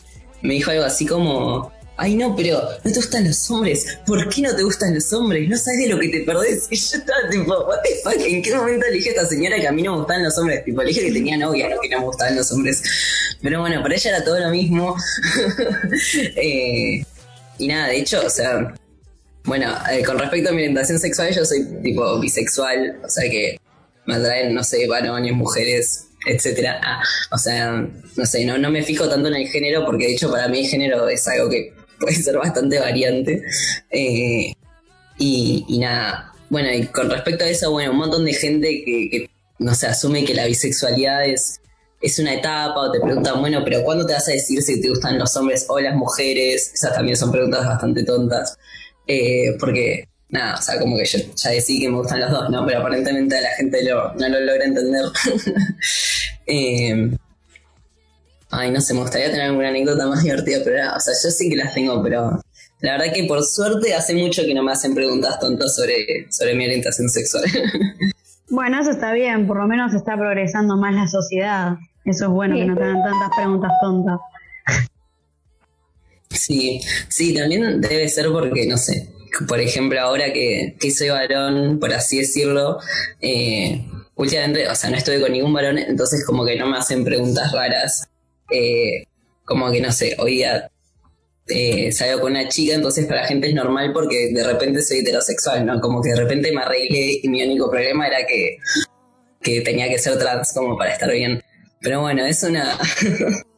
me 0.42 0.55
dijo 0.55 0.70
algo 0.70 0.85
así 0.85 1.05
como, 1.05 1.73
ay 1.96 2.14
no, 2.14 2.35
pero 2.37 2.61
no 2.85 2.92
te 2.92 2.96
gustan 2.96 3.27
los 3.27 3.51
hombres, 3.51 3.99
¿por 4.07 4.29
qué 4.29 4.42
no 4.42 4.55
te 4.55 4.62
gustan 4.62 4.94
los 4.94 5.12
hombres? 5.12 5.49
No 5.49 5.57
sabes 5.57 5.81
de 5.81 5.88
lo 5.88 5.99
que 5.99 6.09
te 6.09 6.20
perdés. 6.20 6.66
Y 6.70 6.77
yo 6.77 6.99
estaba 6.99 7.29
tipo, 7.29 7.53
what 7.66 7.79
the 7.83 7.90
fuck, 8.05 8.25
¿en 8.25 8.40
qué 8.40 8.55
momento 8.55 8.87
le 8.87 8.92
dije 8.92 9.09
a 9.09 9.12
esta 9.12 9.27
señora 9.27 9.57
que 9.57 9.66
a 9.66 9.73
mí 9.73 9.83
no 9.83 9.92
me 9.92 9.99
gustaban 9.99 10.23
los 10.23 10.38
hombres? 10.38 10.64
Tipo, 10.64 10.83
le 10.83 10.88
dije 10.88 11.01
que 11.01 11.12
tenía 11.12 11.37
novia, 11.37 11.68
no 11.68 11.81
que 11.81 11.88
no 11.88 11.99
me 11.99 12.05
gustaban 12.05 12.37
los 12.37 12.53
hombres. 12.53 12.83
Pero 13.42 13.61
bueno, 13.61 13.83
para 13.83 13.94
ella 13.94 14.11
era 14.11 14.25
todo 14.25 14.38
lo 14.38 14.51
mismo. 14.51 14.96
Eh, 16.37 17.05
y 17.59 17.68
nada, 17.68 17.88
de 17.88 17.99
hecho, 17.99 18.23
o 18.25 18.31
sea, 18.31 18.75
bueno, 19.44 19.75
eh, 19.90 20.03
con 20.03 20.18
respecto 20.18 20.51
a 20.51 20.53
mi 20.53 20.59
orientación 20.59 20.99
sexual, 20.99 21.35
yo 21.35 21.44
soy 21.44 21.64
tipo 21.83 22.18
bisexual, 22.20 23.01
o 23.05 23.09
sea 23.09 23.29
que 23.29 23.59
me 24.11 24.16
atraen, 24.16 24.55
no 24.55 24.64
sé, 24.64 24.87
varones, 24.87 25.33
mujeres, 25.33 26.09
etcétera. 26.27 26.81
Ah, 26.83 27.03
o 27.33 27.38
sea, 27.38 27.88
no 28.16 28.27
sé, 28.27 28.44
no, 28.44 28.59
no 28.59 28.70
me 28.70 28.83
fijo 28.83 29.09
tanto 29.09 29.29
en 29.29 29.35
el 29.35 29.49
género 29.49 29.85
porque 29.85 30.07
de 30.07 30.12
hecho 30.12 30.31
para 30.31 30.49
mí 30.49 30.61
el 30.61 30.66
género 30.66 31.09
es 31.09 31.27
algo 31.29 31.49
que 31.49 31.73
puede 32.01 32.16
ser 32.16 32.37
bastante 32.37 32.79
variante. 32.79 33.42
Eh, 33.90 34.53
y, 35.18 35.79
nada, 35.79 36.33
bueno, 36.49 36.73
y 36.73 36.87
con 36.87 37.11
respecto 37.11 37.44
a 37.44 37.49
eso, 37.49 37.70
bueno, 37.70 37.92
un 37.92 37.99
montón 37.99 38.25
de 38.25 38.33
gente 38.33 38.83
que, 38.85 39.09
que 39.11 39.31
no 39.59 39.75
sé, 39.75 39.87
asume 39.87 40.25
que 40.25 40.35
la 40.35 40.46
bisexualidad 40.46 41.27
es, 41.27 41.61
es 42.01 42.18
una 42.18 42.35
etapa 42.35 42.81
o 42.81 42.90
te 42.90 43.01
preguntan, 43.01 43.40
bueno, 43.40 43.62
pero 43.62 43.83
¿cuándo 43.85 44.07
te 44.07 44.14
vas 44.14 44.27
a 44.29 44.33
decir 44.33 44.62
si 44.62 44.81
te 44.81 44.88
gustan 44.88 45.18
los 45.18 45.37
hombres 45.37 45.66
o 45.68 45.79
las 45.79 45.94
mujeres? 45.94 46.73
Esas 46.73 46.94
también 46.94 47.16
son 47.16 47.31
preguntas 47.31 47.66
bastante 47.66 48.05
tontas. 48.05 48.57
Eh, 49.07 49.57
porque, 49.59 50.09
nada, 50.31 50.59
o 50.59 50.62
sea, 50.62 50.79
como 50.79 50.97
que 50.97 51.05
yo 51.05 51.19
ya 51.37 51.51
decí 51.51 51.81
que 51.81 51.88
me 51.88 51.97
gustan 51.99 52.21
los 52.21 52.31
dos, 52.31 52.51
¿no? 52.51 52.64
Pero 52.66 52.81
aparentemente 52.81 53.37
a 53.37 53.40
la 53.40 53.51
gente 53.51 53.83
lo- 53.85 54.12
no 54.14 54.29
lo 54.29 54.40
logra 54.40 54.64
entender. 54.64 55.03
Eh, 56.53 57.11
ay, 58.51 58.71
no 58.73 58.81
sé, 58.81 58.93
me 58.95 59.01
gustaría 59.03 59.31
tener 59.31 59.43
alguna 59.47 59.69
anécdota 59.69 60.05
más 60.09 60.23
divertida, 60.25 60.59
pero 60.64 60.79
nada, 60.79 60.97
o 60.97 61.01
sea, 61.01 61.14
yo 61.23 61.31
sí 61.31 61.49
que 61.49 61.55
las 61.55 61.73
tengo, 61.75 62.03
pero 62.03 62.40
la 62.81 62.93
verdad 62.99 63.12
que 63.14 63.23
por 63.25 63.45
suerte 63.45 63.95
hace 63.95 64.14
mucho 64.14 64.43
que 64.43 64.53
no 64.55 64.64
me 64.64 64.73
hacen 64.73 64.93
preguntas 64.95 65.38
tontas 65.38 65.77
sobre, 65.77 66.27
sobre 66.33 66.55
mi 66.57 66.64
orientación 66.64 67.09
sexual. 67.09 67.45
Bueno, 68.53 68.81
eso 68.81 68.90
está 68.90 69.12
bien, 69.12 69.47
por 69.47 69.59
lo 69.59 69.69
menos 69.69 69.95
está 69.95 70.16
progresando 70.16 70.77
más 70.77 70.93
la 70.93 71.07
sociedad. 71.07 71.75
Eso 72.05 72.25
es 72.25 72.31
bueno, 72.33 72.57
Sí. 72.57 72.62
que 72.62 72.66
no 72.66 72.77
te 72.77 72.83
hagan 72.83 73.01
tantas 73.05 73.31
preguntas 73.37 73.71
tontas. 73.81 74.19
Sí, 76.31 76.81
sí, 77.09 77.33
también 77.35 77.81
debe 77.81 78.09
ser 78.09 78.27
porque, 78.33 78.66
no 78.66 78.77
sé, 78.77 79.09
por 79.49 79.61
ejemplo, 79.61 80.01
ahora 80.01 80.33
que, 80.33 80.77
que 80.79 80.90
soy 80.90 81.09
varón, 81.09 81.79
por 81.79 81.93
así 81.93 82.19
decirlo, 82.19 82.79
eh, 83.21 83.85
últimamente, 84.14 84.69
o 84.69 84.75
sea, 84.75 84.90
no 84.90 84.97
estuve 84.97 85.21
con 85.21 85.33
ningún 85.33 85.53
varón, 85.53 85.79
entonces 85.79 86.25
como 86.25 86.45
que 86.45 86.57
no 86.57 86.66
me 86.66 86.79
hacen 86.79 87.05
preguntas 87.05 87.53
raras. 87.53 88.09
Eh, 88.51 89.05
como 89.45 89.71
que, 89.71 89.81
no 89.81 89.90
sé, 89.93 90.16
día 90.27 90.71
eh, 91.49 91.90
salgo 91.93 92.21
con 92.21 92.33
una 92.33 92.49
chica, 92.49 92.75
entonces 92.75 93.07
para 93.07 93.23
la 93.23 93.27
gente 93.27 93.49
es 93.49 93.55
normal 93.55 93.93
porque 93.93 94.31
de 94.33 94.45
repente 94.45 94.83
soy 94.83 94.99
heterosexual, 94.99 95.66
¿no? 95.66 95.81
Como 95.81 96.03
que 96.03 96.11
de 96.11 96.16
repente 96.16 96.53
me 96.53 96.62
arreglé 96.62 97.21
y 97.23 97.29
mi 97.29 97.43
único 97.43 97.71
problema 97.71 98.07
era 98.07 98.27
que, 98.27 98.59
que 99.40 99.61
tenía 99.62 99.88
que 99.88 99.99
ser 99.99 100.19
trans 100.19 100.53
como 100.53 100.77
para 100.77 100.93
estar 100.93 101.11
bien. 101.11 101.43
Pero 101.81 102.03
bueno, 102.03 102.25
es 102.25 102.43
una... 102.43 102.79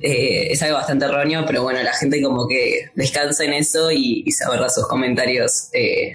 Eh, 0.00 0.48
es 0.52 0.62
algo 0.62 0.76
bastante 0.76 1.04
erróneo, 1.06 1.44
pero 1.46 1.62
bueno, 1.62 1.82
la 1.82 1.92
gente 1.92 2.22
como 2.22 2.46
que 2.48 2.90
descansa 2.94 3.44
en 3.44 3.52
eso 3.54 3.90
y, 3.90 4.22
y 4.26 4.32
se 4.32 4.44
ahorra 4.44 4.68
sus 4.68 4.86
comentarios 4.86 5.68
eh, 5.72 6.14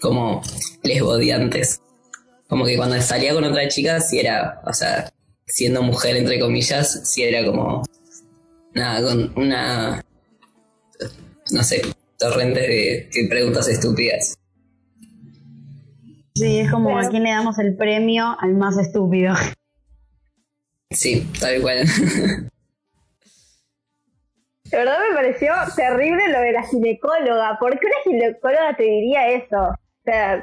como 0.00 0.42
lesbodiantes. 0.82 1.80
Como 2.48 2.64
que 2.64 2.76
cuando 2.76 3.00
salía 3.02 3.34
con 3.34 3.44
otra 3.44 3.66
chica, 3.68 4.00
si 4.00 4.18
era, 4.20 4.60
o 4.66 4.72
sea, 4.72 5.10
siendo 5.46 5.82
mujer, 5.82 6.16
entre 6.16 6.38
comillas, 6.38 7.08
si 7.10 7.22
era 7.24 7.44
como, 7.44 7.82
nada, 8.74 9.02
con 9.02 9.32
una, 9.36 10.04
no 11.50 11.62
sé, 11.64 11.82
torrente 12.18 12.60
de, 12.60 13.10
de 13.12 13.28
preguntas 13.28 13.66
estúpidas. 13.68 14.36
Sí, 16.34 16.58
es 16.60 16.70
como 16.70 16.90
Pero- 16.94 17.06
a 17.06 17.10
quién 17.10 17.22
le 17.24 17.30
damos 17.30 17.58
el 17.58 17.76
premio 17.76 18.36
al 18.38 18.54
más 18.54 18.76
estúpido. 18.78 19.34
Sí, 20.90 21.26
tal 21.40 21.60
cual. 21.60 21.84
De 24.70 24.76
verdad 24.78 24.98
me 25.08 25.14
pareció 25.14 25.52
terrible 25.76 26.28
lo 26.28 26.40
de 26.40 26.52
la 26.52 26.62
ginecóloga. 26.64 27.56
¿Por 27.58 27.78
qué 27.78 27.86
una 27.86 28.02
ginecóloga 28.04 28.76
te 28.76 28.82
diría 28.82 29.28
eso? 29.28 29.56
O 29.68 29.76
sea, 30.04 30.42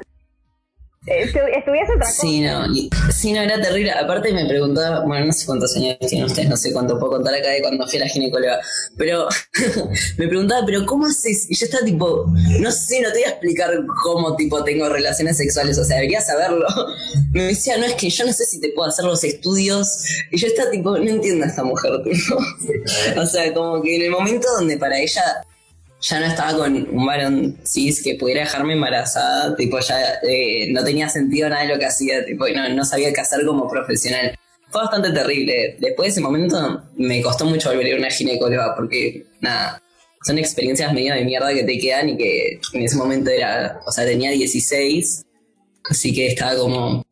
estuviese 1.06 1.92
otra 1.92 2.06
cosa. 2.06 2.20
Sí, 2.22 2.40
no, 2.40 2.66
y- 2.74 2.90
sí, 3.12 3.32
no, 3.32 3.40
era 3.42 3.60
terrible. 3.60 3.90
Aparte 3.92 4.32
me 4.32 4.46
preguntaba, 4.46 5.00
bueno, 5.04 5.26
no 5.26 5.32
sé 5.32 5.46
cuántos 5.46 5.76
años 5.76 5.96
tienen 6.08 6.26
ustedes, 6.26 6.48
no 6.48 6.56
sé 6.56 6.72
cuánto 6.72 6.98
puedo 6.98 7.12
contar 7.12 7.34
acá 7.34 7.50
de 7.50 7.60
cuando 7.60 7.86
fui 7.86 7.98
a 7.98 8.02
la 8.04 8.08
ginecóloga, 8.08 8.60
pero 8.96 9.28
me 10.18 10.28
preguntaba, 10.28 10.64
pero 10.64 10.86
¿cómo 10.86 11.06
haces? 11.06 11.46
Y 11.50 11.56
yo 11.56 11.66
estaba 11.66 11.84
tipo, 11.84 12.26
no 12.60 12.70
sé, 12.72 13.00
no 13.00 13.08
te 13.12 13.18
voy 13.18 13.24
a 13.24 13.30
explicar 13.30 13.70
cómo 14.02 14.36
tipo 14.36 14.64
tengo 14.64 14.88
relaciones 14.88 15.36
sexuales, 15.36 15.78
o 15.78 15.84
sea, 15.84 15.96
deberías 15.96 16.26
saberlo. 16.26 16.66
Me 17.32 17.44
decía, 17.48 17.76
no, 17.76 17.84
es 17.84 17.94
que 17.94 18.08
yo 18.10 18.24
no 18.24 18.32
sé 18.32 18.44
si 18.44 18.60
te 18.60 18.68
puedo 18.70 18.88
hacer 18.88 19.04
los 19.04 19.24
estudios. 19.24 20.04
Y 20.30 20.38
yo 20.38 20.46
estaba 20.46 20.70
tipo, 20.70 20.96
no 20.96 21.10
entiendo 21.10 21.44
a 21.44 21.48
esta 21.48 21.64
mujer, 21.64 21.90
tipo. 22.04 22.36
o 23.20 23.26
sea, 23.26 23.52
como 23.52 23.82
que 23.82 23.96
en 23.96 24.02
el 24.02 24.10
momento 24.10 24.46
donde 24.56 24.76
para 24.78 24.98
ella 24.98 25.22
ya 26.04 26.20
no 26.20 26.26
estaba 26.26 26.58
con 26.58 26.74
un 26.90 27.06
varón 27.06 27.58
cis 27.64 28.02
que 28.02 28.16
pudiera 28.16 28.42
dejarme 28.42 28.74
embarazada, 28.74 29.56
tipo 29.56 29.80
ya 29.80 29.98
eh, 30.22 30.70
no 30.70 30.84
tenía 30.84 31.08
sentido 31.08 31.48
nada 31.48 31.62
de 31.62 31.68
lo 31.68 31.78
que 31.78 31.86
hacía, 31.86 32.24
tipo, 32.26 32.46
y 32.46 32.52
no, 32.52 32.68
no 32.68 32.84
sabía 32.84 33.10
qué 33.12 33.22
hacer 33.22 33.46
como 33.46 33.68
profesional. 33.68 34.38
Fue 34.68 34.82
bastante 34.82 35.12
terrible. 35.12 35.76
Después 35.78 36.08
de 36.08 36.10
ese 36.10 36.20
momento 36.20 36.82
me 36.96 37.22
costó 37.22 37.46
mucho 37.46 37.70
volver 37.70 37.86
a 37.86 37.88
ir 37.88 37.94
a 37.94 37.98
una 37.98 38.10
ginecóloga 38.10 38.74
porque, 38.76 39.24
nada, 39.40 39.82
son 40.22 40.38
experiencias 40.38 40.92
medio 40.92 41.14
de 41.14 41.24
mierda 41.24 41.54
que 41.54 41.64
te 41.64 41.78
quedan 41.78 42.10
y 42.10 42.16
que 42.18 42.60
en 42.74 42.82
ese 42.82 42.96
momento 42.96 43.30
era, 43.30 43.80
o 43.86 43.90
sea, 43.90 44.04
tenía 44.04 44.30
16, 44.30 45.24
así 45.88 46.14
que 46.14 46.26
estaba 46.26 46.54
como, 46.56 47.02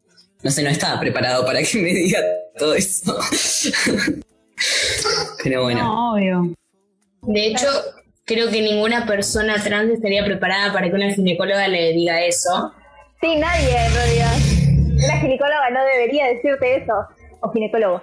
no 0.42 0.50
sé, 0.50 0.62
no 0.62 0.68
estaba 0.68 1.00
preparado 1.00 1.46
para 1.46 1.62
que 1.62 1.78
me 1.78 1.94
diga 1.94 2.20
todo 2.58 2.74
eso. 2.74 3.18
Pero 5.42 5.62
bueno. 5.62 5.80
No, 5.80 6.14
obvio. 6.14 6.54
De 7.22 7.46
hecho, 7.46 7.68
creo 8.24 8.50
que 8.50 8.62
ninguna 8.62 9.06
persona 9.06 9.62
trans 9.62 9.90
estaría 9.90 10.24
preparada 10.24 10.72
para 10.72 10.88
que 10.88 10.94
una 10.94 11.12
ginecóloga 11.12 11.68
le 11.68 11.92
diga 11.92 12.22
eso. 12.24 12.72
Sí, 13.20 13.36
nadie 13.36 13.76
en 13.86 13.94
realidad. 13.94 14.32
Una 15.04 15.20
ginecóloga 15.20 15.70
no 15.70 15.84
debería 15.84 16.26
decirte 16.26 16.76
eso. 16.76 16.94
O 17.40 17.50
ginecólogo. 17.50 18.02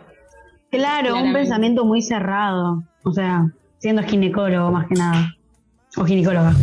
Claro, 0.71 1.17
un 1.17 1.33
pensamiento 1.33 1.85
muy 1.85 2.01
cerrado. 2.01 2.83
O 3.03 3.11
sea, 3.11 3.45
siendo 3.79 4.03
ginecólogo 4.03 4.71
más 4.71 4.87
que 4.87 4.95
nada. 4.95 5.35
O 5.97 6.03
ginecóloga. 6.03 6.53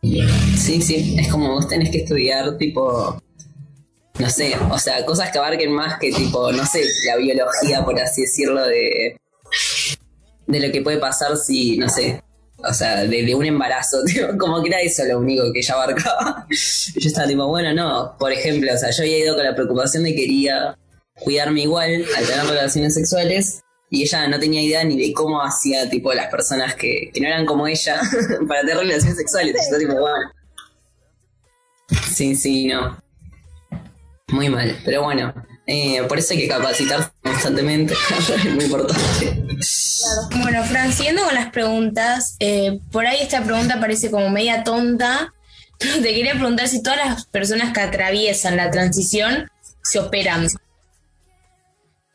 Sí, 0.00 0.80
sí, 0.80 1.16
es 1.18 1.28
como 1.28 1.52
vos 1.52 1.68
tenés 1.68 1.90
que 1.90 1.98
estudiar 1.98 2.56
tipo, 2.56 3.20
no 4.18 4.30
sé, 4.30 4.54
o 4.70 4.78
sea, 4.78 5.04
cosas 5.04 5.30
que 5.30 5.38
abarquen 5.38 5.72
más 5.72 5.98
que 5.98 6.12
tipo, 6.12 6.52
no 6.52 6.64
sé, 6.64 6.82
la 7.06 7.16
biología, 7.16 7.84
por 7.84 7.98
así 7.98 8.22
decirlo, 8.22 8.64
de, 8.64 9.16
de 10.48 10.60
lo 10.60 10.72
que 10.72 10.82
puede 10.82 10.98
pasar 10.98 11.36
si, 11.36 11.76
no 11.76 11.88
sé, 11.88 12.22
o 12.56 12.74
sea, 12.74 13.04
de, 13.04 13.34
un 13.34 13.44
embarazo, 13.44 13.98
como 14.38 14.60
que 14.62 14.68
era 14.68 14.80
eso 14.80 15.04
lo 15.04 15.20
único 15.20 15.52
que 15.52 15.60
ella 15.60 15.74
abarcaba. 15.74 16.46
Yo 16.50 17.08
estaba 17.08 17.28
tipo, 17.28 17.46
bueno, 17.46 17.72
no, 17.72 18.16
por 18.18 18.32
ejemplo, 18.32 18.72
o 18.74 18.76
sea, 18.76 18.90
yo 18.90 19.02
había 19.02 19.18
ido 19.18 19.36
con 19.36 19.44
la 19.44 19.54
preocupación 19.54 20.02
de 20.02 20.14
que 20.14 20.22
quería 20.22 20.76
cuidarme 21.14 21.62
igual 21.62 22.04
al 22.16 22.26
tener 22.26 22.46
relaciones 22.46 22.94
sexuales 22.94 23.62
y 23.90 24.02
ella 24.02 24.28
no 24.28 24.38
tenía 24.38 24.62
idea 24.62 24.84
ni 24.84 24.96
de 24.96 25.12
cómo 25.12 25.42
hacía 25.42 25.88
tipo 25.88 26.12
las 26.12 26.28
personas 26.28 26.74
que, 26.74 27.10
que 27.12 27.20
no 27.20 27.28
eran 27.28 27.46
como 27.46 27.66
ella 27.66 28.00
para 28.48 28.60
tener 28.62 28.78
relaciones 28.78 29.16
sexuales. 29.16 29.54
Yo 29.54 29.60
estaba 29.60 29.78
tipo, 29.78 29.94
bueno. 29.94 30.32
Sí, 32.12 32.34
sí, 32.34 32.66
no. 32.66 33.00
Muy 34.30 34.48
mal, 34.50 34.76
pero 34.84 35.04
bueno, 35.04 35.32
eh, 35.66 36.02
por 36.02 36.18
eso 36.18 36.34
hay 36.34 36.40
que 36.40 36.48
capacitarse 36.48 37.10
constantemente, 37.22 37.94
es 38.18 38.54
muy 38.54 38.64
importante. 38.64 39.47
Bueno, 40.40 40.64
Fran, 40.64 40.92
siguiendo 40.92 41.24
con 41.24 41.34
las 41.34 41.50
preguntas, 41.50 42.36
eh, 42.38 42.80
por 42.92 43.06
ahí 43.06 43.18
esta 43.20 43.42
pregunta 43.42 43.80
parece 43.80 44.10
como 44.10 44.30
media 44.30 44.64
tonta, 44.64 45.32
te 45.78 46.02
quería 46.02 46.32
preguntar 46.32 46.68
si 46.68 46.82
todas 46.82 46.98
las 46.98 47.26
personas 47.26 47.72
que 47.72 47.80
atraviesan 47.80 48.56
la 48.56 48.70
transición 48.70 49.48
se 49.82 49.98
operan. 49.98 50.48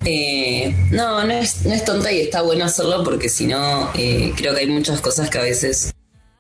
Eh, 0.06 0.76
no, 0.92 1.24
no 1.24 1.34
es, 1.34 1.66
no 1.66 1.74
es 1.74 1.86
tonta 1.86 2.12
y 2.12 2.22
está 2.22 2.42
bueno 2.42 2.66
hacerlo 2.66 3.04
porque 3.04 3.30
si 3.30 3.48
no, 3.48 3.90
eh, 3.96 4.34
creo 4.36 4.54
que 4.54 4.62
hay 4.62 4.68
muchas 4.68 5.00
cosas 5.00 5.30
que 5.30 5.38
a 5.38 5.44
veces 5.44 5.94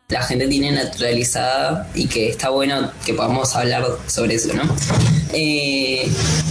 la 0.09 0.21
gente 0.21 0.47
tiene 0.47 0.71
naturalizada 0.71 1.89
y 1.95 2.07
que 2.07 2.29
está 2.29 2.49
bueno 2.49 2.91
que 3.05 3.13
podamos 3.13 3.55
hablar 3.55 3.85
sobre 4.07 4.35
eso, 4.35 4.53
¿no? 4.53 4.63
Eh, 5.33 6.07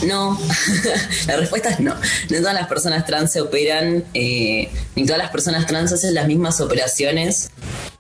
no, 0.07 0.39
la 1.27 1.37
respuesta 1.37 1.71
es 1.71 1.81
no. 1.81 1.95
No 2.31 2.39
todas 2.39 2.55
las 2.55 2.67
personas 2.67 3.07
trans 3.07 3.33
se 3.33 3.41
operan, 3.41 4.05
eh, 4.15 4.69
ni 4.97 5.05
todas 5.05 5.19
las 5.19 5.31
personas 5.31 5.67
trans 5.67 5.93
hacen 5.93 6.15
las 6.15 6.27
mismas 6.27 6.61
operaciones, 6.61 7.51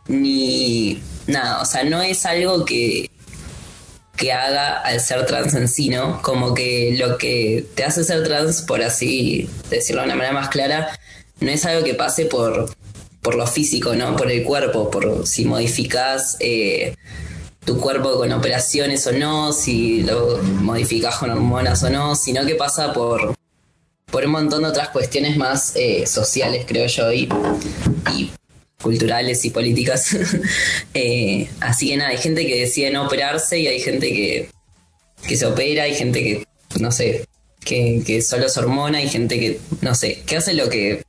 ni 0.08 1.00
nada, 1.26 1.62
o 1.62 1.64
sea, 1.64 1.84
no 1.84 2.02
es 2.02 2.26
algo 2.26 2.64
que, 2.64 3.10
que 4.16 4.32
haga 4.32 4.78
al 4.78 5.00
ser 5.00 5.24
trans 5.26 5.54
en 5.54 5.68
sí, 5.68 5.88
¿no? 5.88 6.20
Como 6.22 6.54
que 6.54 6.96
lo 6.98 7.16
que 7.16 7.64
te 7.74 7.84
hace 7.84 8.04
ser 8.04 8.24
trans, 8.24 8.62
por 8.62 8.82
así 8.82 9.48
decirlo 9.70 10.02
de 10.02 10.06
una 10.08 10.16
manera 10.16 10.34
más 10.34 10.48
clara, 10.48 10.98
no 11.40 11.50
es 11.50 11.64
algo 11.64 11.84
que 11.84 11.94
pase 11.94 12.26
por, 12.26 12.74
por 13.20 13.36
lo 13.36 13.46
físico, 13.46 13.94
¿no? 13.94 14.16
Por 14.16 14.30
el 14.30 14.42
cuerpo, 14.42 14.90
por 14.90 15.26
si 15.26 15.44
modificás 15.44 16.36
eh, 16.40 16.94
tu 17.64 17.78
cuerpo 17.78 18.18
con 18.18 18.32
operaciones 18.32 19.06
o 19.06 19.12
no, 19.12 19.52
si 19.52 20.02
lo 20.02 20.38
modificás 20.42 21.16
con 21.16 21.30
hormonas 21.30 21.82
o 21.82 21.90
no, 21.90 22.16
sino 22.16 22.44
que 22.44 22.54
pasa 22.56 22.92
por, 22.92 23.34
por 24.10 24.24
un 24.24 24.32
montón 24.32 24.62
de 24.62 24.68
otras 24.68 24.88
cuestiones 24.88 25.36
más 25.36 25.72
eh, 25.76 26.06
sociales, 26.06 26.64
creo 26.66 26.86
yo, 26.86 27.12
y, 27.12 27.28
y 28.14 28.30
culturales 28.80 29.44
y 29.44 29.50
políticas. 29.50 30.16
Eh, 30.94 31.48
así 31.60 31.88
que 31.88 31.96
nada, 31.96 32.10
hay 32.10 32.18
gente 32.18 32.46
que 32.46 32.60
decide 32.60 32.90
no 32.90 33.06
operarse 33.06 33.58
y 33.58 33.66
hay 33.66 33.80
gente 33.80 34.12
que, 34.12 34.50
que 35.26 35.36
se 35.36 35.46
opera, 35.46 35.84
hay 35.84 35.94
gente 35.94 36.22
que, 36.22 36.44
no 36.80 36.92
sé, 36.92 37.26
que, 37.64 38.02
que 38.06 38.20
solo 38.20 38.46
es 38.46 38.56
hormona, 38.58 38.98
hay 38.98 39.08
gente 39.08 39.40
que, 39.40 39.58
no 39.80 39.94
sé, 39.94 40.22
que 40.26 40.36
hace 40.36 40.52
lo 40.52 40.68
que 40.68 41.02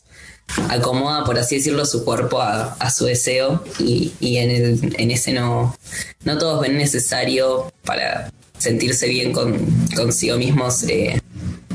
acomoda, 0.69 1.23
por 1.23 1.37
así 1.37 1.57
decirlo, 1.57 1.85
su 1.85 2.03
cuerpo 2.03 2.41
a, 2.41 2.89
su 2.89 3.05
deseo 3.05 3.63
y, 3.79 4.13
y 4.19 4.37
en, 4.37 4.49
el, 4.51 4.95
en 4.97 5.11
ese 5.11 5.33
no, 5.33 5.75
no 6.23 6.37
todos 6.37 6.61
ven 6.61 6.77
necesario 6.77 7.71
para 7.83 8.31
sentirse 8.57 9.07
bien 9.07 9.33
con, 9.33 9.65
consigo 9.95 10.37
mismos 10.37 10.83
eh, 10.83 11.21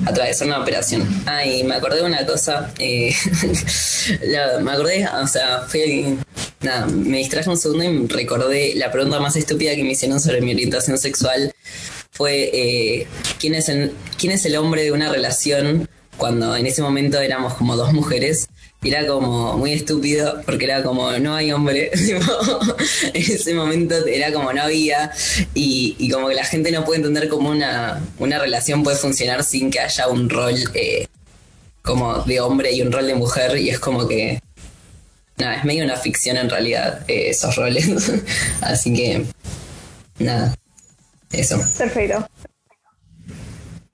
atravesar 0.07 0.47
una 0.47 0.61
operación. 0.61 1.07
Ay, 1.27 1.65
me 1.65 1.75
acordé 1.75 1.97
de 1.97 2.07
una 2.07 2.25
cosa, 2.25 2.73
eh, 2.79 3.15
me 4.63 4.71
acordé, 4.71 5.07
o 5.07 5.27
sea, 5.27 5.65
fue, 5.69 6.17
nada, 6.61 6.87
me 6.87 7.19
distraje 7.19 7.51
un 7.51 7.59
segundo 7.59 7.85
y 7.85 8.07
recordé 8.07 8.75
la 8.75 8.91
pregunta 8.91 9.21
más 9.21 9.37
estúpida 9.37 9.75
que 9.75 9.83
me 9.83 9.93
hicieron 9.93 10.21
sobre 10.21 10.41
mi 10.41 10.53
orientación 10.53 10.99
sexual 10.99 11.53
fue 12.11 12.51
eh, 12.53 13.07
¿quién, 13.39 13.55
es 13.55 13.69
el, 13.69 13.93
quién 14.19 14.33
es 14.33 14.45
el 14.45 14.57
hombre 14.57 14.83
de 14.83 14.93
una 14.93 15.09
relación 15.09 15.89
cuando 16.19 16.57
en 16.57 16.67
ese 16.67 16.83
momento 16.83 17.21
éramos 17.21 17.55
como 17.55 17.77
dos 17.77 17.93
mujeres. 17.93 18.49
Era 18.83 19.07
como 19.09 19.57
muy 19.59 19.73
estúpido 19.73 20.41
porque 20.47 20.65
era 20.65 20.85
como 20.85 21.11
no 21.19 21.35
hay 21.35 21.51
hombre. 21.51 21.91
en 23.13 23.23
ese 23.23 23.53
momento 23.53 24.07
era 24.07 24.33
como 24.33 24.53
no 24.53 24.63
había. 24.63 25.11
Y, 25.55 25.97
y 25.99 26.11
como 26.11 26.29
que 26.29 26.35
la 26.37 26.45
gente 26.45 26.71
no 26.71 26.85
puede 26.85 26.99
entender 26.99 27.29
cómo 27.29 27.51
una, 27.51 28.01
una 28.19 28.39
relación 28.39 28.85
puede 28.85 28.97
funcionar 28.97 29.43
sin 29.43 29.71
que 29.71 29.81
haya 29.81 30.07
un 30.07 30.31
rol 30.31 30.55
eh, 30.75 31.07
como 31.83 32.23
de 32.23 32.41
hombre 32.41 32.73
y 32.73 32.83
un 32.83 32.93
rol 32.93 33.07
de 33.09 33.15
mujer. 33.15 33.59
Y 33.59 33.71
es 33.71 33.81
como 33.81 34.07
que. 34.07 34.41
Nada, 35.39 35.57
es 35.57 35.65
medio 35.65 35.85
una 35.85 35.97
ficción 35.97 36.37
en 36.37 36.49
realidad 36.49 37.05
eh, 37.09 37.31
esos 37.31 37.57
roles. 37.57 38.13
Así 38.61 38.95
que. 38.95 39.25
Nada. 40.21 40.55
Eso. 41.33 41.59
Perfecto. 41.77 42.29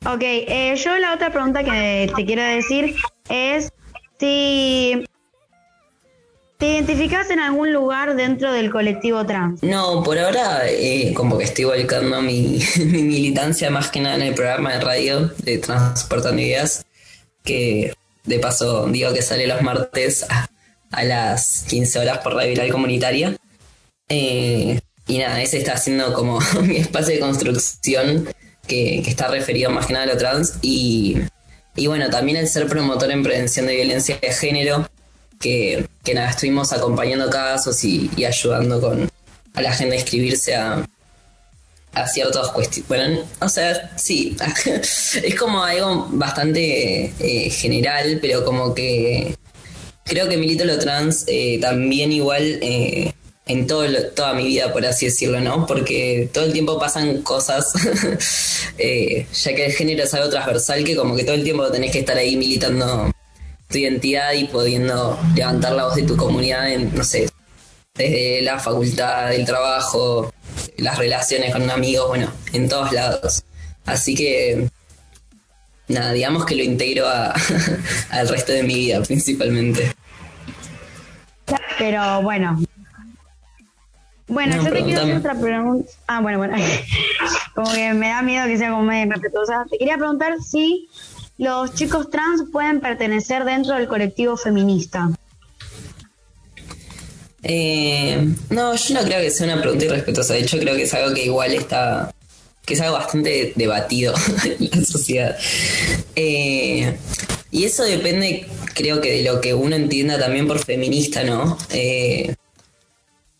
Ok, 0.06 0.20
eh, 0.22 0.74
yo 0.76 0.98
la 0.98 1.14
otra 1.14 1.32
pregunta 1.32 1.64
que 1.64 2.12
te 2.14 2.26
quiero 2.26 2.42
decir 2.42 2.94
es 3.30 3.72
si 4.24 5.04
te 6.58 6.66
identificas 6.66 7.30
en 7.30 7.40
algún 7.40 7.72
lugar 7.72 8.16
dentro 8.16 8.52
del 8.52 8.70
colectivo 8.70 9.26
trans. 9.26 9.62
No, 9.62 10.02
por 10.02 10.18
ahora 10.18 10.62
eh, 10.66 11.12
como 11.14 11.36
que 11.36 11.44
estoy 11.44 11.64
volcando 11.64 12.22
mi, 12.22 12.60
mi 12.78 13.02
militancia 13.02 13.70
más 13.70 13.90
que 13.90 14.00
nada 14.00 14.16
en 14.16 14.22
el 14.22 14.34
programa 14.34 14.72
de 14.72 14.80
radio 14.80 15.32
de 15.38 15.58
Transportando 15.58 16.40
Ideas, 16.40 16.86
que 17.42 17.92
de 18.24 18.38
paso 18.38 18.86
digo 18.86 19.12
que 19.12 19.20
sale 19.20 19.46
los 19.46 19.60
martes 19.60 20.24
a, 20.30 20.48
a 20.92 21.04
las 21.04 21.64
15 21.68 21.98
horas 21.98 22.18
por 22.18 22.34
Radio 22.34 22.50
Viral 22.50 22.70
Comunitaria. 22.70 23.36
Eh, 24.08 24.80
y 25.06 25.18
nada, 25.18 25.42
ese 25.42 25.58
está 25.58 25.76
siendo 25.76 26.14
como 26.14 26.38
mi 26.62 26.76
espacio 26.76 27.14
de 27.14 27.20
construcción 27.20 28.28
que, 28.66 29.02
que 29.02 29.10
está 29.10 29.28
referido 29.28 29.70
más 29.70 29.86
que 29.86 29.92
nada 29.92 30.04
a 30.04 30.14
lo 30.14 30.16
trans. 30.16 30.58
Y, 30.62 31.18
y 31.76 31.86
bueno, 31.86 32.08
también 32.10 32.38
el 32.38 32.48
ser 32.48 32.66
promotor 32.66 33.10
en 33.10 33.22
prevención 33.22 33.66
de 33.66 33.76
violencia 33.76 34.18
de 34.20 34.32
género, 34.32 34.88
que, 35.40 35.86
que 36.02 36.14
nada, 36.14 36.30
estuvimos 36.30 36.72
acompañando 36.72 37.28
casos 37.28 37.82
y, 37.84 38.10
ayudando 38.24 38.80
con 38.80 39.10
a 39.54 39.60
la 39.60 39.72
gente 39.72 39.94
a 39.96 39.98
inscribirse 39.98 40.54
a, 40.54 40.84
a 41.92 42.08
ciertas 42.08 42.48
cuestiones. 42.48 42.88
Bueno, 42.88 43.20
o 43.40 43.48
sea, 43.48 43.92
sí, 43.96 44.36
es 44.66 45.34
como 45.36 45.62
algo 45.62 46.08
bastante 46.10 47.12
eh, 47.18 47.50
general, 47.50 48.18
pero 48.20 48.44
como 48.44 48.74
que 48.74 49.36
creo 50.04 50.28
que 50.28 50.36
milito 50.36 50.64
lo 50.64 50.78
trans 50.78 51.24
eh, 51.26 51.58
también 51.60 52.12
igual 52.12 52.58
eh, 52.62 53.12
en 53.46 53.66
todo 53.66 53.86
lo- 53.86 54.06
toda 54.08 54.32
mi 54.34 54.44
vida, 54.46 54.72
por 54.72 54.84
así 54.86 55.06
decirlo, 55.06 55.40
¿no? 55.40 55.66
Porque 55.66 56.28
todo 56.32 56.44
el 56.44 56.52
tiempo 56.52 56.78
pasan 56.78 57.22
cosas, 57.22 57.72
eh, 58.78 59.26
ya 59.32 59.54
que 59.54 59.66
el 59.66 59.72
género 59.72 60.04
es 60.04 60.14
algo 60.14 60.30
transversal 60.30 60.82
que 60.84 60.96
como 60.96 61.14
que 61.14 61.24
todo 61.24 61.34
el 61.34 61.44
tiempo 61.44 61.70
tenés 61.70 61.90
que 61.92 61.98
estar 62.00 62.16
ahí 62.16 62.36
militando 62.36 63.10
tu 63.68 63.78
identidad 63.78 64.32
y 64.32 64.44
pudiendo 64.44 65.18
levantar 65.34 65.72
la 65.72 65.84
voz 65.86 65.94
de 65.96 66.02
tu 66.04 66.16
comunidad 66.16 66.70
en, 66.72 66.94
no 66.94 67.04
sé, 67.04 67.28
desde 67.94 68.42
la 68.42 68.58
facultad, 68.58 69.32
el 69.34 69.44
trabajo, 69.44 70.32
las 70.78 70.96
relaciones 70.98 71.52
con 71.52 71.70
amigos, 71.70 72.08
bueno, 72.08 72.32
en 72.52 72.68
todos 72.68 72.92
lados. 72.92 73.42
Así 73.86 74.14
que, 74.14 74.68
nada, 75.88 76.12
digamos 76.12 76.46
que 76.46 76.54
lo 76.56 76.62
integro 76.62 77.06
a- 77.08 77.34
al 78.10 78.28
resto 78.28 78.52
de 78.52 78.62
mi 78.62 78.74
vida 78.74 79.02
principalmente. 79.02 79.92
Pero 81.78 82.22
bueno. 82.22 82.58
Bueno, 84.34 84.56
No, 84.56 84.64
yo 84.64 84.72
te 84.72 84.82
quiero 84.82 85.02
hacer 85.02 85.16
otra 85.16 85.34
pregunta. 85.38 85.92
Ah, 86.08 86.20
bueno, 86.20 86.38
bueno. 86.38 86.56
Como 87.54 87.72
que 87.72 87.94
me 87.94 88.08
da 88.08 88.20
miedo 88.20 88.46
que 88.48 88.58
sea 88.58 88.70
como 88.70 88.82
medio 88.82 89.06
irrespetuosa. 89.06 89.64
Te 89.70 89.78
quería 89.78 89.96
preguntar 89.96 90.34
si 90.42 90.88
los 91.38 91.72
chicos 91.74 92.10
trans 92.10 92.42
pueden 92.50 92.80
pertenecer 92.80 93.44
dentro 93.44 93.76
del 93.76 93.86
colectivo 93.86 94.36
feminista. 94.36 95.08
Eh, 97.44 98.28
no, 98.50 98.74
yo 98.74 98.94
no 98.94 99.02
creo 99.04 99.20
que 99.20 99.30
sea 99.30 99.46
una 99.46 99.60
pregunta 99.60 99.84
irrespetuosa. 99.84 100.34
De 100.34 100.40
hecho, 100.40 100.58
creo 100.58 100.74
que 100.74 100.82
es 100.82 100.94
algo 100.94 101.14
que 101.14 101.24
igual 101.26 101.52
está. 101.54 102.12
que 102.66 102.74
es 102.74 102.80
algo 102.80 102.94
bastante 102.94 103.52
debatido 103.54 104.14
en 104.44 104.80
la 104.80 104.84
sociedad. 104.84 105.36
Eh, 106.16 106.96
y 107.52 107.64
eso 107.64 107.84
depende, 107.84 108.48
creo 108.74 109.00
que 109.00 109.12
de 109.12 109.22
lo 109.22 109.40
que 109.40 109.54
uno 109.54 109.76
entienda 109.76 110.18
también 110.18 110.48
por 110.48 110.58
feminista, 110.58 111.22
¿no? 111.22 111.56
Eh, 111.70 112.33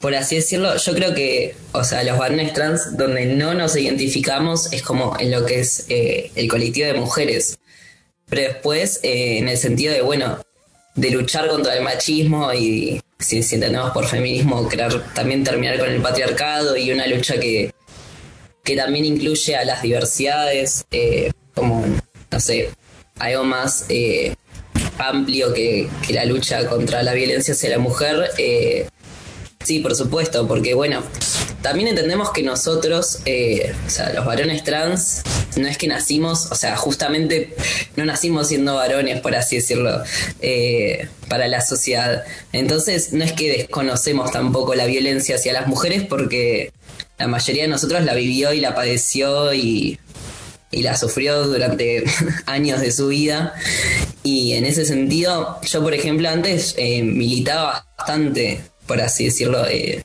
por 0.04 0.14
así 0.14 0.36
decirlo, 0.36 0.76
yo 0.76 0.92
creo 0.92 1.14
que, 1.14 1.56
o 1.72 1.82
sea, 1.82 2.04
los 2.04 2.18
varones 2.18 2.52
trans, 2.52 2.94
donde 2.94 3.24
no 3.24 3.54
nos 3.54 3.74
identificamos, 3.74 4.70
es 4.70 4.82
como 4.82 5.18
en 5.18 5.30
lo 5.30 5.46
que 5.46 5.60
es 5.60 5.86
eh, 5.88 6.30
el 6.34 6.46
colectivo 6.46 6.88
de 6.88 6.92
mujeres. 6.92 7.58
Pero 8.28 8.42
después, 8.42 9.00
eh, 9.02 9.38
en 9.38 9.48
el 9.48 9.56
sentido 9.56 9.94
de, 9.94 10.02
bueno, 10.02 10.44
de 10.94 11.10
luchar 11.10 11.48
contra 11.48 11.74
el 11.74 11.82
machismo 11.82 12.52
y, 12.52 13.00
si, 13.18 13.42
si 13.42 13.54
entendemos 13.54 13.92
por 13.92 14.04
feminismo, 14.06 14.68
querer 14.68 15.02
también 15.14 15.42
terminar 15.42 15.78
con 15.78 15.88
el 15.88 16.02
patriarcado 16.02 16.76
y 16.76 16.92
una 16.92 17.06
lucha 17.06 17.40
que, 17.40 17.72
que 18.62 18.76
también 18.76 19.06
incluye 19.06 19.56
a 19.56 19.64
las 19.64 19.80
diversidades, 19.80 20.84
eh, 20.90 21.30
como, 21.54 21.82
no 22.30 22.40
sé, 22.40 22.68
algo 23.18 23.44
más 23.44 23.86
eh, 23.88 24.34
amplio 24.98 25.54
que, 25.54 25.88
que 26.06 26.12
la 26.12 26.26
lucha 26.26 26.66
contra 26.66 27.02
la 27.02 27.14
violencia 27.14 27.54
hacia 27.54 27.70
la 27.70 27.78
mujer. 27.78 28.30
Sí, 29.64 29.80
por 29.80 29.94
supuesto, 29.96 30.46
porque 30.46 30.74
bueno, 30.74 31.02
también 31.62 31.88
entendemos 31.88 32.30
que 32.30 32.42
nosotros, 32.42 33.20
eh, 33.24 33.74
o 33.86 33.90
sea, 33.90 34.12
los 34.12 34.26
varones 34.26 34.62
trans, 34.62 35.22
no 35.56 35.66
es 35.66 35.78
que 35.78 35.86
nacimos, 35.86 36.52
o 36.52 36.54
sea, 36.54 36.76
justamente 36.76 37.54
no 37.96 38.04
nacimos 38.04 38.48
siendo 38.48 38.74
varones, 38.74 39.20
por 39.22 39.34
así 39.34 39.56
decirlo, 39.56 40.02
eh, 40.42 41.08
para 41.28 41.48
la 41.48 41.62
sociedad. 41.62 42.24
Entonces, 42.52 43.14
no 43.14 43.24
es 43.24 43.32
que 43.32 43.50
desconocemos 43.56 44.30
tampoco 44.30 44.74
la 44.74 44.84
violencia 44.84 45.36
hacia 45.36 45.54
las 45.54 45.66
mujeres, 45.66 46.04
porque 46.06 46.70
la 47.18 47.26
mayoría 47.26 47.62
de 47.62 47.68
nosotros 47.68 48.04
la 48.04 48.14
vivió 48.14 48.52
y 48.52 48.60
la 48.60 48.74
padeció 48.74 49.54
y, 49.54 49.98
y 50.70 50.82
la 50.82 50.96
sufrió 50.96 51.46
durante 51.46 52.04
años 52.46 52.82
de 52.82 52.92
su 52.92 53.08
vida. 53.08 53.54
Y 54.22 54.54
en 54.54 54.66
ese 54.66 54.84
sentido, 54.84 55.58
yo 55.62 55.82
por 55.82 55.94
ejemplo 55.94 56.28
antes 56.28 56.74
eh, 56.76 57.02
militaba 57.02 57.86
bastante, 57.96 58.60
por 58.86 59.00
así 59.00 59.26
decirlo, 59.26 59.66
eh, 59.66 60.04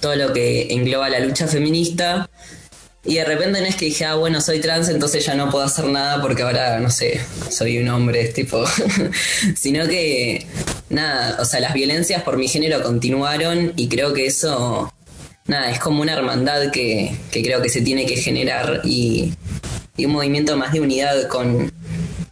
todo 0.00 0.16
lo 0.16 0.32
que 0.32 0.72
engloba 0.72 1.08
la 1.08 1.20
lucha 1.20 1.46
feminista. 1.46 2.28
Y 3.04 3.14
de 3.14 3.24
repente 3.24 3.60
no 3.60 3.66
es 3.66 3.76
que 3.76 3.84
dije, 3.84 4.04
ah, 4.04 4.16
bueno, 4.16 4.40
soy 4.40 4.58
trans, 4.60 4.88
entonces 4.88 5.24
ya 5.24 5.34
no 5.34 5.48
puedo 5.48 5.64
hacer 5.64 5.84
nada 5.84 6.20
porque 6.20 6.42
ahora, 6.42 6.80
no 6.80 6.90
sé, 6.90 7.20
soy 7.50 7.78
un 7.78 7.88
hombre, 7.88 8.24
tipo. 8.28 8.64
Sino 9.56 9.86
que, 9.86 10.44
nada, 10.90 11.40
o 11.40 11.44
sea, 11.44 11.60
las 11.60 11.72
violencias 11.72 12.22
por 12.24 12.36
mi 12.36 12.48
género 12.48 12.82
continuaron 12.82 13.72
y 13.76 13.88
creo 13.88 14.12
que 14.12 14.26
eso, 14.26 14.92
nada, 15.46 15.70
es 15.70 15.78
como 15.78 16.02
una 16.02 16.14
hermandad 16.14 16.72
que, 16.72 17.16
que 17.30 17.42
creo 17.42 17.62
que 17.62 17.68
se 17.68 17.80
tiene 17.80 18.06
que 18.06 18.16
generar 18.16 18.80
y, 18.82 19.32
y 19.96 20.06
un 20.06 20.12
movimiento 20.12 20.56
más 20.56 20.72
de 20.72 20.80
unidad 20.80 21.28
con, 21.28 21.72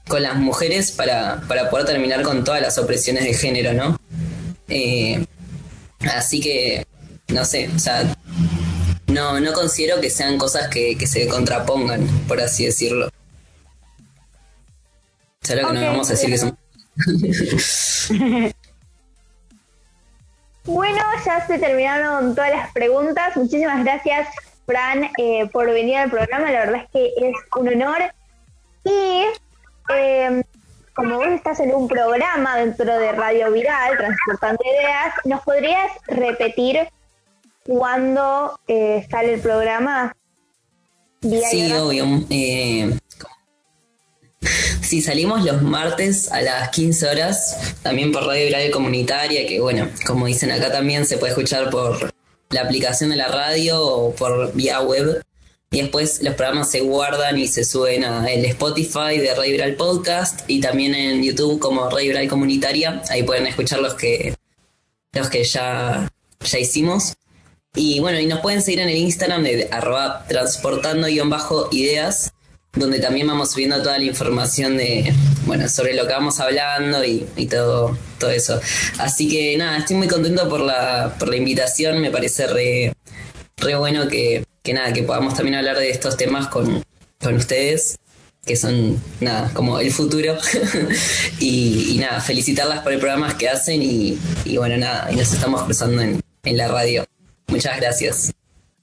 con 0.08 0.22
las 0.24 0.36
mujeres 0.36 0.90
para, 0.90 1.42
para 1.46 1.70
poder 1.70 1.86
terminar 1.86 2.22
con 2.22 2.42
todas 2.42 2.60
las 2.60 2.78
opresiones 2.78 3.24
de 3.24 3.34
género, 3.34 3.74
¿no? 3.74 3.96
Eh, 4.68 5.24
así 6.12 6.40
que, 6.40 6.86
no 7.28 7.44
sé, 7.44 7.68
o 7.74 7.78
sea, 7.78 8.14
no, 9.06 9.40
no 9.40 9.52
considero 9.52 10.00
que 10.00 10.10
sean 10.10 10.38
cosas 10.38 10.68
que, 10.68 10.96
que 10.96 11.06
se 11.06 11.28
contrapongan, 11.28 12.06
por 12.26 12.40
así 12.40 12.66
decirlo. 12.66 13.10
Solo 15.42 15.60
que 15.60 15.66
Ok, 15.66 15.72
no 15.72 15.82
vamos 15.82 16.08
a 16.08 16.12
decir 16.12 16.30
que 16.30 16.38
son 16.38 16.58
Bueno, 20.64 20.98
ya 21.26 21.46
se 21.46 21.58
terminaron 21.58 22.34
todas 22.34 22.50
las 22.50 22.72
preguntas. 22.72 23.36
Muchísimas 23.36 23.84
gracias, 23.84 24.28
Fran, 24.64 25.10
eh, 25.18 25.46
por 25.52 25.66
venir 25.66 25.98
al 25.98 26.10
programa. 26.10 26.50
La 26.50 26.60
verdad 26.60 26.82
es 26.84 26.90
que 26.90 27.12
es 27.18 27.34
un 27.54 27.68
honor. 27.68 28.02
Y 28.84 29.24
eh, 29.94 30.42
como 30.94 31.16
vos 31.16 31.26
estás 31.28 31.60
en 31.60 31.74
un 31.74 31.88
programa 31.88 32.56
dentro 32.56 32.98
de 32.98 33.12
Radio 33.12 33.50
Viral, 33.50 33.96
Transportando 33.96 34.62
Ideas, 34.64 35.14
¿nos 35.24 35.42
podrías 35.42 35.90
repetir 36.06 36.88
cuándo 37.64 38.58
eh, 38.68 39.06
sale 39.10 39.34
el 39.34 39.40
programa? 39.40 40.16
Día 41.20 41.48
Sí, 41.50 41.72
obvio. 41.72 42.06
Eh, 42.30 42.96
sí, 44.82 45.02
salimos 45.02 45.44
los 45.44 45.62
martes 45.62 46.30
a 46.30 46.42
las 46.42 46.68
15 46.70 47.08
horas, 47.08 47.76
también 47.82 48.12
por 48.12 48.24
Radio 48.24 48.46
Viral 48.46 48.70
Comunitaria, 48.70 49.46
que 49.48 49.60
bueno, 49.60 49.88
como 50.06 50.26
dicen 50.26 50.52
acá 50.52 50.70
también 50.70 51.06
se 51.06 51.18
puede 51.18 51.32
escuchar 51.32 51.70
por 51.70 52.14
la 52.50 52.60
aplicación 52.60 53.10
de 53.10 53.16
la 53.16 53.28
radio 53.28 53.82
o 53.82 54.14
por 54.14 54.52
vía 54.54 54.80
web. 54.80 55.22
Y 55.74 55.82
después 55.82 56.22
los 56.22 56.34
programas 56.34 56.70
se 56.70 56.80
guardan 56.82 57.36
y 57.36 57.48
se 57.48 57.64
suben 57.64 58.04
a 58.04 58.30
el 58.30 58.44
Spotify 58.44 59.18
de 59.18 59.34
Radio 59.34 59.50
Viral 59.50 59.74
Podcast 59.74 60.42
y 60.46 60.60
también 60.60 60.94
en 60.94 61.20
YouTube 61.20 61.58
como 61.58 61.90
Radio 61.90 62.10
Viral 62.10 62.28
Comunitaria. 62.28 63.02
Ahí 63.10 63.24
pueden 63.24 63.48
escuchar 63.48 63.80
los 63.80 63.94
que 63.94 64.36
los 65.12 65.28
que 65.28 65.42
ya, 65.42 66.08
ya 66.44 66.58
hicimos. 66.60 67.14
Y 67.74 67.98
bueno, 67.98 68.20
y 68.20 68.26
nos 68.26 68.38
pueden 68.38 68.62
seguir 68.62 68.82
en 68.82 68.88
el 68.88 68.98
Instagram 68.98 69.42
de 69.42 69.68
arroba 69.72 70.24
transportando-ideas, 70.28 72.32
donde 72.74 73.00
también 73.00 73.26
vamos 73.26 73.50
subiendo 73.50 73.82
toda 73.82 73.98
la 73.98 74.04
información 74.04 74.76
de, 74.76 75.12
bueno, 75.44 75.68
sobre 75.68 75.94
lo 75.94 76.06
que 76.06 76.12
vamos 76.12 76.38
hablando 76.38 77.04
y, 77.04 77.26
todo, 77.50 77.98
todo 78.20 78.30
eso. 78.30 78.60
Así 78.98 79.28
que 79.28 79.56
nada, 79.56 79.78
estoy 79.78 79.96
muy 79.96 80.06
contento 80.06 80.48
por 80.48 80.60
la, 80.60 81.16
por 81.18 81.28
la 81.28 81.34
invitación, 81.34 82.00
me 82.00 82.12
parece 82.12 82.46
re, 82.46 82.92
re 83.56 83.74
bueno 83.74 84.06
que, 84.06 84.44
que 84.64 84.72
nada, 84.72 84.92
que 84.94 85.02
podamos 85.02 85.34
también 85.34 85.56
hablar 85.56 85.76
de 85.76 85.90
estos 85.90 86.16
temas 86.16 86.48
con, 86.48 86.82
con 87.22 87.34
ustedes, 87.34 87.98
que 88.46 88.56
son 88.56 88.98
nada, 89.20 89.50
como 89.52 89.78
el 89.78 89.92
futuro. 89.92 90.38
y, 91.38 91.94
y 91.94 91.98
nada, 91.98 92.20
felicitarlas 92.20 92.80
por 92.80 92.92
el 92.92 92.98
programa 92.98 93.36
que 93.36 93.48
hacen 93.48 93.82
y, 93.82 94.18
y 94.46 94.56
bueno, 94.56 94.78
nada, 94.78 95.12
y 95.12 95.16
nos 95.16 95.32
estamos 95.32 95.62
cruzando 95.64 96.00
en, 96.00 96.20
en 96.44 96.56
la 96.56 96.68
radio. 96.68 97.04
Muchas 97.48 97.76
gracias. 97.76 98.32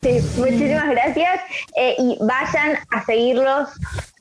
Sí, 0.04 0.20
muchísimas 0.38 0.90
gracias. 0.90 1.42
Eh, 1.76 1.96
y 1.98 2.18
vayan 2.22 2.78
a 2.92 3.06
seguirlos. 3.06 3.70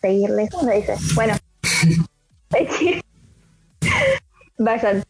Seguirles, 0.01 0.51
¿cómo 0.51 0.71
se 0.71 0.77
dice? 0.77 0.95
Bueno. 1.15 1.37
vayan. 4.59 5.05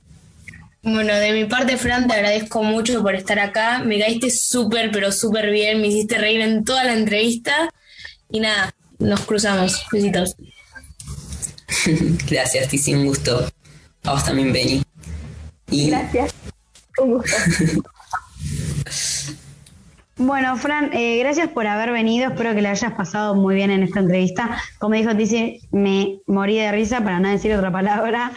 Bueno, 0.82 1.14
de 1.14 1.32
mi 1.32 1.44
parte, 1.44 1.76
Fran, 1.76 2.08
te 2.08 2.14
agradezco 2.14 2.62
mucho 2.62 3.02
por 3.02 3.14
estar 3.14 3.38
acá. 3.38 3.80
Me 3.84 3.98
caíste 3.98 4.30
súper, 4.30 4.90
pero 4.90 5.12
súper 5.12 5.50
bien. 5.50 5.80
Me 5.80 5.88
hiciste 5.88 6.16
reír 6.16 6.40
en 6.40 6.64
toda 6.64 6.84
la 6.84 6.94
entrevista. 6.94 7.68
Y 8.30 8.40
nada, 8.40 8.74
nos 8.98 9.20
cruzamos. 9.20 9.86
Besitos. 9.92 10.36
Gracias, 12.30 12.68
Tizi, 12.68 12.94
un 12.94 13.06
gusto. 13.06 13.50
A 14.04 14.12
vos 14.12 14.24
también, 14.24 14.52
Benny. 14.52 14.82
Y 15.70 15.90
Gracias. 15.90 16.34
Un 16.98 17.14
gusto. 17.14 17.36
Bueno, 20.22 20.54
Fran, 20.58 20.92
eh, 20.92 21.18
gracias 21.18 21.48
por 21.48 21.66
haber 21.66 21.92
venido. 21.92 22.28
Espero 22.28 22.54
que 22.54 22.60
le 22.60 22.68
hayas 22.68 22.92
pasado 22.92 23.34
muy 23.34 23.54
bien 23.54 23.70
en 23.70 23.82
esta 23.82 24.00
entrevista. 24.00 24.62
Como 24.78 24.94
dijo 24.94 25.16
Tizi, 25.16 25.62
me 25.70 26.18
morí 26.26 26.58
de 26.58 26.70
risa 26.72 27.02
para 27.02 27.20
no 27.20 27.30
decir 27.30 27.54
otra 27.54 27.72
palabra. 27.72 28.30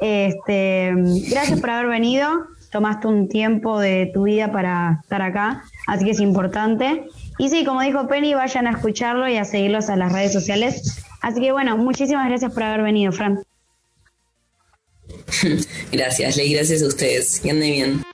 Este, 0.00 0.92
gracias 1.30 1.60
por 1.60 1.70
haber 1.70 1.88
venido. 1.88 2.28
Tomaste 2.70 3.06
un 3.06 3.28
tiempo 3.28 3.78
de 3.78 4.10
tu 4.12 4.24
vida 4.24 4.52
para 4.52 5.00
estar 5.02 5.22
acá, 5.22 5.64
así 5.86 6.04
que 6.04 6.10
es 6.10 6.20
importante. 6.20 7.04
Y 7.38 7.48
sí, 7.48 7.64
como 7.64 7.80
dijo 7.80 8.06
Penny, 8.08 8.34
vayan 8.34 8.66
a 8.66 8.70
escucharlo 8.70 9.28
y 9.28 9.36
a 9.36 9.44
seguirlos 9.44 9.88
a 9.88 9.96
las 9.96 10.12
redes 10.12 10.32
sociales. 10.32 11.02
Así 11.22 11.40
que 11.40 11.52
bueno, 11.52 11.76
muchísimas 11.76 12.28
gracias 12.28 12.52
por 12.52 12.62
haber 12.62 12.82
venido, 12.82 13.12
Fran. 13.12 13.42
gracias, 15.92 16.36
Ley, 16.36 16.52
gracias 16.52 16.82
a 16.82 16.86
ustedes. 16.86 17.40
Que 17.40 17.50
anden 17.50 17.72
bien. 17.72 18.05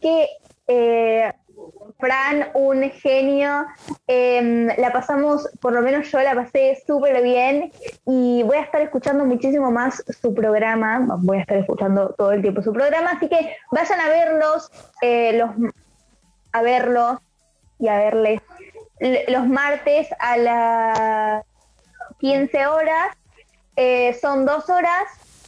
Que 0.00 0.28
eh, 0.66 1.32
Fran, 1.98 2.50
un 2.54 2.90
genio. 2.90 3.66
Em, 4.06 4.68
la 4.76 4.92
pasamos, 4.92 5.48
por 5.60 5.72
lo 5.72 5.82
menos 5.82 6.10
yo 6.10 6.20
la 6.20 6.34
pasé 6.34 6.80
súper 6.86 7.22
bien 7.22 7.72
y 8.06 8.42
voy 8.44 8.56
a 8.56 8.62
estar 8.62 8.80
escuchando 8.80 9.24
muchísimo 9.24 9.70
más 9.70 10.04
su 10.20 10.32
programa. 10.32 11.06
Voy 11.20 11.38
a 11.38 11.40
estar 11.40 11.56
escuchando 11.56 12.14
todo 12.16 12.32
el 12.32 12.42
tiempo 12.42 12.62
su 12.62 12.72
programa, 12.72 13.12
así 13.12 13.28
que 13.28 13.56
vayan 13.72 14.00
a 14.00 14.08
verlos, 14.08 14.70
eh, 15.02 15.32
los, 15.38 15.50
a 16.52 16.62
verlos 16.62 17.18
y 17.80 17.88
a 17.88 17.98
verles 17.98 18.40
los 19.28 19.46
martes 19.46 20.08
a 20.18 20.36
las 20.36 21.44
15 22.18 22.66
horas. 22.66 23.16
Eh, 23.76 24.16
son 24.20 24.44
dos 24.44 24.68
horas, 24.70 25.04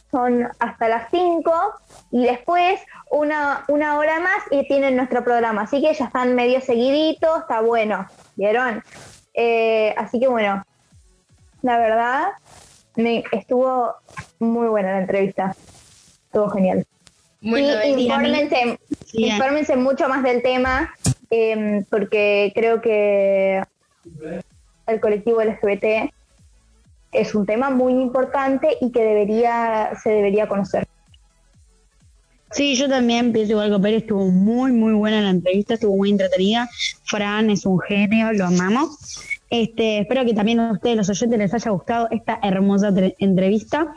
son 0.09 0.49
hasta 0.59 0.87
las 0.87 1.09
5 1.11 1.51
y 2.11 2.25
después 2.25 2.79
una, 3.11 3.65
una 3.67 3.97
hora 3.97 4.19
más 4.19 4.41
y 4.49 4.65
tienen 4.67 4.95
nuestro 4.95 5.23
programa. 5.23 5.63
Así 5.63 5.81
que 5.81 5.93
ya 5.93 6.05
están 6.05 6.33
medio 6.33 6.61
seguiditos, 6.61 7.41
está 7.41 7.61
bueno, 7.61 8.07
¿vieron? 8.35 8.83
Eh, 9.33 9.93
así 9.97 10.19
que 10.19 10.27
bueno, 10.27 10.63
la 11.61 11.77
verdad, 11.77 12.29
me 12.95 13.23
estuvo 13.31 13.93
muy 14.39 14.67
buena 14.67 14.93
la 14.93 15.01
entrevista. 15.01 15.55
Estuvo 16.25 16.49
genial. 16.49 16.85
Bueno, 17.41 17.67
y 17.83 18.03
infórmense, 18.03 18.79
Sí, 19.05 19.25
infórmense 19.25 19.75
mucho 19.75 20.07
más 20.07 20.23
del 20.23 20.41
tema, 20.41 20.93
eh, 21.29 21.83
porque 21.89 22.51
creo 22.55 22.81
que 22.81 23.61
el 24.87 24.99
colectivo 25.01 25.43
LGBT 25.43 26.11
es 27.11 27.35
un 27.35 27.45
tema 27.45 27.69
muy 27.69 27.93
importante 27.93 28.77
y 28.79 28.91
que 28.91 29.03
debería 29.03 29.91
se 30.01 30.11
debería 30.11 30.47
conocer. 30.47 30.87
Sí, 32.53 32.75
yo 32.75 32.89
también 32.89 33.31
pienso 33.31 33.53
igual 33.53 33.71
que 33.71 33.79
Pérez, 33.79 34.01
estuvo 34.03 34.27
muy, 34.27 34.71
muy 34.71 34.93
buena 34.93 35.21
la 35.21 35.29
entrevista, 35.29 35.75
estuvo 35.75 35.95
muy 35.95 36.09
entretenida. 36.09 36.69
Fran 37.05 37.49
es 37.49 37.65
un 37.65 37.79
genio, 37.79 38.33
lo 38.33 38.45
amamos. 38.45 38.97
Este, 39.49 39.99
espero 39.99 40.23
que 40.25 40.33
también 40.33 40.59
a 40.61 40.71
ustedes, 40.71 40.95
los 40.95 41.09
oyentes, 41.09 41.37
les 41.37 41.53
haya 41.53 41.71
gustado 41.71 42.07
esta 42.11 42.39
hermosa 42.41 42.91
tre- 42.91 43.15
entrevista. 43.19 43.93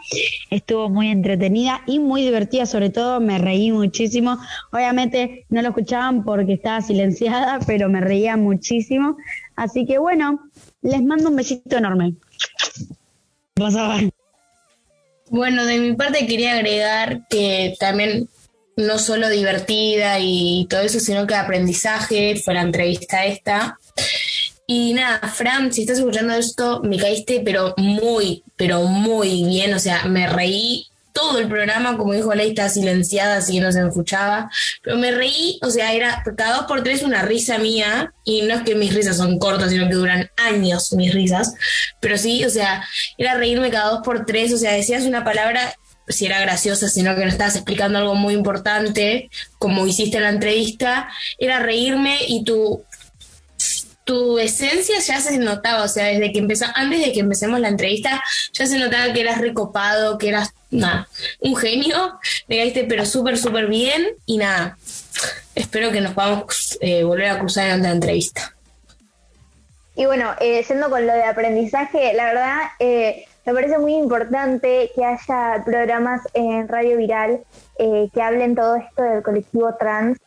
Estuvo 0.51 0.89
muy 0.89 1.09
entretenida 1.09 1.83
y 1.87 1.99
muy 2.01 2.23
divertida, 2.23 2.67
sobre 2.67 2.91
todo 2.91 3.21
me 3.21 3.39
reí 3.39 3.71
muchísimo. 3.71 4.39
Obviamente 4.73 5.47
no 5.51 5.63
lo 5.63 5.69
escuchaban 5.69 6.25
porque 6.25 6.55
estaba 6.55 6.81
silenciada, 6.81 7.59
pero 7.67 7.89
me 7.89 8.01
reía 8.01 8.37
muchísimo. 8.37 9.17
Así 9.57 9.85
que 9.87 9.99
bueno, 9.99 10.41
les 10.83 11.03
mando 11.03 11.29
un 11.29 11.37
besito 11.37 11.77
enorme. 11.77 12.15
Ver. 13.57 14.11
Bueno, 15.31 15.65
de 15.65 15.79
mi 15.79 15.95
parte 15.95 16.27
quería 16.27 16.55
agregar 16.55 17.27
que 17.29 17.75
también 17.79 18.29
no 18.77 18.99
solo 18.99 19.29
divertida 19.29 20.19
y 20.19 20.67
todo 20.69 20.81
eso, 20.81 21.01
sino 21.01 21.27
que 21.27 21.35
aprendizaje 21.35 22.37
fue 22.37 22.55
la 22.55 22.63
entrevista 22.63 23.25
esta. 23.25 23.79
Y 24.67 24.95
nada, 24.95 25.21
Fran, 25.29 25.73
si 25.73 25.83
estás 25.83 25.99
escuchando 25.99 26.35
esto, 26.35 26.81
me 26.83 26.97
caíste, 26.97 27.43
pero 27.45 27.75
muy, 27.77 28.43
pero 28.57 28.83
muy 28.85 29.45
bien. 29.45 29.75
O 29.75 29.79
sea, 29.79 30.05
me 30.07 30.27
reí 30.27 30.87
todo 31.13 31.39
el 31.39 31.49
programa, 31.49 31.97
como 31.97 32.13
dijo 32.13 32.35
Ley, 32.35 32.49
está 32.49 32.69
silenciada, 32.69 33.37
así 33.37 33.55
que 33.55 33.61
no 33.61 33.71
se 33.71 33.83
me 33.83 33.89
escuchaba. 33.89 34.51
Pero 34.83 34.97
me 34.97 35.13
reí, 35.13 35.59
o 35.63 35.71
sea, 35.71 35.93
era 35.93 36.23
cada 36.37 36.57
dos 36.57 36.67
por 36.67 36.83
tres 36.83 37.03
una 37.03 37.23
risa 37.23 37.59
mía. 37.59 38.13
Y 38.25 38.43
no 38.43 38.55
es 38.55 38.63
que 38.63 38.75
mis 38.75 38.95
risas 38.95 39.19
son 39.19 39.39
cortas, 39.39 39.71
sino 39.71 39.87
que 39.89 39.95
duran 39.95 40.31
años 40.37 40.93
mis 40.95 41.13
risas. 41.13 41.55
Pero 42.01 42.17
sí, 42.17 42.45
o 42.45 42.51
sea, 42.51 42.85
era 43.19 43.35
reírme 43.35 43.71
cada 43.71 43.91
dos 43.91 44.01
por 44.03 44.25
tres. 44.25 44.53
O 44.53 44.57
sea, 44.57 44.73
decías 44.73 45.05
una 45.05 45.25
palabra 45.25 45.75
si 46.09 46.27
era 46.27 46.41
graciosa, 46.41 46.89
sino 46.89 47.15
que 47.15 47.23
no 47.23 47.29
estabas 47.29 47.57
explicando 47.57 47.99
algo 47.99 48.15
muy 48.15 48.35
importante, 48.35 49.31
como 49.59 49.87
hiciste 49.87 50.19
en 50.19 50.25
la 50.25 50.31
entrevista, 50.31 51.09
era 51.39 51.61
reírme 51.61 52.19
y 52.29 52.45
tu, 52.45 52.85
tu 54.05 54.39
esencia 54.39 54.99
ya 55.01 55.21
se 55.21 55.39
notaba, 55.39 55.83
o 55.83 55.89
sea, 55.89 56.07
desde 56.07 56.33
que 56.33 56.39
empezó, 56.39 56.67
antes 56.75 57.05
de 57.05 57.13
que 57.13 57.21
empecemos 57.21 57.59
la 57.61 57.69
entrevista, 57.69 58.23
ya 58.53 58.67
se 58.67 58.79
notaba 58.79 59.13
que 59.13 59.21
eras 59.21 59.41
recopado, 59.41 60.19
que 60.19 60.29
eras, 60.29 60.53
nada, 60.71 61.09
un 61.41 61.57
genio, 61.57 62.19
le 62.47 62.59
caíste 62.59 62.85
pero 62.85 63.07
súper, 63.07 63.39
súper 63.39 63.67
bien 63.67 64.07
y 64.27 64.37
nada, 64.37 64.77
espero 65.55 65.91
que 65.91 66.03
nos 66.03 66.13
podamos 66.13 66.79
eh, 66.81 67.03
volver 67.03 67.31
a 67.31 67.39
cruzar 67.39 67.69
en 67.69 67.81
otra 67.81 67.93
entrevista. 67.93 68.55
Y 69.97 70.07
bueno, 70.07 70.35
eh, 70.41 70.67
con 70.91 71.07
lo 71.07 71.13
de 71.13 71.25
aprendizaje, 71.25 72.13
la 72.15 72.25
verdad 72.25 72.59
eh, 72.81 73.27
me 73.47 73.53
parece 73.53 73.79
muy 73.79 73.95
importante 73.95 74.91
que 74.95 75.05
haya 75.05 75.63
programas 75.65 76.23
en 76.33 76.67
Radio 76.67 76.97
Viral 76.97 77.45
eh, 77.79 78.09
que 78.13 78.23
hablen 78.23 78.55
todo 78.55 78.77
esto 78.77 79.03
del 79.03 79.23
colectivo 79.23 79.75
trans. 79.75 80.19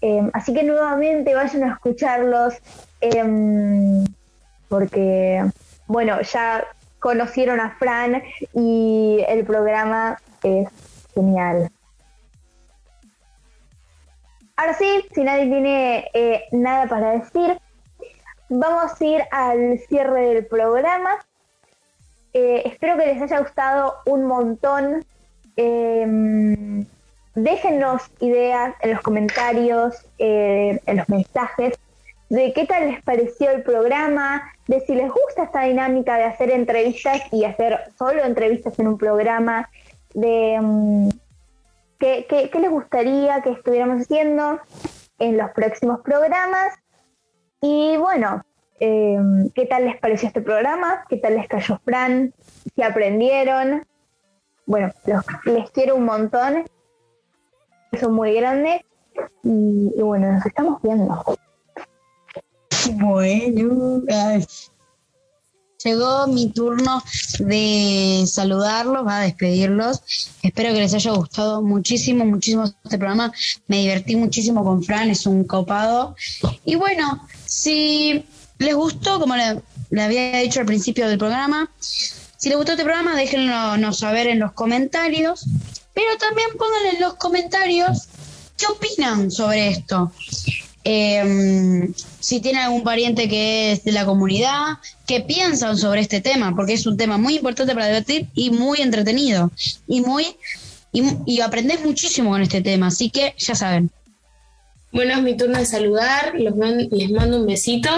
Eh, 0.00 0.30
así 0.32 0.52
que 0.52 0.62
nuevamente 0.62 1.34
vayan 1.34 1.64
a 1.64 1.72
escucharlos 1.74 2.54
em, 3.00 4.04
porque, 4.68 5.44
bueno, 5.86 6.20
ya 6.22 6.64
conocieron 6.98 7.60
a 7.60 7.70
Fran 7.78 8.22
y 8.54 9.24
el 9.28 9.44
programa 9.44 10.18
es 10.42 10.68
genial. 11.14 11.70
Ahora 14.56 14.74
sí, 14.74 15.04
si 15.12 15.22
nadie 15.22 15.46
tiene 15.46 16.10
eh, 16.14 16.44
nada 16.52 16.86
para 16.86 17.10
decir, 17.12 17.58
vamos 18.48 19.00
a 19.00 19.04
ir 19.04 19.22
al 19.30 19.78
cierre 19.88 20.28
del 20.28 20.46
programa. 20.46 21.18
Eh, 22.34 22.62
espero 22.66 22.98
que 22.98 23.06
les 23.06 23.22
haya 23.22 23.38
gustado 23.40 23.94
un 24.06 24.26
montón. 24.26 25.04
Eh, 25.56 26.84
déjennos 27.34 28.02
ideas 28.20 28.74
en 28.80 28.92
los 28.92 29.00
comentarios, 29.02 30.04
eh, 30.18 30.80
en 30.86 30.96
los 30.96 31.08
mensajes, 31.08 31.74
de 32.28 32.52
qué 32.52 32.66
tal 32.66 32.90
les 32.90 33.02
pareció 33.02 33.50
el 33.50 33.62
programa, 33.62 34.42
de 34.66 34.80
si 34.80 34.94
les 34.94 35.10
gusta 35.10 35.44
esta 35.44 35.62
dinámica 35.62 36.16
de 36.16 36.24
hacer 36.24 36.50
entrevistas 36.50 37.20
y 37.30 37.44
hacer 37.44 37.78
solo 37.98 38.24
entrevistas 38.24 38.78
en 38.78 38.88
un 38.88 38.98
programa, 38.98 39.68
de 40.14 41.10
qué, 41.98 42.26
qué- 42.28 42.50
qué 42.50 42.58
les 42.60 42.70
gustaría 42.70 43.40
que 43.42 43.50
estuviéramos 43.52 44.02
haciendo 44.02 44.58
en 45.18 45.36
los 45.36 45.50
próximos 45.52 46.00
programas. 46.00 46.74
Y 47.60 47.96
bueno, 47.96 48.44
eh, 48.80 49.18
¿qué 49.54 49.66
tal 49.66 49.84
les 49.84 49.98
pareció 49.98 50.28
este 50.28 50.40
programa? 50.40 51.04
¿Qué 51.08 51.16
tal 51.16 51.36
les 51.36 51.48
cayó 51.48 51.80
Fran? 51.84 52.32
¿Si 52.74 52.82
aprendieron? 52.82 53.86
Bueno, 54.66 54.92
les 55.44 55.70
quiero 55.70 55.96
un 55.96 56.04
montón. 56.04 56.64
Son 57.98 58.14
muy 58.14 58.34
grandes. 58.34 58.82
Y, 59.42 60.00
bueno, 60.00 60.32
nos 60.32 60.46
estamos 60.46 60.82
viendo. 60.82 61.22
Bueno, 62.96 64.02
llegó 65.84 66.26
mi 66.26 66.50
turno 66.50 67.02
de 67.38 68.24
saludarlos, 68.26 69.04
a 69.06 69.20
despedirlos. 69.20 70.02
Espero 70.42 70.72
que 70.72 70.80
les 70.80 70.94
haya 70.94 71.12
gustado 71.12 71.62
muchísimo, 71.62 72.24
muchísimo 72.24 72.64
este 72.64 72.98
programa. 72.98 73.32
Me 73.68 73.78
divertí 73.78 74.16
muchísimo 74.16 74.64
con 74.64 74.82
Fran, 74.82 75.10
es 75.10 75.26
un 75.26 75.44
copado. 75.44 76.16
Y 76.64 76.74
bueno, 76.74 77.26
si 77.44 78.24
les 78.58 78.74
gustó, 78.74 79.20
como 79.20 79.36
le, 79.36 79.60
había 80.02 80.38
dicho 80.38 80.60
al 80.60 80.66
principio 80.66 81.08
del 81.08 81.18
programa, 81.18 81.70
si 81.78 82.48
les 82.48 82.56
gustó 82.56 82.72
este 82.72 82.84
programa, 82.84 83.16
déjenlo 83.16 83.92
saber 83.92 84.26
en 84.26 84.38
los 84.38 84.52
comentarios. 84.52 85.46
Pero 85.94 86.16
también 86.18 86.48
pongan 86.58 86.94
en 86.94 87.00
los 87.00 87.14
comentarios 87.14 88.08
qué 88.56 88.66
opinan 88.66 89.30
sobre 89.30 89.68
esto. 89.68 90.12
Eh, 90.86 91.90
si 92.20 92.40
tienen 92.40 92.62
algún 92.62 92.82
pariente 92.82 93.28
que 93.28 93.72
es 93.72 93.84
de 93.84 93.92
la 93.92 94.04
comunidad, 94.04 94.78
qué 95.06 95.20
piensan 95.20 95.78
sobre 95.78 96.00
este 96.00 96.20
tema, 96.20 96.54
porque 96.54 96.74
es 96.74 96.86
un 96.86 96.96
tema 96.96 97.16
muy 97.16 97.36
importante 97.36 97.74
para 97.74 97.86
debatir 97.86 98.28
y 98.34 98.50
muy 98.50 98.80
entretenido. 98.82 99.50
Y 99.86 100.00
muy 100.02 100.36
y, 100.92 101.02
y 101.26 101.40
aprendés 101.40 101.84
muchísimo 101.84 102.30
con 102.30 102.42
este 102.42 102.60
tema, 102.60 102.88
así 102.88 103.10
que 103.10 103.34
ya 103.38 103.54
saben. 103.54 103.90
Bueno, 104.94 105.14
es 105.14 105.22
mi 105.22 105.36
turno 105.36 105.58
de 105.58 105.66
saludar, 105.66 106.32
los 106.34 106.54
man- 106.56 106.88
les 106.90 107.10
mando 107.10 107.38
un 107.38 107.46
besito. 107.46 107.90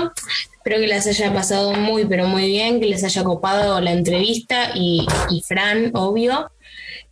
Espero 0.56 0.78
que 0.80 0.86
les 0.86 1.06
haya 1.06 1.32
pasado 1.32 1.72
muy, 1.74 2.06
pero 2.06 2.26
muy 2.26 2.46
bien, 2.46 2.80
que 2.80 2.86
les 2.86 3.04
haya 3.04 3.22
copado 3.22 3.80
la 3.80 3.92
entrevista 3.92 4.70
y, 4.74 5.06
Fran, 5.46 5.90
obvio. 5.94 6.50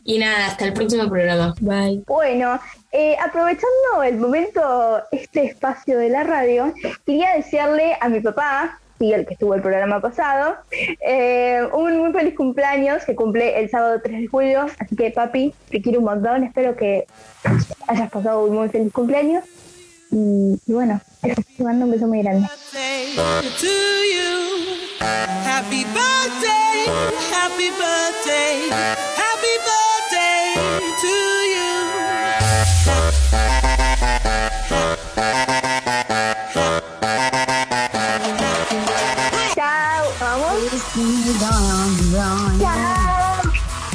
Y 0.02 0.18
nada, 0.18 0.46
hasta 0.46 0.64
el 0.64 0.72
próximo 0.72 1.08
programa. 1.08 1.54
Bye. 1.60 2.02
Bueno, 2.06 2.58
eh, 2.92 3.16
aprovechando 3.22 4.02
el 4.06 4.16
momento, 4.16 5.02
este 5.12 5.44
espacio 5.44 5.98
de 5.98 6.08
la 6.08 6.24
radio, 6.24 6.72
quería 7.06 7.34
desearle 7.36 7.96
a 8.00 8.08
mi 8.08 8.20
papá, 8.20 8.80
sí, 8.98 9.12
el 9.12 9.26
que 9.26 9.34
estuvo 9.34 9.54
el 9.54 9.62
programa 9.62 10.00
pasado, 10.00 10.56
eh, 11.06 11.60
un 11.74 11.98
muy 11.98 12.12
feliz 12.12 12.34
cumpleaños 12.34 13.04
que 13.04 13.14
cumple 13.14 13.58
el 13.60 13.70
sábado 13.70 14.00
3 14.02 14.20
de 14.22 14.26
julio. 14.28 14.66
Así 14.78 14.96
que, 14.96 15.10
papi, 15.10 15.54
te 15.70 15.80
quiero 15.82 16.00
un 16.00 16.06
montón. 16.06 16.42
Espero 16.44 16.74
que 16.74 17.06
hayas 17.86 18.10
pasado 18.10 18.44
un 18.44 18.54
muy 18.56 18.68
feliz 18.70 18.92
cumpleaños. 18.92 19.44
Y, 20.14 20.60
y 20.64 20.72
bueno, 20.72 21.00
eso, 21.24 21.42
te 21.56 21.64
mando 21.64 21.86
un 21.86 21.90
beso 21.90 22.06
muy 22.06 22.22
grande. 22.22 22.46
Happy 25.44 25.84
birthday, 25.84 26.86
happy 27.32 27.70
birthday, 27.70 28.70
happy 29.16 29.54
birthday 29.66 30.54
to 31.00 31.14
you. 31.50 31.70
Chao, 39.54 40.04
vamos. 40.20 40.54
Chao. 42.60 43.42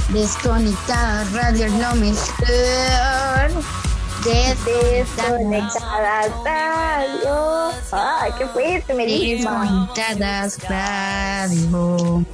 Desconectada 0.10 1.24
radio 1.32 1.66
es 1.66 1.74
lo 1.74 1.96
mejor. 1.96 3.79
Desconectadas 4.24 6.32
radio. 6.44 7.72
Ay, 7.92 8.32
qué 8.38 8.46
fuerte, 8.48 8.94
me. 8.94 9.06
Desconectadas 9.06 10.58
radio. 10.68 12.26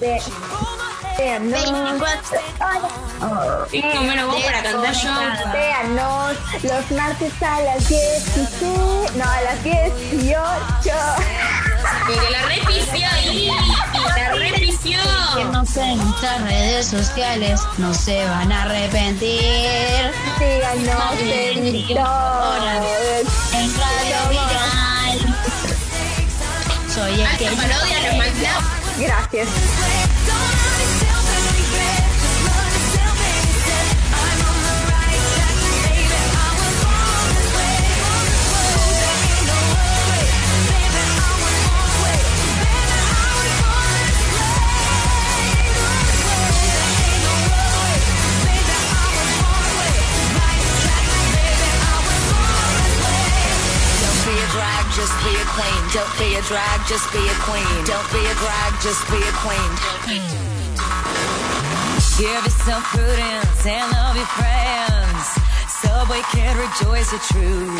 De, 0.00 0.20
véanos. 1.18 1.62
Tengo 3.70 4.02
menos 4.02 4.26
voz 4.26 4.42
para 4.44 4.62
cantar 4.62 4.94
yo. 4.94 5.10
Véanos 5.52 6.36
los 6.62 6.90
martes 6.92 7.42
a 7.42 7.60
las 7.60 7.86
16. 7.88 9.16
No, 9.16 9.24
a 9.24 9.40
las 9.42 9.62
18. 9.62 10.38
Y 12.08 12.12
que 12.18 12.30
la 12.30 12.42
repifió 12.42 13.06
ahí. 13.12 13.50
La 14.16 14.30
repifió. 14.32 14.98
Síguenos 15.32 15.76
en 15.76 15.96
nuestras 15.98 16.42
redes 16.42 16.86
sociales, 16.86 17.60
no 17.78 17.94
se 17.94 18.24
van 18.24 18.50
a 18.50 18.62
arrepentir. 18.62 19.40
Síganos 20.38 21.20
en. 21.20 21.66
En 23.52 23.70
Radio 23.76 24.28
Viral. 24.30 25.18
Soy 26.92 27.20
el 27.20 27.36
que. 27.36 27.48
Gracias. 28.98 29.48
Drag, 56.50 56.80
just 56.88 57.06
be 57.12 57.22
a 57.22 57.36
queen. 57.46 57.84
Don't 57.86 58.10
be 58.10 58.18
a 58.26 58.34
drag, 58.42 58.72
just 58.82 59.06
be 59.06 59.22
a 59.22 59.34
queen. 59.38 59.70
Give 62.18 62.42
yourself 62.42 62.82
prudence 62.90 63.66
and 63.66 63.86
love 63.94 64.16
your 64.16 64.26
friends. 64.34 65.26
Subway 65.78 66.22
can 66.34 66.58
rejoice 66.58 67.08
the 67.14 67.22
truth. 67.30 67.70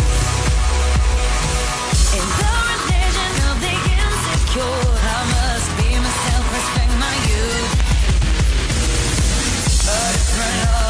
In 2.15 2.27
the 2.39 2.55
religion 2.71 3.33
of 3.51 3.57
the 3.59 3.75
insecure, 3.75 4.87
I 5.03 5.21
must 5.35 5.69
be 5.75 5.91
myself, 6.07 6.45
respect 6.55 6.95
my 7.03 7.15
youth. 7.27 7.75
A 9.83 9.99
different 10.15 10.90